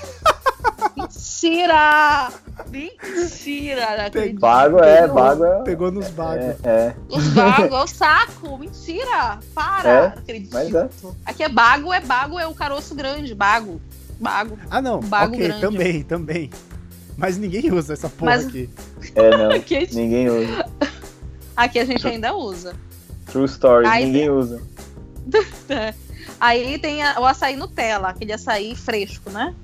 Mentira! 0.96 2.28
Mentira! 2.70 3.96
não 3.96 4.06
acredito. 4.06 4.40
Bago 4.40 4.78
é, 4.82 5.00
Pegou- 5.02 5.14
bago 5.14 5.44
é. 5.44 5.62
Pegou 5.62 5.90
nos 5.92 6.08
bagos. 6.10 6.44
É, 6.44 6.56
é, 6.64 6.94
Os 7.08 7.28
bagos 7.28 7.72
é 7.72 7.82
o 7.82 7.86
saco! 7.88 8.58
Mentira! 8.58 9.38
Para! 9.54 9.88
É, 9.88 10.00
Não 10.00 10.18
acredito. 10.18 10.52
mas 10.52 10.74
é. 10.74 10.88
Aqui 11.24 11.42
é 11.44 11.48
bago, 11.48 11.92
é 11.92 12.00
bago, 12.00 12.38
é 12.38 12.46
o 12.46 12.54
caroço 12.54 12.94
grande, 12.94 13.34
bago. 13.34 13.80
Bago. 14.20 14.58
Ah, 14.70 14.80
não. 14.82 15.00
Bago 15.00 15.34
ok, 15.34 15.46
grande. 15.46 15.60
também, 15.60 16.02
também. 16.02 16.50
Mas 17.16 17.36
ninguém 17.36 17.72
usa 17.72 17.92
essa 17.94 18.08
porra 18.08 18.32
Mas- 18.32 18.46
aqui. 18.46 18.70
É, 19.14 19.30
não. 19.36 19.50
Aqui, 19.52 19.88
Ninguém 19.94 20.28
usa. 20.28 20.66
aqui 21.56 21.78
a 21.78 21.84
gente 21.84 22.06
ainda 22.06 22.34
usa. 22.34 22.74
True 23.26 23.44
story, 23.46 23.86
Aí- 23.86 24.04
ninguém 24.06 24.30
usa. 24.30 24.62
Aí 26.40 26.78
tem 26.78 27.02
a- 27.02 27.18
o 27.20 27.24
açaí 27.26 27.56
Nutella, 27.56 28.08
aquele 28.08 28.32
açaí 28.32 28.74
fresco, 28.76 29.30
né? 29.30 29.54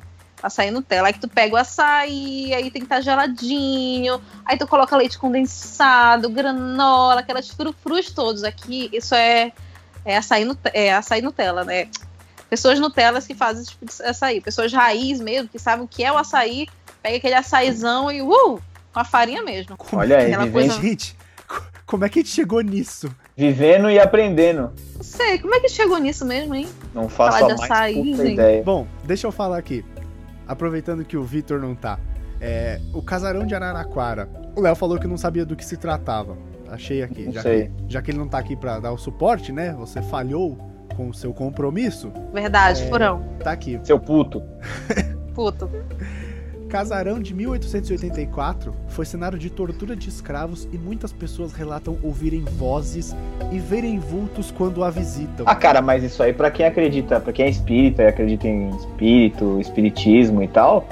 Açaí 0.43 0.71
Nutella. 0.71 1.07
Aí 1.09 1.13
que 1.15 1.21
tu 1.21 1.29
pega 1.29 1.55
o 1.55 1.57
açaí, 1.57 2.53
aí 2.53 2.71
tem 2.71 2.83
que 2.83 2.87
estar 2.87 3.01
geladinho. 3.01 4.21
Aí 4.45 4.59
tu 4.59 4.67
coloca 4.67 4.97
leite 4.97 5.17
condensado, 5.19 6.29
granola, 6.29 7.21
aquelas 7.21 7.49
frufrus 7.49 8.11
todos. 8.11 8.45
Aqui, 8.45 8.91
isso 8.93 9.15
é, 9.15 9.53
é, 10.05 10.17
açaí, 10.17 10.47
é 10.75 10.93
açaí 10.93 11.23
Nutella, 11.23 11.65
né? 11.65 11.89
Pessoas 12.55 12.79
Nutellas 12.79 13.27
que 13.27 13.35
fazem 13.35 13.63
esse 13.63 13.73
tipo 13.73 13.85
de 13.85 14.01
açaí. 14.09 14.41
Pessoas 14.41 14.73
raiz 14.73 15.19
mesmo, 15.21 15.49
que 15.49 15.59
sabem 15.59 15.85
o 15.85 15.89
que 15.89 16.05
é 16.05 16.13
o 16.13 16.17
açaí. 16.17 16.69
Pega 17.03 17.17
aquele 17.17 17.35
açaizão 17.35 18.13
e 18.13 18.23
uh! 18.23 18.31
Com 18.93 19.01
a 19.01 19.05
farinha 19.05 19.43
mesmo. 19.43 19.77
Como- 19.77 20.01
Olha 20.01 20.19
aí, 20.19 20.31
vivendo, 20.31 20.53
coisa- 20.53 20.81
Gente, 20.81 21.17
co- 21.49 21.65
como 21.85 22.05
é 22.05 22.09
que 22.09 22.21
a 22.21 22.23
gente 22.23 22.33
chegou 22.33 22.61
nisso? 22.61 23.11
vivendo 23.37 23.91
e 23.91 23.99
aprendendo. 23.99 24.73
Não 24.95 25.03
sei, 25.03 25.41
como 25.41 25.53
é 25.53 25.59
que 25.59 25.69
chegou 25.69 25.99
nisso 25.99 26.25
mesmo, 26.25 26.55
hein? 26.55 26.69
Não 26.95 27.09
faço 27.09 27.39
Falar 27.39 27.51
a 27.51 27.55
de 27.55 27.59
mais 27.59 27.71
açaí, 27.73 28.13
puta 28.13 28.25
ideia. 28.29 28.63
Bom, 28.63 28.87
deixa 29.03 29.27
eu 29.27 29.33
falar 29.33 29.59
aqui. 29.59 29.85
Aproveitando 30.47 31.05
que 31.05 31.17
o 31.17 31.25
Vitor 31.25 31.59
não 31.61 31.75
tá. 31.75 31.99
É, 32.41 32.81
o 32.93 33.03
casarão 33.03 33.45
de 33.45 33.53
Araraquara. 33.53 34.29
O 34.55 34.61
Léo 34.61 34.77
falou 34.77 34.97
que 35.01 35.09
não 35.09 35.17
sabia 35.19 35.45
do 35.45 35.57
que 35.57 35.65
se 35.65 35.77
tratava. 35.77 36.39
Achei 36.71 37.03
aqui. 37.03 37.33
Já 37.33 37.43
sei. 37.43 37.65
que, 37.65 37.93
já 37.93 38.01
que 38.01 38.13
ele 38.13 38.19
não 38.19 38.29
tá 38.29 38.39
aqui 38.39 38.55
pra 38.55 38.79
dar 38.79 38.93
o 38.93 38.97
suporte, 38.99 39.51
né? 39.51 39.75
Você 39.77 40.01
falhou 40.03 40.57
com 40.95 41.09
o 41.09 41.15
seu 41.15 41.33
compromisso. 41.33 42.11
Verdade, 42.33 42.83
É. 42.83 42.87
furão. 42.87 43.23
Tá 43.43 43.53
aqui. 43.53 43.79
Seu 43.83 43.99
puto. 43.99 44.43
Puto. 45.35 45.69
Casarão 46.69 47.21
de 47.21 47.35
1884 47.35 48.75
foi 48.89 49.05
cenário 49.05 49.39
de 49.39 49.49
tortura 49.51 49.95
de 49.95 50.09
escravos 50.09 50.69
e 50.73 50.79
muitas 50.79 51.13
pessoas 51.13 51.53
relatam 51.53 51.97
ouvirem 52.03 52.41
vozes 52.59 53.15
e 53.53 53.59
verem 53.59 53.99
vultos 53.99 54.51
quando 54.51 54.83
a 54.83 54.91
visitam. 54.91 55.45
Ah, 55.47 55.55
cara, 55.55 55.81
mas 55.81 56.03
isso 56.03 56.23
aí 56.23 56.33
pra 56.33 56.51
quem 56.51 56.67
acredita, 56.67 57.21
pra 57.21 57.33
quem 57.33 57.47
é 57.47 57.49
espírita 57.49 58.03
e 58.03 58.07
acredita 58.09 58.49
em 58.49 58.71
espírito, 58.77 59.61
espiritismo 59.61 60.43
e 60.43 60.49
tal, 60.49 60.87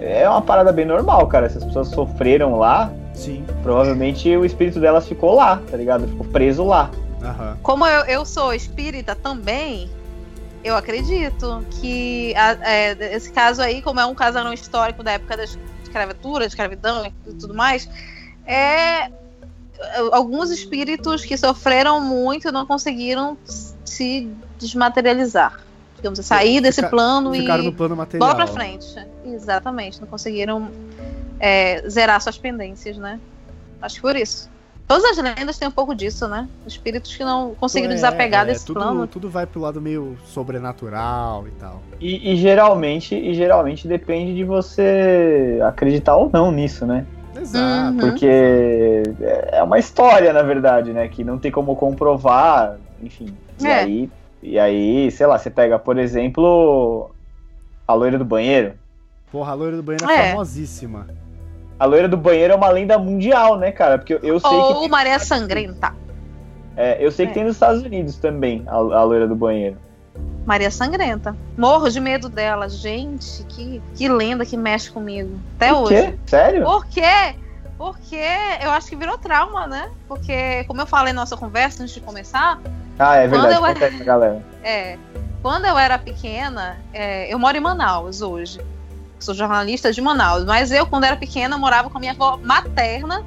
é 0.00 0.28
uma 0.28 0.42
parada 0.42 0.72
bem 0.72 0.84
normal, 0.84 1.26
cara. 1.26 1.48
Se 1.48 1.58
as 1.58 1.64
pessoas 1.64 1.88
sofreram 1.88 2.56
lá, 2.58 2.92
Sim. 3.12 3.42
provavelmente 3.62 4.28
o 4.36 4.44
espírito 4.44 4.78
delas 4.78 5.08
ficou 5.08 5.34
lá, 5.34 5.60
tá 5.70 5.76
ligado? 5.76 6.06
Ficou 6.06 6.26
preso 6.26 6.64
lá. 6.64 6.90
Aham. 7.26 7.58
Como 7.62 7.86
eu, 7.86 8.04
eu 8.06 8.24
sou 8.24 8.52
espírita 8.54 9.14
também, 9.14 9.90
eu 10.64 10.76
acredito 10.76 11.64
que 11.80 12.34
a- 12.36 12.58
é, 12.62 13.14
esse 13.14 13.30
caso 13.32 13.60
aí, 13.62 13.82
como 13.82 14.00
é 14.00 14.06
um 14.06 14.14
casarão 14.14 14.52
histórico 14.52 15.02
da 15.02 15.12
época 15.12 15.36
da 15.36 15.44
escravatura, 15.84 16.44
escravidão 16.46 17.06
e 17.26 17.32
tudo 17.34 17.54
mais, 17.54 17.88
é 18.46 19.10
alguns 20.12 20.50
espíritos 20.50 21.24
que 21.24 21.36
sofreram 21.36 22.00
muito 22.00 22.48
e 22.48 22.52
não 22.52 22.64
conseguiram 22.66 23.36
se 23.84 24.30
desmaterializar. 24.58 25.60
Digamos, 25.96 26.18
sair 26.24 26.60
desse 26.60 26.76
Fica- 26.76 26.90
plano 26.90 27.32
Ficaram 27.32 27.62
e 27.62 27.66
no 27.66 27.72
plano 27.72 27.96
material. 27.96 28.28
bola 28.28 28.34
pra 28.44 28.46
frente. 28.46 28.86
Exatamente, 29.24 30.00
não 30.00 30.06
conseguiram 30.06 30.70
é, 31.40 31.82
zerar 31.88 32.20
suas 32.20 32.38
pendências, 32.38 32.96
né? 32.96 33.18
Acho 33.80 33.96
que 33.96 34.02
por 34.02 34.16
isso. 34.16 34.48
Todas 34.86 35.04
as 35.04 35.18
lendas 35.18 35.58
têm 35.58 35.66
um 35.66 35.72
pouco 35.72 35.94
disso, 35.94 36.28
né? 36.28 36.48
Espíritos 36.64 37.14
que 37.16 37.24
não 37.24 37.54
conseguiram 37.56 37.92
É, 37.92 37.96
desapegar 37.96 38.42
é, 38.44 38.52
desse 38.52 38.64
tudo, 38.64 38.76
plano. 38.78 39.06
Tudo 39.08 39.28
vai 39.28 39.44
pro 39.44 39.60
lado 39.60 39.80
meio 39.80 40.16
sobrenatural 40.26 41.46
e 41.48 41.50
tal. 41.52 41.82
E, 42.00 42.32
e 42.32 42.36
geralmente, 42.36 43.14
e 43.16 43.34
geralmente 43.34 43.88
depende 43.88 44.34
de 44.34 44.44
você 44.44 45.58
acreditar 45.66 46.14
ou 46.16 46.30
não 46.32 46.52
nisso, 46.52 46.86
né? 46.86 47.04
Exato. 47.34 47.92
Uhum. 47.94 47.96
Porque 47.98 49.02
é 49.50 49.62
uma 49.62 49.78
história, 49.78 50.32
na 50.32 50.42
verdade, 50.42 50.92
né? 50.92 51.08
Que 51.08 51.24
não 51.24 51.36
tem 51.36 51.50
como 51.50 51.74
comprovar, 51.74 52.76
enfim. 53.02 53.34
E 53.60 53.66
É. 53.66 53.74
aí, 53.80 54.10
e 54.42 54.58
aí, 54.58 55.10
sei 55.10 55.26
lá, 55.26 55.36
você 55.36 55.50
pega, 55.50 55.78
por 55.80 55.98
exemplo, 55.98 57.10
a 57.88 57.92
loira 57.92 58.18
do 58.18 58.24
banheiro. 58.24 58.74
Porra, 59.32 59.50
a 59.50 59.54
loira 59.54 59.76
do 59.76 59.82
banheiro 59.82 60.08
é, 60.08 60.14
É. 60.14 60.30
famosíssima. 60.30 61.08
A 61.78 61.84
loira 61.84 62.08
do 62.08 62.16
banheiro 62.16 62.52
é 62.54 62.56
uma 62.56 62.68
lenda 62.70 62.98
mundial, 62.98 63.58
né, 63.58 63.70
cara? 63.70 63.98
Porque 63.98 64.14
eu, 64.14 64.18
eu 64.22 64.40
sei 64.40 64.50
que 64.50 64.56
Ou 64.56 64.80
tem, 64.80 64.88
Maré 64.88 65.18
Sangrenta. 65.18 65.92
é, 66.76 66.96
eu 67.04 67.10
sei 67.10 67.26
que 67.26 67.32
É. 67.32 67.34
tem 67.34 67.44
nos 67.44 67.54
Estados 67.56 67.82
Unidos 67.82 68.16
também 68.16 68.64
a, 68.66 68.74
a 68.74 69.02
loira 69.02 69.26
do 69.28 69.34
banheiro. 69.36 69.76
Maria 70.46 70.70
Sangrenta. 70.70 71.36
Morro 71.58 71.90
de 71.90 72.00
medo 72.00 72.28
dela. 72.28 72.68
Gente, 72.68 73.44
que, 73.48 73.82
que 73.96 74.08
lenda 74.08 74.46
que 74.46 74.56
mexe 74.56 74.90
comigo. 74.90 75.38
Até 75.56 75.70
Por 75.74 75.82
hoje. 75.82 75.94
quê? 76.12 76.18
Sério? 76.26 76.64
Por 76.64 76.86
quê? 76.86 77.34
Porque 77.76 78.22
eu 78.62 78.70
acho 78.70 78.88
que 78.88 78.96
virou 78.96 79.18
trauma, 79.18 79.66
né? 79.66 79.90
Porque, 80.08 80.64
como 80.64 80.80
eu 80.80 80.86
falei 80.86 81.12
na 81.12 81.20
nossa 81.22 81.36
conversa 81.36 81.82
antes 81.82 81.94
de 81.94 82.00
começar, 82.00 82.58
Ah, 82.98 83.16
é 83.16 83.28
Quando 83.28 83.42
verdade. 83.48 83.54
eu 83.56 83.64
aí 83.64 83.74
pra 83.74 84.04
galera. 84.04 84.42
é, 84.64 84.96
quando 85.42 85.66
eu 85.66 85.76
era 85.76 85.98
pequena, 85.98 86.78
é, 86.94 87.30
eu 87.30 87.38
moro 87.38 87.54
em 87.56 87.60
Manaus 87.60 88.22
hoje. 88.22 88.60
Sou 89.18 89.34
jornalista 89.34 89.92
de 89.92 90.00
Manaus. 90.00 90.44
Mas 90.44 90.70
eu, 90.70 90.86
quando 90.86 91.04
era 91.04 91.16
pequena, 91.16 91.56
morava 91.56 91.90
com 91.90 91.96
a 91.96 92.00
minha 92.00 92.12
avó 92.12 92.38
materna, 92.42 93.24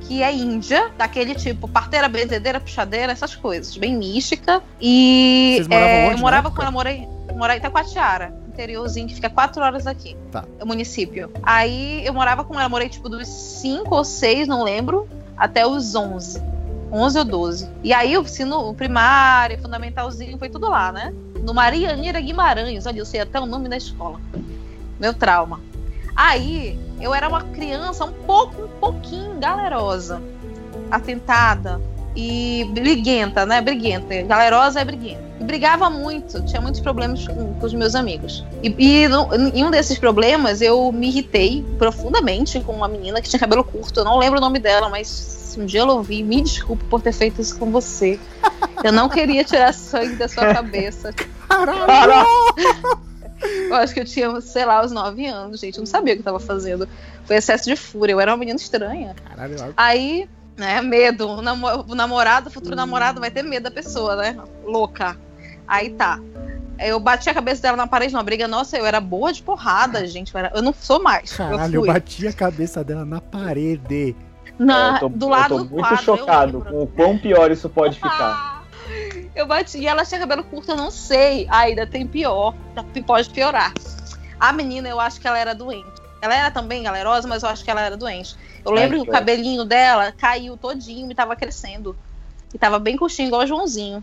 que 0.00 0.22
é 0.22 0.32
índia, 0.32 0.90
daquele 0.96 1.34
tipo 1.34 1.68
parteira, 1.68 2.08
benzedeira, 2.08 2.60
puxadeira, 2.60 3.12
essas 3.12 3.34
coisas, 3.34 3.76
bem 3.76 3.96
mística. 3.96 4.62
E 4.80 5.58
é, 5.58 5.62
onde 5.62 5.74
eu 5.74 6.10
na 6.12 6.16
morava 6.18 6.48
época? 6.48 6.56
quando 6.56 6.68
eu 6.68 6.72
morei, 6.72 7.08
morei 7.34 7.56
em 7.56 7.58
Itacoatiara, 7.58 8.34
interiorzinho, 8.48 9.08
que 9.08 9.14
fica 9.14 9.28
quatro 9.28 9.62
horas 9.62 9.84
daqui. 9.84 10.16
Tá. 10.30 10.44
É 10.58 10.64
o 10.64 10.66
município. 10.66 11.30
Aí 11.42 12.04
eu 12.06 12.14
morava 12.14 12.44
com 12.44 12.58
ela, 12.58 12.68
morei 12.68 12.88
tipo 12.88 13.08
dos 13.08 13.26
5 13.26 13.94
ou 13.94 14.04
6, 14.04 14.46
não 14.46 14.62
lembro, 14.62 15.08
até 15.36 15.66
os 15.66 15.94
11. 15.94 16.40
11 16.92 17.18
ou 17.18 17.24
12. 17.24 17.68
E 17.82 17.92
aí 17.92 18.16
o 18.16 18.22
ensino 18.22 18.72
primário, 18.74 19.60
fundamentalzinho, 19.60 20.38
foi 20.38 20.48
tudo 20.48 20.70
lá, 20.70 20.92
né? 20.92 21.12
No 21.42 21.52
Maria 21.52 21.92
Anira 21.92 22.20
Guimarães, 22.20 22.86
olha, 22.86 22.98
eu 22.98 23.06
sei 23.06 23.20
até 23.20 23.40
o 23.40 23.46
nome 23.46 23.68
da 23.68 23.76
escola. 23.76 24.20
Meu 24.98 25.12
trauma. 25.14 25.60
Aí 26.14 26.78
eu 27.00 27.14
era 27.14 27.28
uma 27.28 27.42
criança 27.42 28.04
um 28.04 28.12
pouco, 28.12 28.62
um 28.62 28.68
pouquinho 28.80 29.34
galerosa, 29.38 30.22
atentada 30.90 31.80
e 32.14 32.66
briguenta, 32.72 33.44
né? 33.44 33.60
Briguenta. 33.60 34.22
Galerosa 34.22 34.80
é 34.80 34.84
briguenta. 34.84 35.26
E 35.38 35.44
brigava 35.44 35.90
muito, 35.90 36.42
tinha 36.46 36.62
muitos 36.62 36.80
problemas 36.80 37.26
com, 37.28 37.52
com 37.54 37.66
os 37.66 37.74
meus 37.74 37.94
amigos. 37.94 38.42
E, 38.62 38.74
e 38.78 39.08
no- 39.08 39.28
em 39.34 39.62
um 39.64 39.70
desses 39.70 39.98
problemas 39.98 40.62
eu 40.62 40.90
me 40.92 41.08
irritei 41.08 41.62
profundamente 41.78 42.58
com 42.60 42.72
uma 42.72 42.88
menina 42.88 43.20
que 43.20 43.28
tinha 43.28 43.38
cabelo 43.38 43.62
curto. 43.62 44.00
Eu 44.00 44.04
não 44.04 44.16
lembro 44.16 44.38
o 44.38 44.40
nome 44.40 44.58
dela, 44.58 44.88
mas 44.88 45.06
se 45.08 45.60
um 45.60 45.66
dia 45.66 45.80
ela 45.80 45.92
ouvir, 45.92 46.22
me 46.22 46.40
desculpe 46.40 46.84
por 46.84 47.02
ter 47.02 47.12
feito 47.12 47.42
isso 47.42 47.58
com 47.58 47.70
você. 47.70 48.18
Eu 48.82 48.92
não 48.92 49.10
queria 49.10 49.44
tirar 49.44 49.74
sangue 49.74 50.14
da 50.16 50.26
sua 50.28 50.46
cabeça. 50.54 51.12
Caralho! 51.46 52.26
Eu 53.68 53.74
acho 53.76 53.92
que 53.94 54.00
eu 54.00 54.04
tinha, 54.04 54.40
sei 54.40 54.64
lá, 54.64 54.84
uns 54.84 54.92
9 54.92 55.26
anos, 55.26 55.60
gente. 55.60 55.76
Eu 55.76 55.80
não 55.82 55.86
sabia 55.86 56.12
o 56.14 56.16
que 56.16 56.20
eu 56.20 56.24
tava 56.24 56.40
fazendo. 56.40 56.88
Foi 57.24 57.36
excesso 57.36 57.64
de 57.64 57.76
fúria. 57.76 58.12
Eu 58.12 58.20
era 58.20 58.30
uma 58.30 58.36
menina 58.36 58.56
estranha. 58.56 59.14
Caralho, 59.28 59.74
Aí, 59.76 60.28
né, 60.56 60.80
medo. 60.82 61.28
O, 61.28 61.42
namo- 61.42 61.84
o 61.88 61.94
namorado, 61.94 62.48
o 62.48 62.52
futuro 62.52 62.76
namorado 62.76 63.20
vai 63.20 63.30
ter 63.30 63.42
medo 63.42 63.64
da 63.64 63.70
pessoa, 63.70 64.16
né? 64.16 64.36
Louca. 64.64 65.16
Aí 65.66 65.90
tá. 65.90 66.20
Eu 66.78 67.00
bati 67.00 67.30
a 67.30 67.34
cabeça 67.34 67.62
dela 67.62 67.76
na 67.76 67.86
parede 67.86 68.12
numa 68.12 68.22
briga. 68.22 68.46
Nossa, 68.46 68.76
eu 68.76 68.84
era 68.84 69.00
boa 69.00 69.32
de 69.32 69.42
porrada, 69.42 70.06
gente. 70.06 70.32
Eu, 70.34 70.38
era- 70.38 70.52
eu 70.54 70.62
não 70.62 70.72
sou 70.74 71.02
mais. 71.02 71.32
caralho, 71.32 71.74
eu 71.76 71.80
eu 71.86 71.92
bati 71.92 72.26
a 72.28 72.32
cabeça 72.32 72.84
dela 72.84 73.04
na 73.04 73.20
parede. 73.20 74.14
Na- 74.58 74.94
eu 74.94 75.00
tô, 75.00 75.08
do 75.08 75.28
lado 75.28 75.54
eu 75.54 75.58
tô 75.58 75.64
do 75.64 75.70
muito 75.70 75.82
quadro. 75.88 76.04
chocado 76.04 76.60
com 76.62 76.82
o 76.82 76.86
quão 76.86 77.18
pior 77.18 77.50
isso 77.50 77.68
pode 77.68 77.96
ficar. 77.96 78.55
Eu 79.34 79.46
bati 79.46 79.78
e 79.78 79.86
ela 79.86 80.04
tinha 80.04 80.20
cabelo 80.20 80.44
curto, 80.44 80.70
eu 80.70 80.76
não 80.76 80.90
sei. 80.90 81.46
Ainda 81.50 81.86
tem 81.86 82.06
pior. 82.06 82.54
Pode 83.06 83.30
piorar. 83.30 83.72
A 84.38 84.52
menina, 84.52 84.88
eu 84.88 85.00
acho 85.00 85.20
que 85.20 85.26
ela 85.26 85.38
era 85.38 85.54
doente. 85.54 85.86
Ela 86.20 86.34
era 86.34 86.50
também 86.50 86.82
galerosa, 86.82 87.28
mas 87.28 87.42
eu 87.42 87.48
acho 87.48 87.64
que 87.64 87.70
ela 87.70 87.80
era 87.80 87.96
doente. 87.96 88.36
Eu 88.64 88.72
Ai, 88.72 88.78
lembro 88.78 88.98
que 88.98 89.04
que 89.04 89.10
o 89.10 89.12
cabelinho 89.12 89.64
dela 89.64 90.12
caiu 90.12 90.56
todinho 90.56 91.10
e 91.10 91.14
tava 91.14 91.36
crescendo. 91.36 91.96
E 92.54 92.58
tava 92.58 92.78
bem 92.78 92.96
curtinho, 92.96 93.28
igual 93.28 93.42
o 93.42 93.46
Joãozinho. 93.46 94.02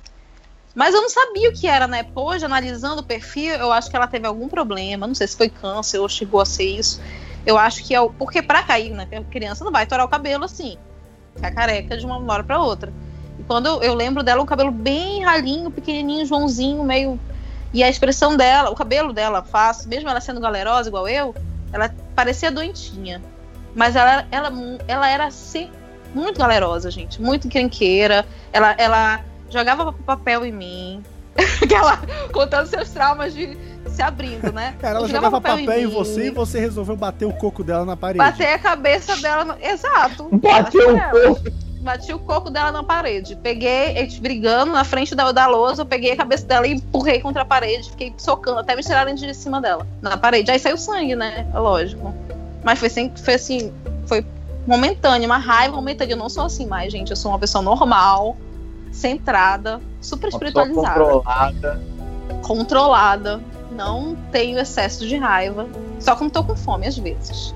Mas 0.75 0.93
eu 0.93 1.01
não 1.01 1.09
sabia 1.09 1.49
o 1.49 1.53
que 1.53 1.67
era, 1.67 1.87
né? 1.87 2.05
Hoje, 2.15 2.45
analisando 2.45 3.01
o 3.01 3.05
perfil, 3.05 3.55
eu 3.55 3.71
acho 3.71 3.89
que 3.89 3.95
ela 3.95 4.07
teve 4.07 4.25
algum 4.25 4.47
problema. 4.47 5.05
Não 5.05 5.13
sei 5.13 5.27
se 5.27 5.37
foi 5.37 5.49
câncer 5.49 5.99
ou 5.99 6.09
chegou 6.09 6.41
a 6.41 6.45
ser 6.45 6.65
isso. 6.65 6.99
Eu 7.45 7.57
acho 7.57 7.83
que 7.83 7.93
é 7.93 8.01
o. 8.01 8.09
Porque 8.09 8.41
pra 8.41 8.63
cair, 8.63 8.91
né? 8.91 9.07
A 9.11 9.23
criança 9.23 9.63
não 9.63 9.71
vai 9.71 9.85
torar 9.85 10.05
o 10.05 10.09
cabelo 10.09 10.45
assim. 10.45 10.77
Ficar 11.35 11.51
careca 11.51 11.97
de 11.97 12.05
uma 12.05 12.17
hora 12.31 12.43
pra 12.43 12.59
outra. 12.59 12.91
Quando 13.47 13.67
eu, 13.67 13.83
eu 13.83 13.93
lembro 13.93 14.23
dela, 14.23 14.41
um 14.41 14.45
cabelo 14.45 14.71
bem 14.71 15.23
ralinho, 15.23 15.69
pequenininho, 15.69 16.25
Joãozinho, 16.25 16.83
meio. 16.83 17.19
E 17.73 17.83
a 17.83 17.89
expressão 17.89 18.37
dela, 18.37 18.69
o 18.69 18.75
cabelo 18.75 19.11
dela, 19.11 19.43
fácil, 19.43 19.89
mesmo 19.89 20.09
ela 20.09 20.21
sendo 20.21 20.39
galerosa 20.39 20.89
igual 20.89 21.07
eu, 21.07 21.33
ela 21.71 21.93
parecia 22.15 22.51
doentinha. 22.51 23.21
Mas 23.75 23.95
ela, 23.95 24.25
ela, 24.31 24.51
ela 24.87 25.09
era 25.09 25.25
assim, 25.25 25.71
muito 26.13 26.37
galerosa, 26.37 26.91
gente. 26.91 27.19
Muito 27.21 27.47
encrenqueira. 27.47 28.25
Ela, 28.51 28.75
ela 28.77 29.21
jogava 29.49 29.91
papel 29.91 30.45
em 30.45 30.51
mim. 30.51 31.03
Aquela, 31.63 31.99
contando 32.31 32.67
seus 32.67 32.91
traumas 32.91 33.33
de 33.33 33.57
se 33.87 34.01
abrindo, 34.01 34.51
né? 34.51 34.75
Cara, 34.79 34.99
ela 34.99 35.07
Jogava 35.07 35.25
jogava 35.27 35.41
papel, 35.41 35.79
em 35.79 35.87
mim, 35.87 35.93
você 35.93 36.27
e 36.27 36.29
você 36.29 36.59
resolveu 36.59 36.95
bater 36.95 37.25
o 37.25 37.33
coco 37.33 37.63
dela 37.63 37.83
na 37.83 37.97
parede. 37.97 38.19
Bater 38.19 38.53
a 38.53 38.59
cabeça 38.59 39.15
dela. 39.17 39.43
No... 39.43 39.55
Exato. 39.59 40.29
Bateu 40.31 40.95
o 40.95 41.11
corpo. 41.11 41.62
Bati 41.83 42.13
o 42.13 42.19
coco 42.19 42.49
dela 42.49 42.71
na 42.71 42.81
parede. 42.81 43.35
Peguei, 43.35 43.97
eles 43.97 44.17
brigando 44.17 44.71
na 44.71 44.85
frente 44.85 45.13
da, 45.13 45.31
da 45.33 45.47
lousa, 45.47 45.81
eu 45.81 45.85
peguei 45.85 46.13
a 46.13 46.15
cabeça 46.15 46.45
dela 46.45 46.65
e 46.65 46.71
empurrei 46.71 47.19
contra 47.19 47.41
a 47.41 47.45
parede. 47.45 47.89
Fiquei 47.89 48.13
socando, 48.17 48.59
até 48.59 48.73
me 48.73 48.81
tirarem 48.81 49.13
de 49.13 49.33
cima 49.33 49.59
dela, 49.59 49.85
na 50.01 50.15
parede. 50.15 50.49
Aí 50.49 50.57
saiu 50.57 50.77
sangue, 50.77 51.15
né? 51.15 51.45
É 51.53 51.59
lógico. 51.59 52.13
Mas 52.63 52.79
foi 52.79 52.87
assim, 52.87 53.11
foi 53.21 53.33
assim, 53.33 53.73
foi 54.07 54.25
momentâneo, 54.65 55.25
uma 55.25 55.37
raiva 55.37 55.75
momentânea. 55.75 56.13
Eu 56.13 56.17
não 56.17 56.29
sou 56.29 56.45
assim 56.45 56.65
mais, 56.65 56.91
gente. 56.91 57.09
Eu 57.09 57.17
sou 57.17 57.31
uma 57.31 57.39
pessoa 57.39 57.61
normal, 57.61 58.37
centrada, 58.89 59.81
super 59.99 60.27
Uma 60.27 60.29
espiritualizada 60.29 60.99
controlada. 60.99 61.81
controlada, 62.41 63.41
não 63.71 64.15
tenho 64.31 64.57
excesso 64.57 65.05
de 65.05 65.17
raiva, 65.17 65.67
só 65.99 66.15
quando 66.15 66.31
tô 66.31 66.43
com 66.43 66.55
fome 66.55 66.87
às 66.87 66.97
vezes. 66.97 67.53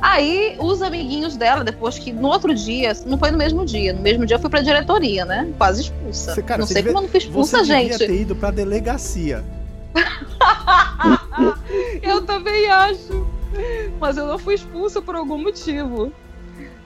Aí, 0.00 0.56
os 0.60 0.80
amiguinhos 0.80 1.36
dela, 1.36 1.64
depois 1.64 1.98
que 1.98 2.12
no 2.12 2.28
outro 2.28 2.54
dia, 2.54 2.92
não 3.04 3.18
foi 3.18 3.30
no 3.30 3.38
mesmo 3.38 3.64
dia, 3.66 3.92
no 3.92 4.00
mesmo 4.00 4.24
dia 4.24 4.36
eu 4.36 4.40
fui 4.40 4.48
pra 4.50 4.60
diretoria, 4.60 5.24
né? 5.24 5.52
Quase 5.58 5.82
expulsa. 5.82 6.34
Você- 6.34 6.42
cara, 6.42 6.60
não 6.60 6.66
sei 6.66 6.76
devia- 6.76 6.92
como 6.92 6.98
eu 6.98 7.02
não 7.02 7.08
fui 7.10 7.18
expulsa, 7.18 7.58
Você 7.58 7.64
devia 7.64 7.98
gente. 7.98 8.06
ter 8.06 8.20
ido 8.20 8.36
pra 8.36 8.50
delegacia. 8.50 9.44
eu 12.02 12.24
também 12.24 12.70
acho. 12.70 13.26
Mas 13.98 14.16
eu 14.16 14.26
não 14.26 14.38
fui 14.38 14.54
expulsa 14.54 15.02
por 15.02 15.16
algum 15.16 15.38
motivo. 15.38 16.12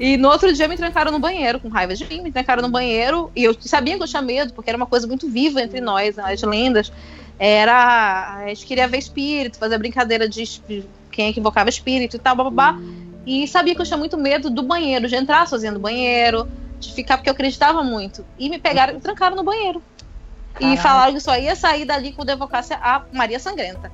E 0.01 0.17
no 0.17 0.29
outro 0.29 0.53
dia 0.53 0.67
me 0.67 0.77
trancaram 0.77 1.13
no 1.13 1.19
banheiro, 1.19 1.61
com 1.61 1.69
raiva 1.69 1.95
de 1.95 2.05
mim, 2.07 2.23
me 2.23 2.33
trancaram 2.33 2.63
no 2.63 2.71
banheiro. 2.71 3.31
E 3.37 3.45
eu 3.45 3.55
sabia 3.61 3.97
que 3.97 4.03
eu 4.03 4.07
tinha 4.09 4.23
medo, 4.23 4.53
porque 4.55 4.71
era 4.71 4.77
uma 4.77 4.87
coisa 4.87 5.07
muito 5.07 5.29
viva 5.29 5.61
entre 5.61 5.81
nós, 5.81 6.19
as 6.19 6.43
lendas. 6.43 6.91
Era. 7.39 8.39
A 8.43 8.49
gente 8.49 8.65
queria 8.67 8.89
ver 8.89 8.99
espírito, 8.99 9.59
fazer 9.59 9.77
brincadeira 9.79 10.29
de 10.29 10.43
quem 11.13 11.29
é 11.29 11.33
que 11.33 11.39
invocava 11.39 11.69
espírito 11.69 12.17
e 12.17 12.19
tal, 12.19 12.35
babá. 12.35 12.77
E 13.25 13.47
sabia 13.47 13.75
que 13.75 13.81
eu 13.81 13.87
tinha 13.87 13.97
muito 13.97 14.19
medo 14.19 14.51
do 14.51 14.63
banheiro, 14.63 15.07
de 15.07 15.15
entrar 15.15 15.47
sozinha 15.47 15.71
no 15.71 15.79
banheiro, 15.79 16.49
de 16.81 16.93
ficar, 16.93 17.17
porque 17.17 17.29
eu 17.29 17.35
acreditava 17.35 17.85
muito. 17.85 18.25
E 18.37 18.51
me 18.51 18.59
pegaram, 18.59 18.95
me 18.95 19.01
trancaram 19.01 19.37
no 19.37 19.45
banheiro. 19.45 19.81
E 20.57 20.65
Caraca. 20.65 20.83
falaram 20.83 21.15
que 21.15 21.21
só 21.21 21.37
ia 21.39 21.55
sair 21.55 21.85
dali 21.85 22.13
quando 22.13 22.31
eu 22.31 22.35
evocasse 22.35 22.75
a 22.75 23.05
Maria 23.13 23.39
Sangrenta. 23.39 23.93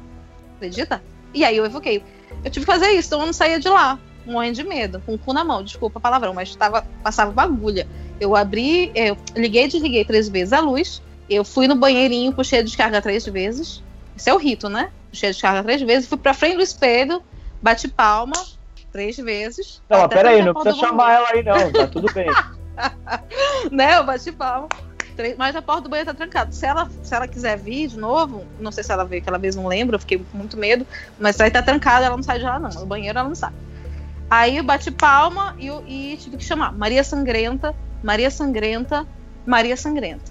Acredita? 0.57 1.03
E 1.35 1.45
aí 1.45 1.57
eu 1.57 1.67
evoquei. 1.67 2.03
Eu 2.43 2.51
tive 2.51 2.65
que 2.65 2.73
fazer 2.73 2.91
isso, 2.93 3.09
então 3.09 3.21
eu 3.21 3.27
não 3.27 3.33
saía 3.33 3.61
de 3.61 3.69
lá, 3.69 3.99
morrendo 4.25 4.55
de 4.55 4.65
medo, 4.65 5.03
com 5.05 5.15
o 5.15 5.19
cu 5.19 5.33
na 5.33 5.45
mão, 5.45 5.63
desculpa 5.63 5.99
a 5.99 6.03
palavrão, 6.03 6.33
mas 6.33 6.55
tava, 6.55 6.87
passava 7.03 7.31
bagulha. 7.33 7.87
Eu 8.21 8.35
abri, 8.35 8.91
eu 8.95 9.17
liguei 9.37 9.65
e 9.65 9.69
desliguei 9.69 10.05
três 10.05 10.29
vezes 10.29 10.53
a 10.53 10.61
luz, 10.61 11.03
eu 11.29 11.45
fui 11.45 11.69
no 11.69 11.77
banheirinho, 11.77 12.33
puxei 12.33 12.61
a 12.61 12.63
descarga 12.63 13.03
três 13.03 13.25
vezes. 13.27 13.83
Isso 14.19 14.29
é 14.29 14.35
o 14.35 14.37
rito, 14.37 14.69
né? 14.69 14.91
Puxei 15.11 15.29
a 15.29 15.33
descarga 15.33 15.63
três 15.63 15.81
vezes, 15.81 16.09
fui 16.09 16.19
pra 16.19 16.35
frente 16.35 16.57
do 16.57 16.63
espelho, 16.63 17.23
bati 17.63 17.89
palma 17.89 18.35
três 18.93 19.17
vezes. 19.17 19.81
Não, 19.89 20.01
mas 20.01 20.09
peraí, 20.09 20.43
não 20.43 20.53
precisa 20.55 20.75
chamar 20.87 21.13
ela 21.15 21.29
aí, 21.31 21.43
não. 21.43 21.73
Tá 21.73 21.87
tudo 21.87 22.13
bem. 22.13 22.27
né? 23.71 23.97
Eu 23.97 24.05
bati 24.05 24.33
palma. 24.33 24.69
Três- 25.17 25.37
Mas 25.37 25.55
a 25.57 25.63
porta 25.63 25.83
do 25.83 25.89
banheiro 25.89 26.11
tá 26.11 26.15
trancada. 26.17 26.53
Se 26.53 26.65
ela, 26.67 26.89
se 27.03 27.15
ela 27.15 27.27
quiser 27.27 27.57
vir 27.59 27.89
de 27.89 27.99
novo, 27.99 28.45
não 28.61 28.71
sei 28.71 28.85
se 28.85 28.93
ela 28.93 29.05
veio 29.05 29.21
aquela 29.23 29.39
vez, 29.39 29.57
não 29.57 29.67
lembro, 29.67 29.97
eu 29.97 30.01
fiquei 30.01 30.19
com 30.19 30.39
muito 30.39 30.57
medo. 30.57 30.87
Mas 31.19 31.41
aí 31.41 31.51
tá 31.51 31.63
trancada, 31.63 32.07
ela 32.07 32.17
não 32.17 32.23
sai 32.23 32.39
de 32.39 32.45
lá, 32.45 32.59
não. 32.59 32.71
No 32.71 32.87
banheiro 32.87 33.19
ela 33.19 33.29
não 33.29 33.35
sai. 33.35 33.53
Aí 34.31 34.57
eu 34.59 34.65
bati 34.65 34.91
palma 34.91 35.57
e, 35.59 35.69
e 35.69 36.17
tive 36.19 36.37
que 36.37 36.45
chamar 36.45 36.73
Maria 36.73 37.03
Sangrenta 37.03 37.75
Maria 38.03 38.31
Sangrenta, 38.31 39.07
Maria 39.45 39.77
Sangrenta. 39.77 40.31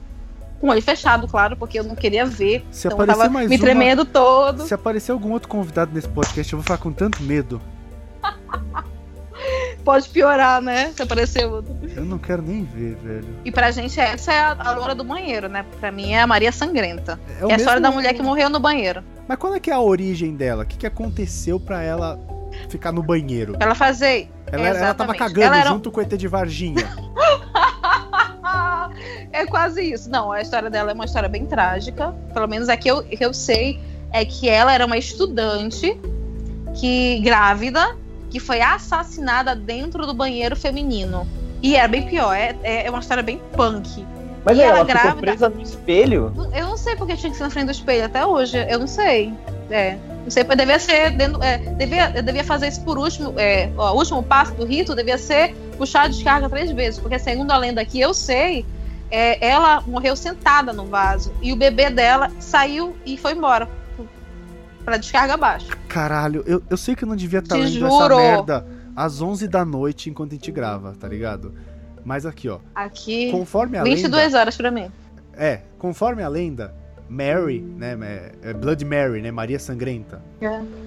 Com 0.60 0.68
o 0.68 0.70
olho 0.72 0.82
fechado, 0.82 1.28
claro, 1.28 1.56
porque 1.56 1.80
eu 1.80 1.84
não 1.84 1.96
queria 1.96 2.26
ver. 2.26 2.66
Se 2.72 2.88
então 2.88 2.98
eu 2.98 3.04
aparecer 3.04 3.22
tava 3.22 3.34
mais 3.34 3.50
me 3.50 3.56
uma- 3.56 3.62
tremendo 3.64 4.04
todo. 4.06 4.64
Se 4.64 4.74
aparecer 4.74 5.12
algum 5.12 5.32
outro 5.32 5.48
convidado 5.48 5.92
nesse 5.94 6.08
podcast, 6.10 6.52
eu 6.52 6.58
vou 6.58 6.64
ficar 6.64 6.78
com 6.78 6.92
tanto 6.92 7.22
medo. 7.24 7.62
Pode 9.84 10.10
piorar, 10.10 10.62
né? 10.62 10.92
Se 10.96 11.02
aparecer 11.02 11.46
outro. 11.46 11.74
Eu 11.96 12.04
não 12.04 12.18
quero 12.18 12.42
nem 12.42 12.64
ver, 12.64 12.96
velho. 12.96 13.28
E 13.46 13.52
pra 13.52 13.72
gente, 13.72 13.98
essa 14.00 14.34
é 14.34 14.40
a, 14.40 14.58
a 14.60 14.72
loura 14.76 14.94
do 14.94 15.04
banheiro, 15.04 15.48
né? 15.48 15.64
Pra 15.80 15.92
mim 15.92 16.12
é 16.14 16.22
a 16.22 16.28
Maria 16.28 16.52
Sangrenta. 16.52 17.20
É, 17.40 17.50
É, 17.50 17.54
a 17.54 17.56
história 17.56 17.80
da 17.80 17.90
mulher 17.92 18.14
que 18.14 18.22
morreu 18.22 18.50
no 18.50 18.60
banheiro. 18.60 19.02
Mas 19.28 19.38
qual 19.38 19.54
é 19.54 19.60
que 19.60 19.70
é 19.70 19.74
a 19.74 19.80
origem 19.80 20.36
dela? 20.36 20.64
O 20.64 20.66
que, 20.66 20.76
que 20.78 20.88
aconteceu 20.88 21.60
pra 21.60 21.82
ela 21.84 22.20
ficar 22.68 22.92
no 22.92 23.02
banheiro? 23.04 23.54
Pra 23.54 23.68
ela 23.68 23.76
fazer. 23.76 24.30
Ela, 24.52 24.68
ela 24.70 24.94
tava 24.94 25.14
cagando 25.14 25.56
Ela 25.56 25.66
junto 25.70 25.92
com 25.92 26.00
o 26.00 26.04
ET 26.04 26.10
de 26.18 26.28
Varginha. 26.28 26.88
é 29.32 29.46
quase 29.46 29.82
isso. 29.82 30.10
Não, 30.10 30.32
a 30.32 30.42
história 30.42 30.70
dela 30.70 30.92
é 30.92 30.94
uma 30.94 31.06
história 31.06 31.30
bem 31.30 31.46
trágica. 31.46 32.14
Pelo 32.34 32.48
menos 32.48 32.70
a 32.70 32.78
que 32.78 32.90
eu, 32.90 33.04
que 33.04 33.24
eu 33.24 33.34
sei 33.34 33.80
é 34.12 34.24
que 34.26 34.48
ela 34.50 34.74
era 34.74 34.86
uma 34.86 34.98
estudante 34.98 35.98
que 36.80 37.20
grávida 37.20 37.96
que 38.30 38.40
foi 38.40 38.62
assassinada 38.62 39.56
dentro 39.56 40.06
do 40.06 40.14
banheiro 40.14 40.56
feminino. 40.56 41.28
E 41.62 41.76
era 41.76 41.88
bem 41.88 42.04
pior, 42.06 42.34
é, 42.36 42.56
é 42.64 42.86
é 42.86 42.90
uma 42.90 43.00
história 43.00 43.24
bem 43.24 43.40
punk. 43.56 44.06
Mas 44.46 44.58
E 44.58 44.62
ela 44.62 44.80
ela 44.80 44.86
ficou 44.86 45.02
grávida? 45.02 45.22
presa 45.22 45.50
no 45.50 45.62
espelho? 45.62 46.34
Eu 46.54 46.68
não 46.68 46.78
sei 46.78 46.96
porque 46.96 47.16
tinha 47.16 47.32
que 47.32 47.38
ser 47.38 47.44
na 47.44 47.50
frente 47.50 47.66
do 47.66 47.72
espelho 47.72 48.06
até 48.06 48.26
hoje. 48.26 48.58
Eu 48.70 48.80
não 48.80 48.88
sei. 48.88 49.34
É. 49.70 49.98
Não 50.24 50.30
sei, 50.30 50.44
devia 50.44 50.80
ser. 50.80 51.12
dentro- 51.12 51.42
é, 51.44 51.58
devia, 51.58 52.12
eu 52.16 52.24
devia 52.24 52.44
fazer 52.44 52.68
isso 52.68 52.82
por 52.82 52.98
último. 52.98 53.34
É, 53.38 53.70
ó, 53.78 53.94
o 53.94 53.98
último 53.98 54.22
passo 54.24 54.54
do 54.54 54.66
rito 54.66 54.94
devia 54.96 55.18
ser 55.18 55.54
puxar 55.78 56.04
a 56.04 56.08
descarga 56.08 56.48
três 56.50 56.72
vezes. 56.72 57.00
Porque 57.00 57.18
segundo 57.20 57.52
a 57.52 57.58
lenda 57.58 57.84
que 57.84 58.00
eu 58.00 58.14
sei, 58.14 58.66
é, 59.10 59.46
ela 59.46 59.82
morreu 59.82 60.16
sentada 60.16 60.74
no 60.74 60.86
vaso. 60.86 61.32
E 61.42 61.52
o 61.54 61.56
bebê 61.56 61.90
dela 61.90 62.30
saiu 62.40 62.96
e 63.06 63.18
foi 63.18 63.34
embora. 63.34 63.68
Pra 64.84 64.98
descarga 64.98 65.34
abaixo. 65.34 65.68
Caralho, 65.88 66.44
eu, 66.46 66.64
eu 66.70 66.78
sei 66.78 66.96
que 66.96 67.04
eu 67.04 67.08
não 67.08 67.16
devia 67.16 67.40
estar 67.40 67.56
Te 67.56 67.62
lendo 67.62 67.86
essa 67.86 67.98
juro. 68.04 68.18
merda 68.18 68.66
às 68.96 69.22
11 69.22 69.48
da 69.48 69.66
noite 69.66 70.10
enquanto 70.10 70.32
a 70.32 70.36
gente 70.36 70.52
grava, 70.52 70.96
tá 70.98 71.08
ligado? 71.08 71.54
Mas 72.06 72.26
aqui, 72.26 72.48
ó. 72.48 72.60
Aqui. 72.74 73.30
Conforme 73.32 73.78
a 73.78 73.84
22 73.84 74.26
lenda. 74.26 74.40
horas 74.40 74.56
pra 74.56 74.72
mim. 74.72 74.90
É, 75.34 75.62
conforme 75.78 76.24
a 76.24 76.30
lenda, 76.30 76.74
Mary, 77.10 77.60
né? 77.60 78.32
é 78.42 78.54
Blood 78.54 78.84
Mary, 78.86 79.22
né? 79.22 79.30
Maria 79.30 79.60
Sangrenta. 79.60 80.22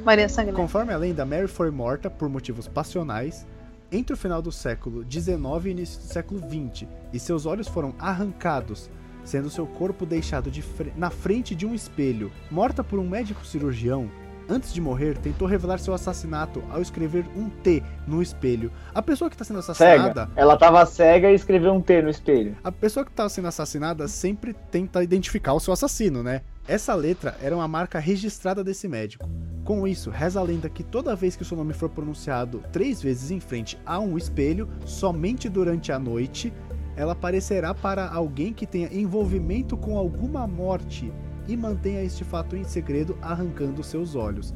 Maria 0.02 0.28
Sangrenta. 0.28 0.56
Conforme 0.58 0.92
a 0.92 0.96
lenda, 0.96 1.24
Mary 1.26 1.46
foi 1.46 1.70
morta 1.70 2.08
por 2.08 2.28
motivos 2.28 2.66
passionais 2.66 3.46
entre 3.92 4.14
o 4.14 4.16
final 4.16 4.40
do 4.40 4.52
século 4.52 5.04
XIX 5.08 5.34
e 5.64 5.68
início 5.70 6.00
do 6.00 6.06
século 6.06 6.40
XX, 6.40 6.86
e 7.12 7.18
seus 7.18 7.46
olhos 7.46 7.68
foram 7.68 7.94
arrancados, 7.98 8.88
sendo 9.24 9.50
seu 9.50 9.66
corpo 9.66 10.06
deixado 10.06 10.50
de 10.50 10.62
fre- 10.62 10.92
na 10.96 11.10
frente 11.10 11.54
de 11.54 11.66
um 11.66 11.74
espelho. 11.74 12.30
Morta 12.50 12.82
por 12.84 12.98
um 12.98 13.08
médico 13.08 13.44
cirurgião, 13.44 14.10
antes 14.48 14.72
de 14.72 14.80
morrer, 14.80 15.16
tentou 15.18 15.46
revelar 15.46 15.78
seu 15.78 15.92
assassinato 15.94 16.62
ao 16.70 16.80
escrever 16.80 17.24
um 17.36 17.48
T 17.50 17.82
no 18.06 18.22
espelho. 18.22 18.72
A 18.94 19.02
pessoa 19.02 19.28
que 19.28 19.34
está 19.34 19.44
sendo 19.44 19.58
assassinada 19.60 20.22
Cega. 20.26 20.30
Ela 20.36 20.56
tava 20.56 20.84
cega 20.86 21.30
e 21.30 21.34
escreveu 21.34 21.72
um 21.72 21.80
T 21.80 22.00
no 22.02 22.10
espelho. 22.10 22.56
a 22.64 22.72
pessoa 22.72 23.04
que 23.04 23.12
tá 23.12 23.28
sendo 23.28 23.48
assassinada 23.48 24.08
sempre 24.08 24.54
tenta 24.70 25.02
identificar 25.02 25.52
o 25.52 25.60
seu 25.60 25.72
assassino, 25.72 26.22
né? 26.22 26.42
Essa 26.66 26.94
letra 26.94 27.36
era 27.42 27.54
uma 27.54 27.66
marca 27.68 27.98
registrada 27.98 28.62
desse 28.64 28.86
médico. 28.88 29.28
Com 29.70 29.86
isso, 29.86 30.10
reza 30.10 30.40
a 30.40 30.42
lenda 30.42 30.68
que 30.68 30.82
toda 30.82 31.14
vez 31.14 31.36
que 31.36 31.42
o 31.42 31.44
seu 31.44 31.56
nome 31.56 31.72
for 31.72 31.88
pronunciado 31.88 32.60
três 32.72 33.00
vezes 33.00 33.30
em 33.30 33.38
frente 33.38 33.78
a 33.86 34.00
um 34.00 34.18
espelho, 34.18 34.68
somente 34.84 35.48
durante 35.48 35.92
a 35.92 35.98
noite, 36.00 36.52
ela 36.96 37.12
aparecerá 37.12 37.72
para 37.72 38.10
alguém 38.10 38.52
que 38.52 38.66
tenha 38.66 38.92
envolvimento 38.92 39.76
com 39.76 39.96
alguma 39.96 40.44
morte 40.44 41.12
e 41.46 41.56
mantenha 41.56 42.02
este 42.02 42.24
fato 42.24 42.56
em 42.56 42.64
segredo, 42.64 43.16
arrancando 43.22 43.84
seus 43.84 44.16
olhos. 44.16 44.52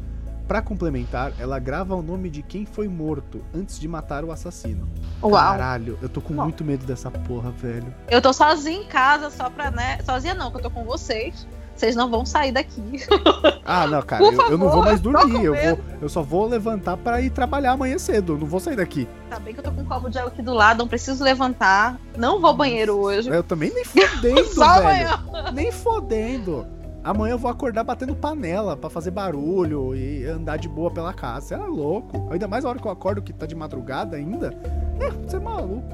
Para 0.48 0.60
complementar, 0.60 1.32
ela 1.38 1.60
grava 1.60 1.94
o 1.94 2.02
nome 2.02 2.28
de 2.28 2.42
quem 2.42 2.66
foi 2.66 2.88
morto 2.88 3.40
antes 3.54 3.78
de 3.78 3.86
matar 3.86 4.24
o 4.24 4.32
assassino. 4.32 4.90
Uau. 5.22 5.30
Caralho, 5.32 5.96
eu 6.02 6.08
tô 6.08 6.20
com 6.20 6.34
Não. 6.34 6.42
muito 6.42 6.64
medo 6.64 6.84
dessa 6.84 7.08
porra, 7.08 7.52
velho. 7.52 7.94
Eu 8.10 8.20
tô 8.20 8.32
sozinha 8.32 8.80
em 8.80 8.88
casa 8.88 9.30
só 9.30 9.48
pra, 9.48 9.70
né? 9.70 10.00
Sozinha 10.02 10.34
não, 10.34 10.50
que 10.50 10.56
eu 10.56 10.62
tô 10.62 10.70
com 10.72 10.82
vocês. 10.82 11.46
Vocês 11.74 11.96
não 11.96 12.08
vão 12.10 12.24
sair 12.24 12.52
daqui. 12.52 12.82
Ah, 13.66 13.86
não, 13.86 14.02
cara, 14.02 14.22
eu, 14.22 14.30
eu 14.30 14.58
não 14.58 14.68
vou 14.68 14.82
favor, 14.82 14.84
mais 14.84 15.00
dormir. 15.00 15.42
Eu, 15.42 15.54
vou, 15.54 15.78
eu 16.02 16.08
só 16.10 16.22
vou 16.22 16.46
levantar 16.46 16.98
pra 16.98 17.22
ir 17.22 17.30
trabalhar 17.30 17.72
amanhã 17.72 17.96
cedo. 17.96 18.36
Não 18.36 18.46
vou 18.46 18.60
sair 18.60 18.76
daqui. 18.76 19.08
Tá 19.30 19.38
bem 19.38 19.54
que 19.54 19.60
eu 19.60 19.64
tô 19.64 19.72
com 19.72 19.80
um 19.80 19.84
copo 19.86 20.10
de 20.10 20.18
água 20.18 20.30
aqui 20.30 20.42
do 20.42 20.52
lado, 20.52 20.78
não 20.80 20.86
preciso 20.86 21.24
levantar. 21.24 21.98
Não 22.14 22.38
vou 22.42 22.50
ao 22.50 22.56
banheiro 22.56 22.94
hoje. 22.98 23.30
Eu 23.30 23.42
também 23.42 23.72
nem 23.72 23.82
fodendo, 23.88 24.44
Só 24.44 24.82
velho. 24.82 25.08
amanhã. 25.08 25.50
Nem 25.54 25.72
fodendo. 25.72 26.66
Amanhã 27.02 27.32
eu 27.32 27.38
vou 27.38 27.50
acordar 27.50 27.84
batendo 27.84 28.14
panela 28.14 28.76
pra 28.76 28.90
fazer 28.90 29.10
barulho 29.10 29.94
e 29.96 30.26
andar 30.26 30.58
de 30.58 30.68
boa 30.68 30.90
pela 30.90 31.14
casa. 31.14 31.46
Você 31.48 31.54
é 31.54 31.58
louco. 31.58 32.28
Ainda 32.30 32.46
mais 32.46 32.66
a 32.66 32.68
hora 32.68 32.78
que 32.78 32.86
eu 32.86 32.92
acordo 32.92 33.22
que 33.22 33.32
tá 33.32 33.46
de 33.46 33.54
madrugada 33.54 34.16
ainda. 34.18 34.54
É, 35.00 35.10
você 35.26 35.36
é 35.36 35.40
maluco. 35.40 35.88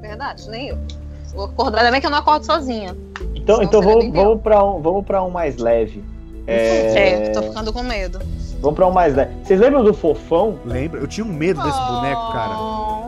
Verdade, 0.00 0.48
nem 0.48 0.68
eu. 0.68 0.78
Vou 1.34 1.44
acordar, 1.44 1.78
ainda 1.78 1.90
bem 1.92 2.00
que 2.00 2.06
eu 2.06 2.10
não 2.10 2.18
acordo 2.18 2.44
sozinha. 2.44 2.96
Então, 3.34 3.62
então 3.62 3.80
vamos, 3.82 4.10
vamos, 4.12 4.40
pra 4.42 4.64
um, 4.64 4.80
vamos 4.80 5.04
pra 5.04 5.22
um 5.22 5.30
mais 5.30 5.56
leve. 5.56 6.04
É, 6.46 7.26
É, 7.26 7.28
tô 7.30 7.42
ficando 7.42 7.72
com 7.72 7.82
medo. 7.82 8.18
Vamos 8.60 8.76
pra 8.76 8.86
um 8.86 8.92
mais 8.92 9.14
leve. 9.14 9.32
Vocês 9.44 9.58
lembram 9.60 9.82
do 9.84 9.94
Fofão? 9.94 10.58
Lembra? 10.64 11.00
Eu 11.00 11.06
tinha 11.06 11.24
um 11.24 11.32
medo 11.32 11.62
desse 11.62 11.78
boneco, 11.78 12.32
cara. 12.32 12.58
Oh. 12.58 13.00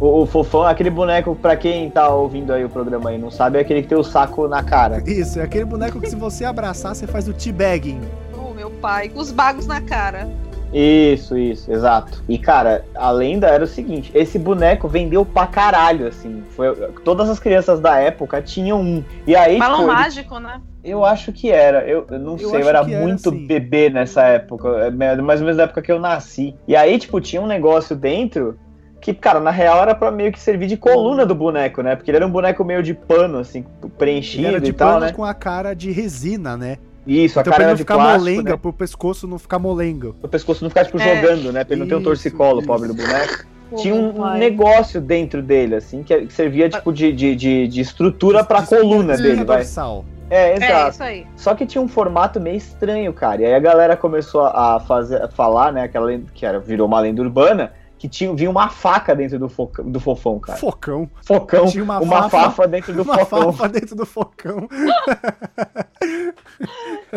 O, 0.00 0.22
o 0.22 0.26
Fofão, 0.26 0.62
aquele 0.62 0.90
boneco, 0.90 1.34
pra 1.34 1.56
quem 1.56 1.90
tá 1.90 2.08
ouvindo 2.08 2.52
aí 2.52 2.64
o 2.64 2.68
programa 2.68 3.10
aí 3.10 3.18
não 3.18 3.30
sabe, 3.30 3.58
é 3.58 3.62
aquele 3.62 3.82
que 3.82 3.88
tem 3.88 3.98
o 3.98 4.04
saco 4.04 4.46
na 4.46 4.62
cara. 4.62 5.02
Isso, 5.06 5.40
é 5.40 5.42
aquele 5.42 5.64
boneco 5.64 6.00
que 6.00 6.08
se 6.08 6.14
você 6.16 6.44
abraçar, 6.44 6.94
você 6.94 7.06
faz 7.06 7.26
o 7.28 7.32
teabagging. 7.32 8.00
Oh, 8.32 8.54
meu 8.54 8.70
pai, 8.70 9.08
com 9.08 9.18
os 9.18 9.32
bagos 9.32 9.66
na 9.66 9.80
cara. 9.80 10.28
Isso, 10.72 11.36
isso, 11.38 11.72
exato. 11.72 12.22
E 12.28 12.38
cara, 12.38 12.84
a 12.94 13.10
lenda 13.10 13.46
era 13.46 13.64
o 13.64 13.66
seguinte: 13.66 14.10
esse 14.14 14.38
boneco 14.38 14.86
vendeu 14.88 15.24
pra 15.24 15.46
caralho, 15.46 16.06
assim. 16.06 16.42
Foi, 16.50 16.74
todas 17.04 17.28
as 17.30 17.38
crianças 17.38 17.80
da 17.80 17.98
época 17.98 18.42
tinham 18.42 18.80
um. 18.80 19.04
E 19.26 19.34
aí, 19.34 19.58
Balão 19.58 19.78
tipo, 19.80 19.90
ele- 19.90 19.98
mágico, 20.00 20.38
né? 20.38 20.60
eu 20.84 21.04
acho 21.04 21.32
que 21.32 21.50
era. 21.50 21.86
Eu, 21.86 22.06
eu 22.10 22.18
não 22.18 22.32
Eu 22.36 22.50
sei, 22.50 22.62
eu 22.62 22.68
era 22.68 22.78
era, 22.80 22.84
muito 22.86 23.30
sim. 23.30 23.46
bebê 23.46 23.88
nessa 23.90 24.22
época. 24.24 24.68
é 24.86 24.90
Mais 24.90 25.40
ou 25.40 25.46
menos 25.46 25.56
na 25.56 25.62
época 25.64 25.82
que 25.82 25.90
eu 25.92 25.98
nasci. 25.98 26.54
E 26.66 26.76
aí, 26.76 26.98
tipo, 26.98 27.20
tinha 27.20 27.40
um 27.40 27.46
negócio 27.46 27.96
dentro. 27.96 28.58
Que, 29.00 29.14
cara, 29.14 29.38
na 29.38 29.52
real 29.52 29.80
era 29.80 29.94
pra 29.94 30.10
meio 30.10 30.32
que 30.32 30.40
servir 30.40 30.66
de 30.66 30.76
coluna 30.76 31.24
do 31.24 31.32
boneco, 31.32 31.82
né? 31.82 31.94
Porque 31.94 32.10
ele 32.10 32.16
era 32.16 32.26
um 32.26 32.30
boneco 32.30 32.64
meio 32.64 32.82
de 32.82 32.92
pano, 32.94 33.38
assim, 33.38 33.64
Ele 33.80 33.92
preenchido 33.96 34.48
era 34.48 34.60
de 34.60 34.70
e 34.70 34.72
tal, 34.72 34.94
pano 34.94 35.06
né? 35.06 35.12
com 35.12 35.24
a 35.24 35.32
cara 35.32 35.72
de 35.72 35.92
resina, 35.92 36.56
né? 36.56 36.78
Isso, 37.06 37.38
a 37.38 37.42
então 37.42 37.52
cara 37.52 37.56
pra 37.56 37.62
ele 37.64 37.70
não 37.70 37.76
de 37.76 37.82
ficar 37.82 37.94
plástico, 37.94 38.18
molenga, 38.24 38.50
né? 38.50 38.56
pro 38.56 38.72
pescoço 38.72 39.26
não 39.26 39.38
ficar 39.38 39.58
molengo. 39.58 40.14
O 40.22 40.28
pescoço 40.28 40.62
não 40.62 40.68
ficar, 40.70 40.84
tipo, 40.84 41.00
É. 41.00 41.16
jogando, 41.16 41.52
né? 41.52 41.64
Pra 41.64 41.74
ele 41.74 41.80
não 41.82 41.88
ter 41.88 41.94
um 41.94 42.02
torcicolo, 42.02 42.58
isso. 42.58 42.66
pobre 42.66 42.88
do 42.88 42.94
boneco. 42.94 43.46
Tinha 43.76 43.94
um 43.94 44.12
pai. 44.14 44.38
negócio 44.38 45.00
dentro 45.00 45.42
dele, 45.42 45.74
assim, 45.74 46.02
que 46.02 46.26
que 46.26 46.32
servia, 46.32 46.68
tipo, 46.70 46.90
de, 46.92 47.12
de, 47.12 47.36
de, 47.36 47.68
de 47.68 47.80
estrutura 47.80 48.42
pra 48.42 48.62
coluna 48.62 49.12
Espinha 49.14 49.32
dele, 49.34 49.44
vai. 49.44 49.58
dorsal. 49.58 50.04
É, 50.30 50.50
É, 50.52 50.56
exato. 50.56 50.90
isso 50.90 51.02
aí. 51.02 51.26
Só 51.36 51.54
que 51.54 51.64
tinha 51.66 51.80
um 51.80 51.88
formato 51.88 52.38
meio 52.40 52.56
estranho, 52.56 53.12
cara. 53.14 53.42
E 53.42 53.46
aí 53.46 53.54
a 53.54 53.58
galera 53.58 53.96
começou 53.96 54.42
a 54.44 54.78
fazer, 54.80 55.22
a 55.22 55.28
falar, 55.28 55.72
né, 55.72 55.82
aquela 55.84 56.06
que 56.34 56.44
era, 56.44 56.58
virou 56.58 56.86
uma 56.86 57.00
lenda 57.00 57.22
urbana, 57.22 57.72
que 57.98 58.08
tinha, 58.08 58.32
vinha 58.34 58.48
uma 58.50 58.68
faca 58.68 59.14
dentro 59.14 59.38
do, 59.38 59.48
foca, 59.48 59.82
do 59.82 59.98
fofão, 59.98 60.38
cara. 60.38 60.56
Focão. 60.58 61.10
Focão, 61.24 61.66
Tinha 61.66 61.82
uma 61.82 61.98
uma, 62.00 62.22
fafa- 62.30 62.44
fafa, 62.44 62.68
dentro 62.68 62.92
do 62.94 63.02
Uma 63.08 63.18
focão. 63.18 63.52
fafa 63.52 63.68
dentro 63.68 63.96
do 63.96 64.06
focão. 64.06 64.68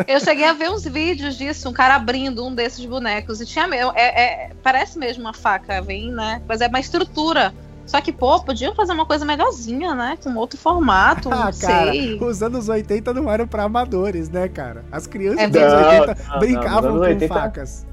Eu 0.06 0.20
cheguei 0.20 0.44
a 0.44 0.52
ver 0.52 0.70
uns 0.70 0.84
vídeos 0.84 1.36
disso, 1.36 1.68
um 1.68 1.72
cara 1.72 1.94
abrindo 1.96 2.44
um 2.46 2.54
desses 2.54 2.84
bonecos. 2.84 3.40
E 3.40 3.46
tinha 3.46 3.66
mesmo. 3.68 3.92
É, 3.94 4.22
é- 4.22 4.50
parece 4.62 4.98
mesmo 4.98 5.22
uma 5.24 5.34
faca, 5.34 5.80
vem, 5.82 6.10
né? 6.10 6.42
Mas 6.48 6.60
é 6.60 6.66
uma 6.68 6.80
estrutura. 6.80 7.52
Só 7.84 8.00
que, 8.00 8.12
pô, 8.12 8.40
podiam 8.42 8.74
fazer 8.74 8.92
uma 8.92 9.04
coisa 9.04 9.24
melhorzinha, 9.24 9.94
né? 9.94 10.16
Com 10.22 10.34
outro 10.36 10.56
formato, 10.58 11.28
não 11.28 11.36
Ah, 11.42 11.50
cara, 11.52 11.90
sei. 11.92 12.16
os 12.22 12.42
anos 12.42 12.68
80 12.68 13.12
não 13.12 13.30
eram 13.30 13.46
pra 13.46 13.64
amadores, 13.64 14.30
né, 14.30 14.48
cara? 14.48 14.84
As 14.90 15.06
crianças 15.06 15.40
É 15.40 15.48
dos 15.48 15.60
anos 15.60 15.72
verdade. 15.72 16.00
80 16.10 16.22
Não, 16.22 16.30
não, 16.32 16.38
brincavam 16.38 16.74
nos 16.74 16.84
anos 16.84 16.98
com 17.00 17.12
80 17.14 17.34
facas. 17.34 17.86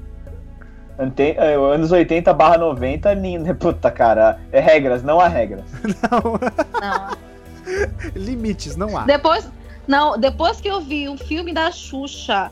Ante- 1.00 1.34
é, 1.38 1.54
anos 1.54 1.90
80 1.90 2.32
barra 2.34 2.58
90, 2.58 3.14
nem- 3.14 3.42
puta, 3.54 3.90
cara. 3.90 4.38
É 4.52 4.60
regras, 4.60 5.02
não 5.02 5.18
há 5.18 5.28
regras. 5.28 5.64
Não, 6.10 6.38
Não. 6.80 7.30
limites, 8.14 8.76
não 8.76 8.96
há. 8.98 9.04
Depois, 9.04 9.48
não, 9.86 10.18
depois 10.18 10.60
que 10.60 10.68
eu 10.68 10.80
vi 10.80 11.08
um 11.08 11.16
filme 11.16 11.52
da 11.54 11.70
Xuxa 11.70 12.50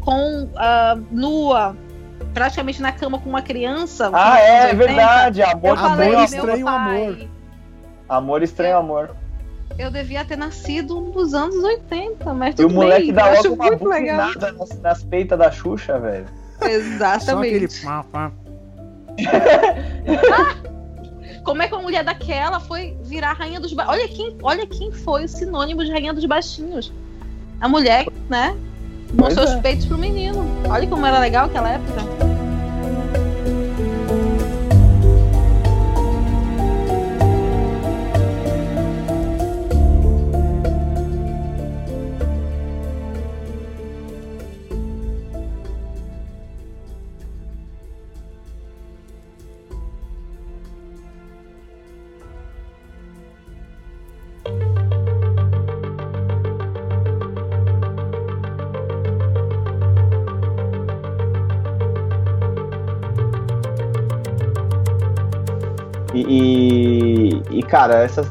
com 0.00 0.48
ah, 0.56 0.96
nua, 1.10 1.76
praticamente 2.32 2.80
na 2.82 2.90
cama 2.92 3.18
com 3.18 3.28
uma 3.28 3.42
criança. 3.42 4.10
Ah, 4.12 4.40
é, 4.40 4.50
anos 4.50 4.64
é 4.64 4.64
80, 4.72 4.76
verdade. 4.86 5.40
Eu 5.40 5.46
Amor, 5.48 5.76
falei, 5.78 6.08
Amor 6.14 6.24
estranho, 6.24 6.64
pai, 6.64 6.74
amor. 7.06 7.28
amor 8.08 8.42
estranho, 8.42 8.76
amor. 8.78 9.10
Eu 9.78 9.90
devia 9.90 10.24
ter 10.24 10.36
nascido 10.36 11.00
nos 11.00 11.34
anos 11.34 11.56
80, 11.62 12.32
mas 12.32 12.50
E 12.58 12.64
o 12.64 12.68
tudo 12.68 12.74
moleque 12.74 13.06
bem, 13.06 13.12
dá 13.14 13.30
logo 13.32 13.54
uma 13.54 13.70
bufinada 13.76 14.52
nas, 14.52 14.80
nas 14.80 15.02
peitas 15.04 15.38
da 15.38 15.50
Xuxa, 15.50 15.98
velho. 15.98 16.26
Só 17.20 17.38
aquele 17.38 17.64
Exatamente. 17.64 17.84
pá, 17.84 18.04
pá. 18.04 18.32
Como 21.44 21.62
é 21.62 21.68
que 21.68 21.74
uma 21.74 21.82
mulher 21.82 22.02
daquela 22.02 22.58
foi 22.58 22.96
virar 23.04 23.34
rainha 23.34 23.60
dos 23.60 23.72
baixinhos? 23.74 24.00
Olha 24.00 24.08
quem, 24.08 24.36
olha 24.42 24.66
quem 24.66 24.90
foi 24.90 25.24
o 25.24 25.28
sinônimo 25.28 25.84
de 25.84 25.90
rainha 25.90 26.12
dos 26.12 26.24
baixinhos. 26.24 26.92
A 27.60 27.68
mulher, 27.68 28.06
né? 28.28 28.56
Mostrou 29.12 29.44
Pois 29.44 29.50
os 29.50 29.56
é. 29.56 29.60
peitos 29.60 29.86
pro 29.86 29.98
menino. 29.98 30.44
Olha 30.68 30.86
como 30.86 31.04
era 31.04 31.18
legal 31.18 31.46
aquela 31.46 31.70
época. 31.70 32.33
E, 66.14 67.40
e, 67.50 67.58
e, 67.58 67.62
cara, 67.62 68.02
essas. 68.02 68.26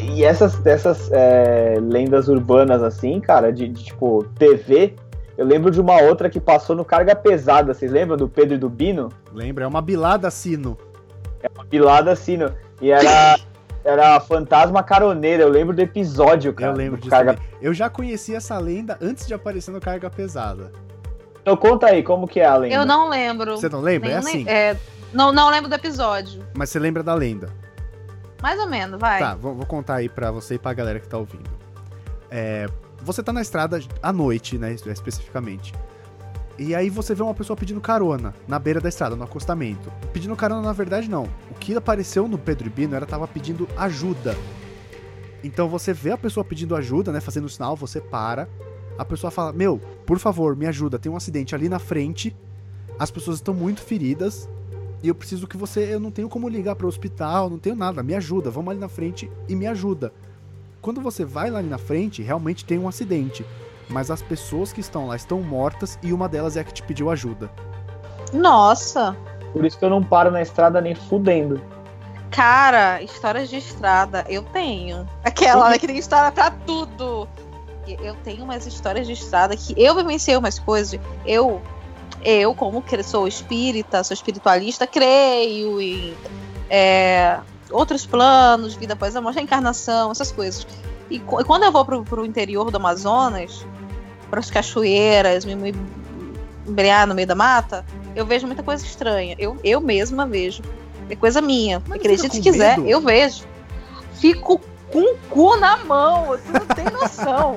E 0.00 0.24
essas 0.24 0.56
dessas 0.56 1.10
é, 1.12 1.76
lendas 1.80 2.28
urbanas, 2.28 2.82
assim, 2.82 3.20
cara, 3.20 3.52
de, 3.52 3.68
de, 3.68 3.84
tipo 3.84 4.24
TV, 4.38 4.94
eu 5.38 5.46
lembro 5.46 5.70
de 5.70 5.80
uma 5.80 6.00
outra 6.02 6.28
que 6.28 6.40
passou 6.40 6.74
no 6.74 6.84
Carga 6.84 7.14
Pesada. 7.14 7.72
Vocês 7.72 7.90
lembram 7.92 8.16
do 8.16 8.28
Pedro 8.28 8.54
e 8.54 8.58
do 8.58 8.68
Bino? 8.68 9.08
Lembra? 9.32 9.64
É 9.64 9.66
uma 9.66 9.80
bilada 9.80 10.30
sino. 10.30 10.76
É 11.42 11.48
uma 11.54 11.64
pilada 11.64 12.10
assim, 12.10 12.36
no- 12.36 12.52
e 12.80 12.90
era. 12.90 13.36
Era 13.84 14.20
Fantasma 14.20 14.80
Caroneira, 14.80 15.42
eu 15.42 15.48
lembro 15.48 15.74
do 15.74 15.82
episódio, 15.82 16.52
cara. 16.52 16.70
Eu 16.70 16.76
lembro 16.76 16.98
disso. 16.98 17.10
Carga... 17.10 17.36
Eu 17.60 17.74
já 17.74 17.90
conhecia 17.90 18.36
essa 18.36 18.56
lenda 18.56 18.96
antes 19.02 19.26
de 19.26 19.34
aparecer 19.34 19.72
no 19.72 19.80
Carga 19.80 20.08
Pesada. 20.08 20.70
Então 21.40 21.56
conta 21.56 21.88
aí, 21.88 22.00
como 22.00 22.28
que 22.28 22.38
é 22.38 22.46
a 22.46 22.56
lenda? 22.56 22.76
Eu 22.76 22.86
não 22.86 23.08
lembro. 23.08 23.56
Você 23.56 23.68
não 23.68 23.80
lembra? 23.80 24.08
É 24.08 24.20
Nenhum- 24.20 24.28
assim. 24.28 24.48
é, 24.48 24.76
não, 25.12 25.32
não 25.32 25.50
lembro 25.50 25.68
do 25.68 25.74
episódio. 25.74 26.44
Mas 26.54 26.70
você 26.70 26.78
lembra 26.78 27.02
da 27.02 27.14
lenda. 27.14 27.50
Mais 28.42 28.58
ou 28.58 28.68
menos, 28.68 28.98
vai. 28.98 29.20
Tá, 29.20 29.34
vou, 29.34 29.54
vou 29.54 29.66
contar 29.66 29.96
aí 29.96 30.08
pra 30.08 30.30
você 30.30 30.54
e 30.54 30.58
pra 30.58 30.72
galera 30.74 30.98
que 30.98 31.08
tá 31.08 31.16
ouvindo. 31.16 31.48
É, 32.30 32.66
você 33.00 33.22
tá 33.22 33.32
na 33.32 33.40
estrada 33.40 33.80
à 34.02 34.12
noite, 34.12 34.58
né, 34.58 34.72
especificamente. 34.72 35.72
E 36.58 36.74
aí 36.74 36.90
você 36.90 37.14
vê 37.14 37.22
uma 37.22 37.34
pessoa 37.34 37.56
pedindo 37.56 37.80
carona 37.80 38.34
na 38.46 38.58
beira 38.58 38.80
da 38.80 38.88
estrada, 38.88 39.16
no 39.16 39.24
acostamento. 39.24 39.90
Pedindo 40.12 40.34
carona, 40.36 40.62
na 40.62 40.72
verdade, 40.72 41.08
não. 41.08 41.24
O 41.50 41.54
que 41.54 41.74
apareceu 41.74 42.26
no 42.26 42.36
Pedro 42.38 42.66
e 42.66 42.70
Bino 42.70 42.94
era 42.94 43.06
tava 43.06 43.26
pedindo 43.28 43.68
ajuda. 43.76 44.36
Então 45.42 45.68
você 45.68 45.92
vê 45.92 46.12
a 46.12 46.18
pessoa 46.18 46.44
pedindo 46.44 46.76
ajuda, 46.76 47.12
né, 47.12 47.20
fazendo 47.20 47.48
sinal, 47.48 47.76
você 47.76 48.00
para. 48.00 48.48
A 48.98 49.04
pessoa 49.04 49.30
fala: 49.30 49.52
"Meu, 49.52 49.78
por 50.06 50.18
favor, 50.18 50.54
me 50.56 50.66
ajuda, 50.66 50.98
tem 50.98 51.10
um 51.10 51.16
acidente 51.16 51.54
ali 51.54 51.68
na 51.68 51.78
frente. 51.78 52.36
As 52.98 53.10
pessoas 53.10 53.38
estão 53.38 53.54
muito 53.54 53.80
feridas 53.80 54.48
e 55.02 55.08
eu 55.08 55.14
preciso 55.14 55.46
que 55.46 55.56
você, 55.56 55.94
eu 55.94 56.00
não 56.00 56.10
tenho 56.10 56.28
como 56.28 56.48
ligar 56.48 56.76
para 56.76 56.86
o 56.86 56.88
hospital, 56.88 57.50
não 57.50 57.58
tenho 57.58 57.76
nada, 57.76 58.02
me 58.02 58.14
ajuda, 58.14 58.50
vamos 58.50 58.70
ali 58.70 58.80
na 58.80 58.88
frente 58.88 59.30
e 59.48 59.54
me 59.54 59.66
ajuda". 59.66 60.12
Quando 60.80 61.00
você 61.00 61.24
vai 61.24 61.50
lá 61.50 61.60
ali 61.60 61.68
na 61.68 61.78
frente, 61.78 62.22
realmente 62.22 62.64
tem 62.64 62.78
um 62.78 62.88
acidente, 62.88 63.44
mas 63.88 64.10
as 64.10 64.22
pessoas 64.22 64.72
que 64.72 64.80
estão 64.80 65.06
lá 65.06 65.16
estão 65.16 65.40
mortas 65.40 65.98
e 66.02 66.12
uma 66.12 66.28
delas 66.28 66.56
é 66.56 66.60
a 66.60 66.64
que 66.64 66.72
te 66.72 66.82
pediu 66.82 67.10
ajuda. 67.10 67.50
Nossa. 68.32 69.16
Por 69.52 69.64
isso 69.64 69.78
que 69.78 69.84
eu 69.84 69.90
não 69.90 70.02
paro 70.02 70.30
na 70.30 70.40
estrada 70.40 70.80
nem 70.80 70.94
fudendo. 70.94 71.60
Cara, 72.30 73.02
histórias 73.02 73.50
de 73.50 73.58
estrada, 73.58 74.24
eu 74.28 74.42
tenho. 74.42 75.06
Aquela 75.22 75.68
né, 75.68 75.78
que 75.78 75.86
tem 75.86 75.98
história 75.98 76.32
pra 76.32 76.50
tudo. 76.50 77.28
Eu 77.86 78.14
tenho 78.24 78.44
umas 78.44 78.66
histórias 78.66 79.06
de 79.06 79.12
estrada 79.12 79.54
que 79.54 79.74
eu 79.76 79.94
vivenciei 79.94 80.36
umas 80.36 80.58
coisas. 80.58 80.98
Eu, 81.26 81.60
eu 82.24 82.54
como 82.54 82.82
que 82.82 83.02
sou 83.02 83.26
espírita, 83.26 84.02
sou 84.04 84.14
espiritualista, 84.14 84.86
creio 84.86 85.80
em 85.80 86.14
é, 86.70 87.38
outros 87.70 88.06
planos, 88.06 88.74
vida 88.74 88.94
após 88.94 89.14
a 89.16 89.20
morte, 89.20 89.36
reencarnação, 89.36 90.10
essas 90.10 90.32
coisas. 90.32 90.66
E, 91.10 91.16
e 91.16 91.20
quando 91.20 91.64
eu 91.64 91.72
vou 91.72 91.84
pro, 91.84 92.04
pro 92.04 92.24
interior 92.24 92.70
do 92.70 92.76
Amazonas, 92.76 93.66
pras 94.30 94.50
cachoeiras, 94.50 95.44
me, 95.44 95.54
me 95.54 95.74
embrear 96.66 97.06
no 97.06 97.14
meio 97.14 97.26
da 97.26 97.34
mata, 97.34 97.84
eu 98.14 98.24
vejo 98.24 98.46
muita 98.46 98.62
coisa 98.62 98.84
estranha. 98.84 99.36
Eu, 99.38 99.58
eu 99.62 99.80
mesma 99.80 100.26
vejo. 100.26 100.62
É 101.08 101.16
coisa 101.16 101.40
minha. 101.40 101.82
Mas 101.86 101.98
Acredite 101.98 102.36
se 102.36 102.40
quiser, 102.40 102.78
eu 102.78 103.00
vejo. 103.00 103.44
Fico 104.14 104.60
com 104.90 105.00
o 105.00 105.18
cu 105.30 105.56
na 105.56 105.78
mão, 105.78 106.38
tu 106.38 106.52
não 106.52 106.66
tem 106.66 106.84
noção. 106.84 107.56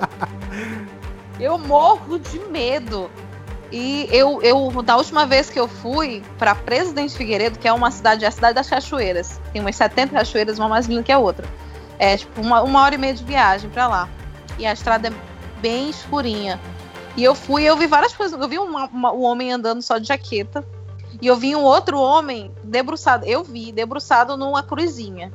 eu 1.39 1.57
morro 1.57 2.17
de 2.17 2.39
medo. 2.39 3.09
E 3.77 4.07
eu, 4.09 4.41
eu, 4.41 4.81
da 4.81 4.95
última 4.95 5.25
vez 5.25 5.49
que 5.49 5.59
eu 5.59 5.67
fui 5.67 6.23
pra 6.39 6.55
Presidente 6.55 7.13
Figueiredo, 7.13 7.59
que 7.59 7.67
é 7.67 7.73
uma 7.73 7.91
cidade, 7.91 8.23
é 8.23 8.27
a 8.29 8.31
cidade 8.31 8.53
das 8.55 8.69
cachoeiras, 8.69 9.37
tem 9.51 9.61
umas 9.61 9.75
70 9.75 10.13
cachoeiras, 10.13 10.57
uma 10.57 10.69
mais 10.69 10.85
linda 10.85 11.03
que 11.03 11.11
a 11.11 11.19
outra. 11.19 11.45
É 11.99 12.15
tipo 12.15 12.39
uma, 12.39 12.61
uma 12.61 12.81
hora 12.81 12.95
e 12.95 12.97
meia 12.97 13.13
de 13.13 13.21
viagem 13.25 13.69
pra 13.69 13.85
lá. 13.89 14.07
E 14.57 14.65
a 14.65 14.71
estrada 14.71 15.09
é 15.09 15.13
bem 15.59 15.89
escurinha. 15.89 16.57
E 17.17 17.23
eu 17.25 17.35
fui, 17.35 17.63
eu 17.63 17.75
vi 17.75 17.85
várias 17.85 18.15
coisas. 18.15 18.39
Eu 18.39 18.47
vi 18.47 18.57
uma- 18.57 18.85
uma- 18.85 19.11
um 19.11 19.23
homem 19.23 19.51
andando 19.51 19.81
só 19.81 19.97
de 19.97 20.07
jaqueta. 20.07 20.65
E 21.21 21.27
eu 21.27 21.35
vi 21.35 21.53
um 21.53 21.63
outro 21.63 21.99
homem 21.99 22.53
debruçado. 22.63 23.25
Eu 23.25 23.43
vi, 23.43 23.73
debruçado 23.73 24.37
numa 24.37 24.63
cruzinha. 24.63 25.33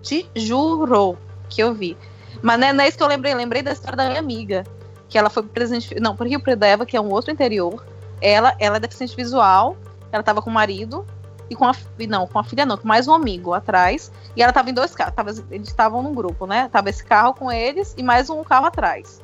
Te 0.00 0.28
juro 0.36 1.18
que 1.48 1.60
eu 1.60 1.74
vi. 1.74 1.96
Mas 2.40 2.58
não 2.60 2.66
é, 2.68 2.72
não 2.72 2.84
é 2.84 2.88
isso 2.88 2.96
que 2.96 3.02
eu 3.02 3.08
lembrei. 3.08 3.34
Lembrei 3.34 3.62
da 3.62 3.72
história 3.72 3.96
da 3.96 4.06
minha 4.06 4.20
amiga. 4.20 4.64
Que 5.12 5.18
ela 5.18 5.28
foi 5.28 5.42
pro 5.42 5.52
Presidente. 5.52 5.94
Não, 6.00 6.16
pro 6.16 6.26
Rio 6.26 6.40
Preto 6.40 6.86
que 6.86 6.96
é 6.96 7.00
um 7.00 7.10
outro 7.10 7.30
interior. 7.30 7.84
Ela, 8.18 8.56
ela 8.58 8.78
é 8.78 8.80
deficiente 8.80 9.14
visual. 9.14 9.76
Ela 10.10 10.22
tava 10.22 10.40
com 10.40 10.48
o 10.48 10.52
marido. 10.52 11.06
E 11.50 11.54
com 11.54 11.66
a. 11.66 11.72
Não, 12.08 12.26
com 12.26 12.38
a 12.38 12.44
filha 12.44 12.64
não, 12.64 12.78
com 12.78 12.88
mais 12.88 13.06
um 13.06 13.12
amigo 13.12 13.52
atrás. 13.52 14.10
E 14.34 14.42
ela 14.42 14.54
tava 14.54 14.70
em 14.70 14.72
dois 14.72 14.94
carros. 14.94 15.14
Tava, 15.14 15.30
eles 15.50 15.68
estavam 15.68 16.02
num 16.02 16.14
grupo, 16.14 16.46
né? 16.46 16.70
Tava 16.72 16.88
esse 16.88 17.04
carro 17.04 17.34
com 17.34 17.52
eles 17.52 17.94
e 17.98 18.02
mais 18.02 18.30
um 18.30 18.42
carro 18.42 18.64
atrás. 18.64 19.20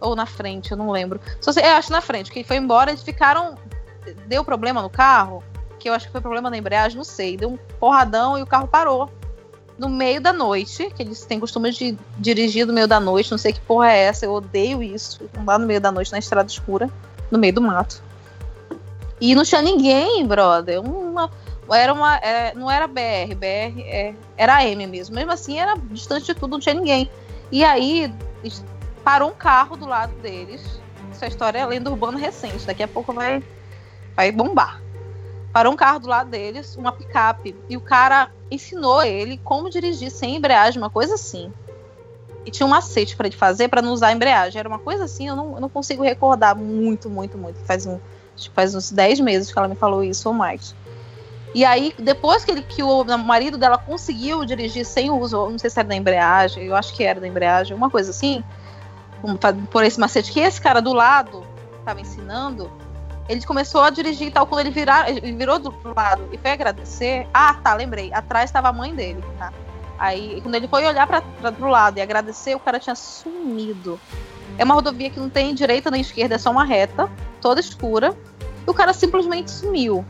Ou 0.00 0.16
na 0.16 0.24
frente, 0.24 0.70
eu 0.70 0.78
não 0.78 0.90
lembro. 0.90 1.20
Só 1.38 1.52
sei, 1.52 1.64
eu 1.64 1.72
acho 1.72 1.92
na 1.92 2.00
frente, 2.00 2.30
que 2.30 2.42
foi 2.42 2.56
embora, 2.56 2.90
eles 2.90 3.02
ficaram. 3.02 3.56
Deu 4.26 4.42
problema 4.42 4.80
no 4.80 4.88
carro, 4.88 5.44
que 5.78 5.90
eu 5.90 5.92
acho 5.92 6.06
que 6.06 6.12
foi 6.12 6.22
problema 6.22 6.48
na 6.48 6.56
embreagem, 6.56 6.96
não 6.96 7.04
sei. 7.04 7.36
Deu 7.36 7.50
um 7.50 7.58
porradão 7.78 8.38
e 8.38 8.42
o 8.42 8.46
carro 8.46 8.66
parou. 8.66 9.10
No 9.80 9.88
meio 9.88 10.20
da 10.20 10.30
noite, 10.30 10.92
que 10.94 11.02
eles 11.02 11.24
têm 11.24 11.40
costume 11.40 11.70
de 11.70 11.96
dirigir 12.18 12.66
no 12.66 12.72
meio 12.74 12.86
da 12.86 13.00
noite, 13.00 13.30
não 13.30 13.38
sei 13.38 13.50
que 13.50 13.60
porra 13.60 13.90
é 13.90 14.00
essa, 14.00 14.26
eu 14.26 14.32
odeio 14.34 14.82
isso. 14.82 15.18
Andar 15.34 15.58
no 15.58 15.66
meio 15.66 15.80
da 15.80 15.90
noite 15.90 16.12
na 16.12 16.18
estrada 16.18 16.50
escura, 16.50 16.90
no 17.30 17.38
meio 17.38 17.54
do 17.54 17.62
mato. 17.62 18.02
E 19.18 19.34
não 19.34 19.42
tinha 19.42 19.62
ninguém, 19.62 20.26
brother. 20.26 20.82
Uma, 20.82 21.30
era 21.72 21.94
uma. 21.94 22.16
é, 22.16 22.54
não 22.54 22.70
era 22.70 22.86
BR, 22.86 23.34
BR 23.34 23.80
é, 23.80 24.14
era 24.36 24.62
M 24.66 24.86
mesmo. 24.86 25.14
Mesmo 25.14 25.32
assim, 25.32 25.58
era 25.58 25.74
distante 25.90 26.26
de 26.26 26.34
tudo, 26.34 26.50
não 26.50 26.60
tinha 26.60 26.74
ninguém. 26.74 27.10
E 27.50 27.64
aí, 27.64 28.12
parou 29.02 29.30
um 29.30 29.34
carro 29.34 29.78
do 29.78 29.86
lado 29.86 30.12
deles. 30.20 30.60
Essa 31.10 31.26
história 31.26 31.58
é 31.58 31.64
lenda 31.64 31.90
urbana 31.90 32.18
recente, 32.18 32.66
daqui 32.66 32.82
a 32.82 32.88
pouco 32.88 33.14
vai, 33.14 33.42
vai 34.14 34.30
bombar. 34.30 34.78
Parou 35.52 35.72
um 35.72 35.76
carro 35.76 35.98
do 35.98 36.08
lado 36.08 36.30
deles, 36.30 36.76
uma 36.76 36.92
picape, 36.92 37.56
e 37.68 37.76
o 37.76 37.80
cara 37.80 38.30
ensinou 38.50 39.02
ele 39.02 39.38
como 39.38 39.70
dirigir 39.70 40.10
sem 40.10 40.36
embreagem, 40.36 40.80
uma 40.80 40.90
coisa 40.90 41.14
assim. 41.14 41.52
E 42.46 42.50
tinha 42.50 42.66
um 42.66 42.70
macete 42.70 43.16
pra 43.16 43.26
ele 43.26 43.36
fazer 43.36 43.68
pra 43.68 43.82
não 43.82 43.92
usar 43.92 44.12
embreagem. 44.12 44.58
Era 44.58 44.68
uma 44.68 44.78
coisa 44.78 45.04
assim, 45.04 45.28
eu 45.28 45.36
não, 45.36 45.54
eu 45.54 45.60
não 45.60 45.68
consigo 45.68 46.02
recordar 46.02 46.56
muito, 46.56 47.10
muito, 47.10 47.36
muito. 47.36 47.58
Faz, 47.64 47.84
um, 47.84 47.98
faz 48.54 48.74
uns 48.74 48.90
10 48.90 49.20
meses 49.20 49.52
que 49.52 49.58
ela 49.58 49.68
me 49.68 49.74
falou 49.74 50.02
isso 50.02 50.28
ou 50.28 50.34
mais. 50.34 50.74
E 51.52 51.64
aí, 51.64 51.92
depois 51.98 52.44
que, 52.44 52.52
ele, 52.52 52.62
que 52.62 52.82
o 52.82 53.04
marido 53.18 53.58
dela 53.58 53.76
conseguiu 53.76 54.44
dirigir 54.44 54.86
sem 54.86 55.10
uso, 55.10 55.50
não 55.50 55.58
sei 55.58 55.68
se 55.68 55.80
era 55.80 55.88
da 55.88 55.96
embreagem, 55.96 56.64
eu 56.64 56.76
acho 56.76 56.94
que 56.94 57.02
era 57.02 57.20
da 57.20 57.26
embreagem, 57.26 57.76
uma 57.76 57.90
coisa 57.90 58.10
assim, 58.10 58.44
por 59.70 59.84
esse 59.84 59.98
macete 59.98 60.30
que 60.30 60.38
esse 60.38 60.60
cara 60.60 60.80
do 60.80 60.92
lado 60.92 61.44
estava 61.80 62.00
ensinando, 62.00 62.70
ele 63.30 63.46
começou 63.46 63.82
a 63.82 63.90
dirigir 63.90 64.28
e 64.28 64.30
tal. 64.30 64.46
Quando 64.46 64.60
ele, 64.60 64.70
virar, 64.70 65.08
ele 65.08 65.32
virou 65.32 65.58
do 65.58 65.72
lado 65.94 66.28
e 66.32 66.38
foi 66.38 66.50
agradecer. 66.50 67.26
Ah, 67.32 67.54
tá, 67.54 67.74
lembrei. 67.74 68.12
Atrás 68.12 68.50
estava 68.50 68.68
a 68.68 68.72
mãe 68.72 68.94
dele, 68.94 69.22
tá? 69.38 69.52
Aí, 69.98 70.40
quando 70.42 70.54
ele 70.54 70.66
foi 70.66 70.84
olhar 70.86 71.06
para 71.06 71.22
pro 71.52 71.68
lado 71.68 71.98
e 71.98 72.00
agradecer, 72.00 72.54
o 72.54 72.60
cara 72.60 72.78
tinha 72.80 72.94
sumido. 72.94 74.00
É 74.58 74.64
uma 74.64 74.74
rodovia 74.74 75.10
que 75.10 75.20
não 75.20 75.30
tem 75.30 75.54
direita 75.54 75.90
nem 75.90 76.00
esquerda, 76.00 76.34
é 76.34 76.38
só 76.38 76.50
uma 76.50 76.64
reta, 76.64 77.08
toda 77.40 77.60
escura. 77.60 78.16
E 78.66 78.70
o 78.70 78.74
cara 78.74 78.92
simplesmente 78.92 79.50
sumiu. 79.50 80.04